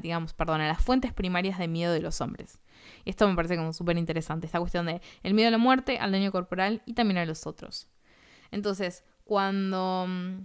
[0.00, 2.58] digamos, perdón, a las fuentes primarias de miedo de los hombres.
[3.04, 6.12] Esto me parece como súper interesante, esta cuestión de el miedo a la muerte, al
[6.12, 7.88] daño corporal y también a los otros.
[8.50, 10.38] Entonces, cuando mm,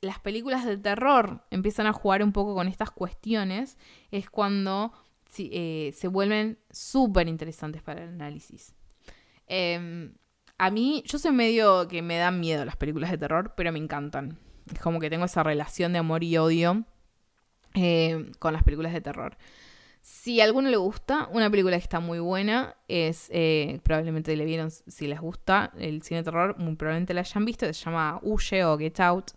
[0.00, 3.76] las películas de terror empiezan a jugar un poco con estas cuestiones,
[4.10, 4.92] es cuando
[5.38, 8.74] eh, se vuelven súper interesantes para el análisis.
[9.46, 10.14] Em,
[10.58, 13.78] a mí, yo soy medio que me dan miedo las películas de terror, pero me
[13.78, 14.38] encantan.
[14.72, 16.84] Es como que tengo esa relación de amor y odio
[17.74, 19.36] eh, con las películas de terror.
[20.10, 24.46] Si a alguno le gusta, una película que está muy buena es, eh, probablemente le
[24.46, 28.18] vieron si les gusta el cine de terror, muy probablemente la hayan visto, se llama
[28.22, 29.32] Huye o Get Out.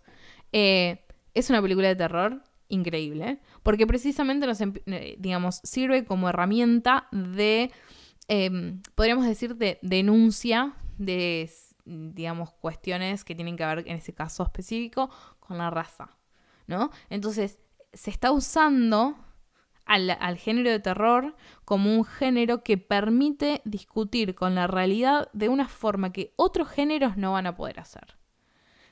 [0.50, 1.04] Eh,
[1.34, 4.60] es una película de terror increíble, porque precisamente nos,
[5.18, 7.70] digamos, sirve como herramienta de,
[8.28, 11.50] em, podríamos decir, de denuncia de,
[11.84, 16.16] digamos, cuestiones que tienen que ver, en ese caso específico, con la raza,
[16.66, 16.90] ¿no?
[17.10, 17.58] Entonces,
[17.92, 19.18] se está usando
[19.84, 21.34] al, género de terror
[21.64, 27.16] como un género que permite discutir con la realidad de una forma que otros géneros
[27.16, 28.16] no van a poder hacer.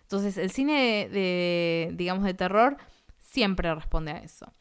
[0.02, 2.76] Entonces, el cine de, digamos, de terror
[3.18, 4.52] siempre responde a eso.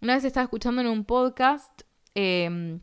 [0.00, 1.82] Una vez estaba escuchando en un podcast
[2.14, 2.80] em,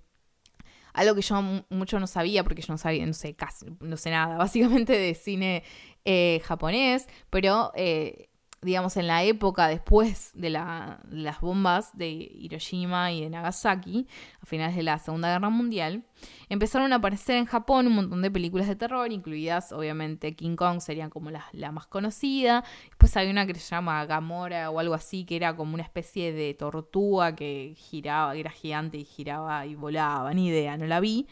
[0.93, 4.11] algo que yo mucho no sabía, porque yo no sabía, no sé, casi, no sé
[4.11, 5.63] nada, básicamente de cine
[6.05, 8.28] eh, japonés, pero eh,
[8.61, 14.07] digamos, en la época después de las bombas de Hiroshima y de Nagasaki,
[14.41, 16.03] a finales de la Segunda Guerra Mundial,
[16.49, 20.81] empezaron a aparecer en Japón un montón de películas de terror, incluidas obviamente King Kong
[20.81, 22.63] sería como la, la más conocida.
[22.87, 26.33] Después hay una que se llama Gamora o algo así, que era como una especie
[26.33, 31.27] de tortuga que giraba, era gigante y giraba y volaba, ni idea, no la vi.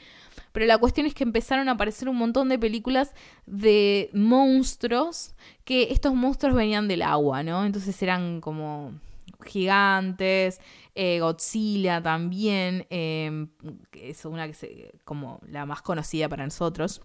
[0.51, 3.13] Pero la cuestión es que empezaron a aparecer un montón de películas
[3.45, 7.65] de monstruos, que estos monstruos venían del agua, ¿no?
[7.65, 8.93] Entonces eran como
[9.45, 10.59] gigantes,
[10.95, 13.49] eh, Godzilla también, em,
[13.91, 17.01] que es una que se, como la más conocida para nosotros.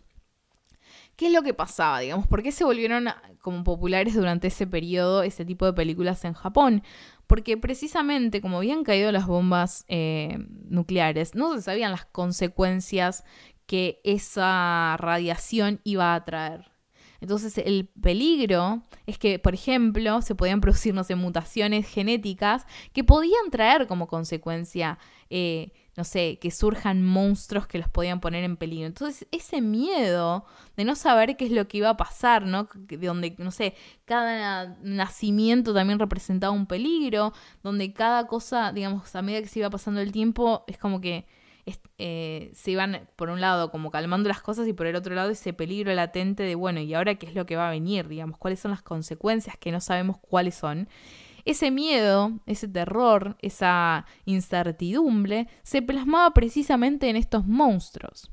[1.17, 2.27] ¿Qué es lo que pasaba, digamos?
[2.27, 3.09] ¿Por qué se volvieron
[3.41, 6.83] como populares durante ese periodo ese tipo de películas en Japón?
[7.27, 10.39] Porque precisamente como habían caído las bombas eh,
[10.69, 13.25] nucleares, no se sabían las consecuencias
[13.67, 16.72] que esa radiación iba a traer.
[17.23, 23.05] Entonces el peligro es que, por ejemplo, se podían producir, no sé, mutaciones genéticas que
[23.05, 24.99] podían traer como consecuencia,
[25.31, 28.89] eh, no sé, que surjan monstruos que los podían poner en peligro.
[28.89, 30.45] Entonces ese miedo
[30.77, 32.69] de no saber qué es lo que iba a pasar, ¿no?
[32.75, 37.33] De donde, no sé, cada nacimiento también representaba un peligro,
[37.63, 41.27] donde cada cosa, digamos, a medida que se iba pasando el tiempo, es como que
[41.99, 45.31] eh, se iban por un lado como calmando las cosas y por el otro lado
[45.31, 48.09] ese peligro latente de, bueno, ¿y ahora qué es lo que va a venir?
[48.09, 50.89] Digamos, ¿cuáles son las consecuencias que no sabemos cuáles son?
[51.45, 58.31] Ese miedo, ese terror, esa incertidumbre se plasmaba precisamente en estos monstruos.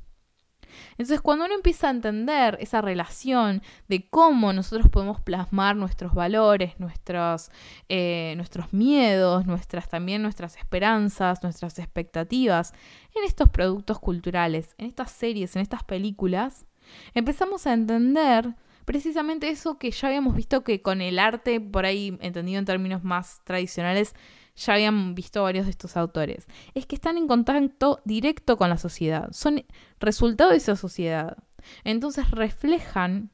[0.92, 6.78] Entonces, cuando uno empieza a entender esa relación de cómo nosotros podemos plasmar nuestros valores,
[6.78, 7.50] nuestros,
[7.88, 12.72] eh, nuestros miedos, nuestras, también nuestras esperanzas, nuestras expectativas
[13.14, 16.66] en estos productos culturales, en estas series, en estas películas,
[17.14, 22.18] empezamos a entender precisamente eso que ya habíamos visto que con el arte, por ahí
[22.20, 24.14] entendido en términos más tradicionales,
[24.56, 28.78] ya habían visto varios de estos autores, es que están en contacto directo con la
[28.78, 29.64] sociedad, son
[29.98, 31.36] resultado de esa sociedad.
[31.84, 33.30] Entonces reflejan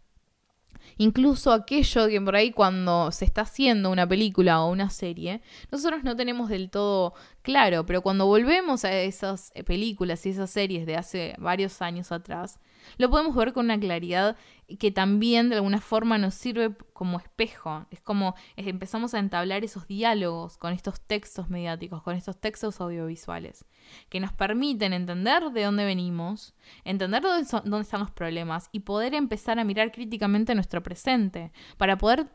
[0.99, 6.05] incluso aquello que por ahí cuando se está haciendo una película o una serie, nosotros
[6.05, 10.97] no tenemos del todo claro, pero cuando volvemos a esas películas y esas series de
[10.97, 12.59] hace varios años atrás,
[12.99, 14.37] lo podemos ver con una claridad
[14.79, 17.87] que también de alguna forma nos sirve como espejo.
[17.91, 23.65] Es como empezamos a entablar esos diálogos con estos textos mediáticos, con estos textos audiovisuales,
[24.09, 26.55] que nos permiten entender de dónde venimos,
[26.85, 32.29] entender dónde, están los problemas y poder empezar a mirar críticamente nuestro presente, para poder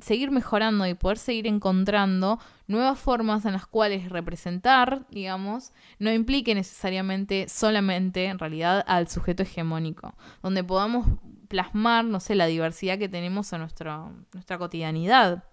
[0.00, 6.54] seguir mejorando y poder seguir encontrando nuevas formas en las cuales representar, digamos, no implique
[6.54, 11.06] necesariamente solamente en realidad al sujeto hegemónico, donde podamos
[11.48, 15.44] plasmar, no sé, la diversidad que tenemos en nuestro, nuestra cotidianidad.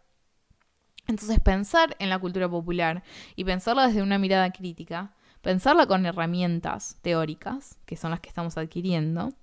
[1.07, 3.03] Entonces pensar en la cultura popular
[3.35, 8.57] y pensarla desde una mirada crítica, pensarla con herramientas teóricas, que son las que estamos
[8.57, 9.33] adquiriendo,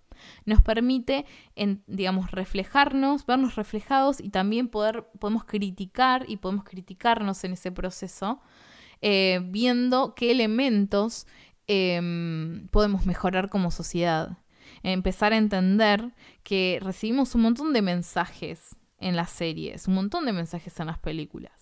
[0.44, 1.26] nos permite,
[1.86, 8.40] digamos, reflejarnos, vernos reflejados y también poder, podemos criticar y podemos criticarnos en ese proceso,
[9.00, 11.26] eh, viendo qué elementos
[11.66, 14.38] em, podemos mejorar como sociedad.
[14.82, 20.32] Empezar a entender que recibimos un montón de mensajes en las series, un montón de
[20.32, 21.52] mensajes en las películas.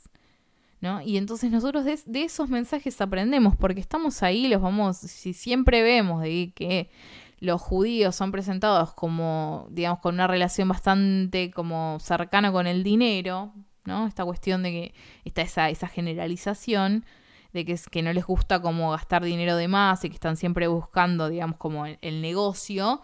[0.80, 1.00] ¿No?
[1.00, 5.82] Y entonces nosotros de, de, esos mensajes aprendemos, porque estamos ahí, los vamos, si siempre
[5.82, 6.90] vemos de que
[7.38, 13.52] los judíos son presentados como, digamos, con una relación bastante como cercana con el dinero,
[13.84, 14.06] ¿no?
[14.06, 14.94] Esta cuestión de que
[15.24, 17.04] está esa, esa generalización
[17.52, 20.36] de que, es, que no les gusta como gastar dinero de más y que están
[20.36, 23.00] siempre buscando, digamos, como el, negocio.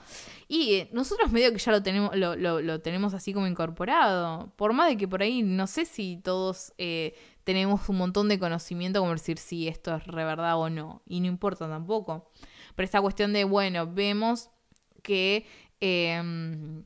[0.46, 4.52] Y eh, nosotros medio que ya lo tenemos, lo, lo, tenemos así como incorporado.
[4.56, 7.14] Por más de que por ahí no sé si todos eh,
[7.44, 11.02] tenemos un montón de conocimiento como decir si esto es re verdad o no.
[11.06, 12.30] Y no importa tampoco.
[12.74, 14.50] Pero esta cuestión de, bueno, vemos
[15.02, 15.46] que...
[15.80, 16.84] Em,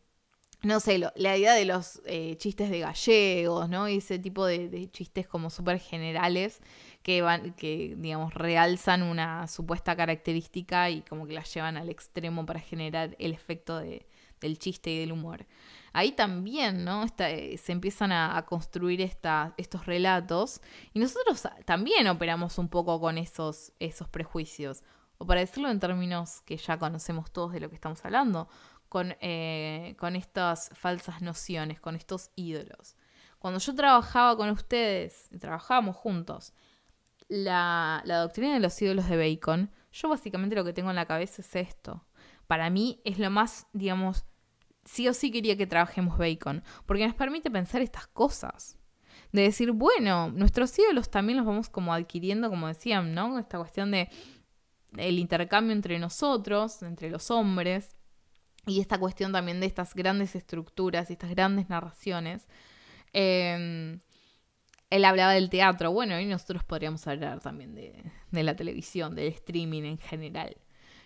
[0.63, 3.89] no sé, la idea de los eh, chistes de gallegos, ¿no?
[3.89, 6.61] Y ese tipo de, chistes como súper generales
[7.03, 12.45] que van, que digamos, realzan una supuesta característica y como que la llevan al extremo
[12.47, 14.07] para generar el efecto de,
[14.41, 15.47] del chiste y del humor.
[15.93, 17.07] Ahí también, ¿no?
[17.19, 20.61] Eh, se empiezan a, construir estos relatos
[20.93, 24.83] y nosotros también operamos un poco con esos, esos prejuicios.
[25.19, 28.49] O para decirlo en términos que ya conocemos todos de lo que estamos hablando,
[28.89, 32.97] con, eh, con estas falsas nociones, con estos ídolos.
[33.39, 36.53] Cuando yo trabajaba con ustedes, trabajábamos juntos,
[37.29, 41.43] la, doctrina de los ídolos de Bacon, yo básicamente lo que tengo en la cabeza
[41.43, 42.05] es esto.
[42.47, 44.25] Para mí es lo más, digamos,
[44.85, 48.79] sí o sí quería que trabajemos Bacon, porque nos permite pensar estas cosas.
[49.33, 53.39] De decir, bueno, nuestros ídolos también los vamos como adquiriendo, como decían, ¿no?
[53.39, 54.09] Esta cuestión de
[54.99, 57.97] el intercambio entre nosotros, entre los hombres,
[58.67, 62.49] y esta cuestión también de estas grandes estructuras y estas grandes narraciones.
[63.13, 63.99] Eh,
[64.91, 69.83] él hablaba del teatro, bueno, y nosotros podríamos hablar también de, la televisión, del streaming
[69.83, 70.57] en general.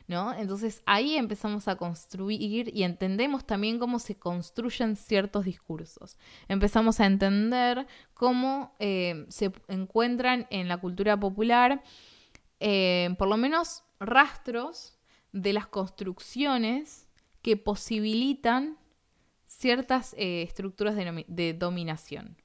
[0.07, 0.35] ¿No?
[0.35, 6.19] Entonces ahí empezamos a construir y entendemos también cómo se construyen ciertos discursos.
[6.49, 11.85] Empezamos a entender cómo eh, se encuentran en la cultura popular,
[12.61, 14.99] eh, por lo menos, rastros
[15.33, 17.09] de las construcciones
[17.43, 18.79] que posibilitan
[19.47, 22.37] ciertas eh, estructuras de, dominación.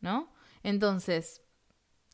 [0.00, 0.32] ¿no?
[0.62, 1.42] Entonces,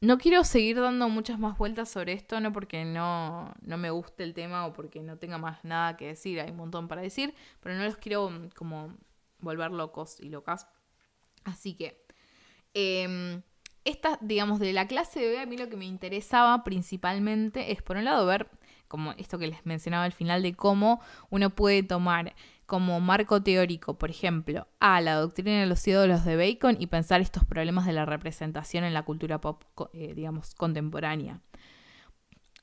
[0.00, 4.22] no quiero seguir dando muchas más vueltas sobre esto, no porque no, no me guste
[4.22, 7.34] el tema o porque no tenga más nada que decir, hay un montón para decir,
[7.60, 8.96] pero no los quiero mm, como
[9.40, 10.68] volver locos y locas.
[11.44, 12.04] Así que,
[12.74, 13.42] eh,
[13.84, 17.96] esta, digamos, de la clase B, a mí lo que me interesaba principalmente es, por
[17.96, 18.48] un lado, ver
[18.88, 21.00] como esto que les mencionaba al final de cómo
[21.30, 22.34] uno puede tomar
[22.66, 27.20] como marco teórico, por ejemplo, a la doctrina de los ídolos de Bacon y pensar
[27.20, 29.62] estos problemas de la representación en la cultura pop,
[29.92, 31.40] eh, digamos, contemporánea.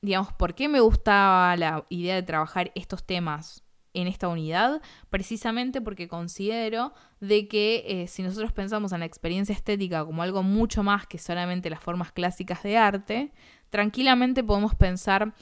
[0.00, 3.61] Digamos, ¿por qué me gustaba la idea de trabajar estos temas
[3.94, 4.80] en esta unidad?
[5.10, 10.42] Precisamente porque considero de que eh, si nosotros pensamos en la experiencia estética como algo
[10.42, 13.32] mucho más que solamente las formas clásicas de arte,
[13.70, 15.34] tranquilamente podemos pensar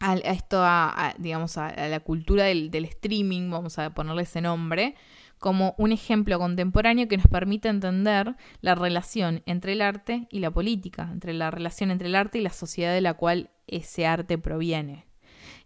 [0.00, 4.94] a, esto, a, digamos, a, la cultura del, streaming, vamos a ponerle ese nombre,
[5.38, 10.50] como un ejemplo contemporáneo que nos permite entender la relación entre el arte y la
[10.50, 14.38] política, entre la relación entre el arte y la sociedad de la cual ese arte
[14.38, 15.06] proviene.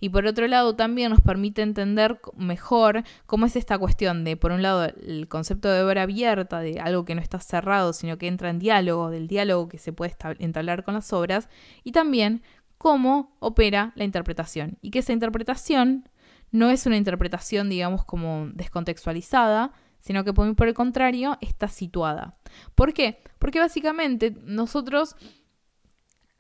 [0.01, 4.53] Y por otro lado también nos permite entender mejor cómo es esta cuestión de, por
[4.53, 8.29] un lado, el concepto de obra abierta, de algo que no está cerrado, sino que
[8.29, 11.49] entra en diálogo, del diálogo que se puede entablar con las obras,
[11.83, 12.43] y también
[12.79, 16.09] cómo opera la interpretación y que esa interpretación
[16.51, 22.39] no es una interpretación, digamos, como descontextualizada, sino que por el contrario está situada.
[22.75, 23.23] ¿Por qué?
[23.39, 25.17] Porque básicamente nosotros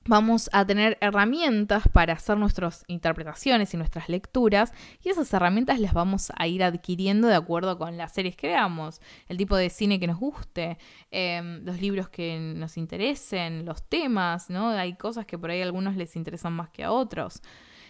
[0.08, 4.72] vamos a tener herramientas para hacer nuestras interpretaciones y nuestras lecturas
[5.02, 9.02] y esas herramientas las vamos a ir adquiriendo de acuerdo con las series que veamos,
[9.28, 10.78] el tipo de cine que nos guste,
[11.10, 14.70] em, los libros que nos interesen, los temas, ¿no?
[14.70, 17.42] Hay cosas que por ahí a algunos les interesan más que a otros.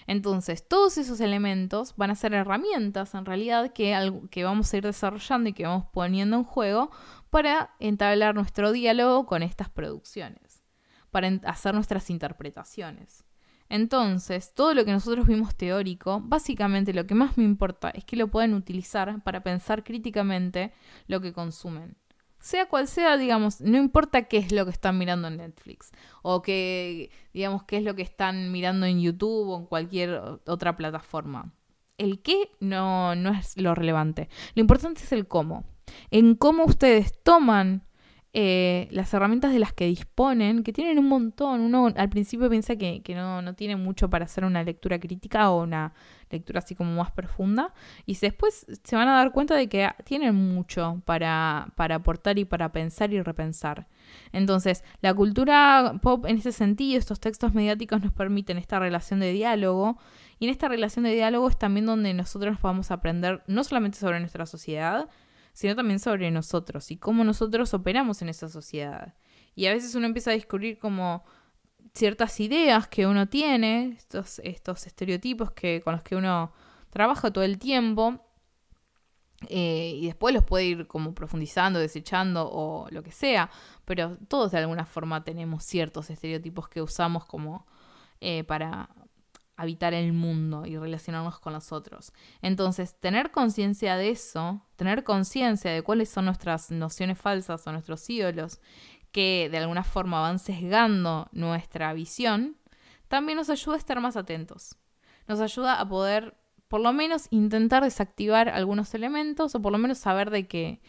[0.09, 4.85] Entonces, todos esos elementos van a ser herramientas en realidad que, que vamos a ir
[4.85, 6.90] desarrollando y que vamos poniendo en juego
[7.31, 10.47] para entablar nuestro diálogo con estas producciones
[11.10, 13.24] para hacer nuestras interpretaciones.
[13.68, 18.16] Entonces, todo lo que nosotros vimos teórico, básicamente lo que más me importa es que
[18.16, 20.72] lo puedan utilizar para pensar críticamente
[21.06, 21.97] lo que consumen.
[22.40, 25.90] Sea cual sea, digamos, no importa qué es lo que están mirando en Netflix
[26.22, 30.76] o que, digamos, qué es lo que están mirando en YouTube o en cualquier otra
[30.76, 31.52] plataforma.
[31.98, 34.28] El qué no, no es lo relevante.
[34.55, 35.64] Lo importante es el cómo.
[36.10, 37.88] En cómo ustedes toman
[38.40, 41.60] eh, las herramientas de las que disponen, que tienen un montón.
[41.60, 45.65] Uno al principio piensa que, no, no, tiene mucho para hacer una lectura crítica o
[45.65, 45.93] una
[46.31, 47.74] lectura así como más profunda.
[48.06, 52.44] Y después se van a dar cuenta de que tienen mucho para, para aportar y
[52.44, 53.89] para pensar y repensar.
[54.31, 59.32] Entonces, la cultura pop en ese sentido, estos textos mediáticos nos permiten esta relación de
[59.32, 59.98] diálogo.
[60.39, 63.98] Y en esta relación de diálogo es también donde nosotros vamos a aprender no solamente
[63.98, 65.09] sobre nuestra sociedad,
[65.59, 69.16] sino también sobre nosotros y cómo nosotros operamos en esa sociedad.
[69.56, 71.24] Y a veces uno empieza a descubrir como
[71.93, 76.52] ciertas ideas que uno tiene, estos, estos estereotipos que, con los que uno
[76.90, 78.24] trabaja todo el tiempo,
[79.48, 83.51] eh, y después los puede ir como profundizando, desechando o lo que sea,
[83.85, 87.66] pero todos de alguna forma tenemos ciertos estereotipos que usamos como
[88.20, 88.90] eh, para
[89.59, 92.12] habitar el mundo y relacionarnos con los otros.
[92.40, 98.09] Entonces, tener conciencia de eso, tener conciencia de cuáles son nuestras nociones falsas o nuestros
[98.09, 98.60] ídolos
[99.10, 102.56] que de alguna forma van sesgando nuestra visión,
[103.09, 104.76] también nos ayuda a estar más atentos.
[105.26, 106.36] Nos ayuda a poder,
[106.68, 110.80] por lo menos, intentar desactivar algunos elementos o por lo menos saber de que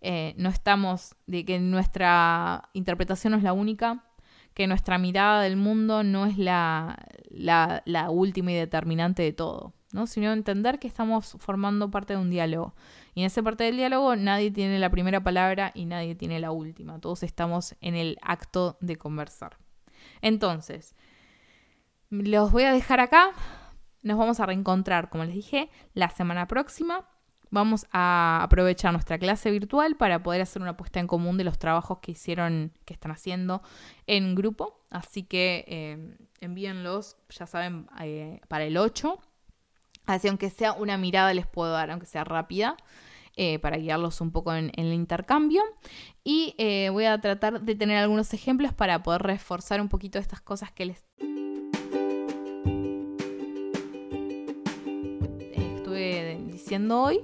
[0.00, 4.07] eh, no estamos, de que nuestra interpretación no es la única,
[4.58, 6.98] que nuestra mirada del mundo no es la,
[7.30, 9.72] la, la última y determinante de todo.
[9.92, 10.08] ¿no?
[10.08, 12.74] sino entender que estamos formando parte de un diálogo.
[13.14, 16.50] Y en esa parte del diálogo nadie tiene la primera palabra y nadie tiene la
[16.50, 16.98] última.
[16.98, 19.58] Todos estamos en el acto de conversar.
[20.22, 20.96] Entonces,
[22.10, 23.30] los voy a dejar acá.
[24.02, 27.08] Nos vamos a reencontrar, como les dije, la semana próxima.
[27.50, 31.58] Vamos a aprovechar nuestra clase virtual para poder hacer una puesta en común de los
[31.58, 33.62] trabajos que hicieron, que están haciendo
[34.06, 34.80] en grupo.
[34.90, 39.18] Así que eh, envíenlos, ya saben, eh, para el 8
[40.08, 42.78] Así, aunque sea una mirada, les puedo dar, aunque sea rápida,
[43.36, 45.62] eh, para guiarlos un poco en, el intercambio.
[46.24, 50.40] Y eh, voy a tratar de tener algunos ejemplos para poder reforzar un poquito estas
[50.40, 51.04] cosas que les
[55.52, 57.20] estuve diciendo hoy.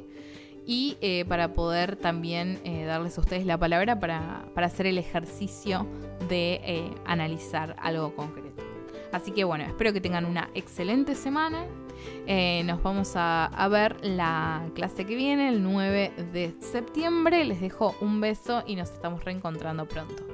[0.67, 5.87] Y eh, para poder también darles a ustedes la palabra para, para hacer el ejercicio
[6.29, 8.63] de analizar algo concreto.
[9.13, 11.67] Así que bueno, espero que tengan una excelente semana
[12.27, 17.45] eh, nos vamos a, ver la clase que viene, el 9 de septiembre.
[17.45, 20.34] Les dejo un beso y nos estamos reencontrando pronto.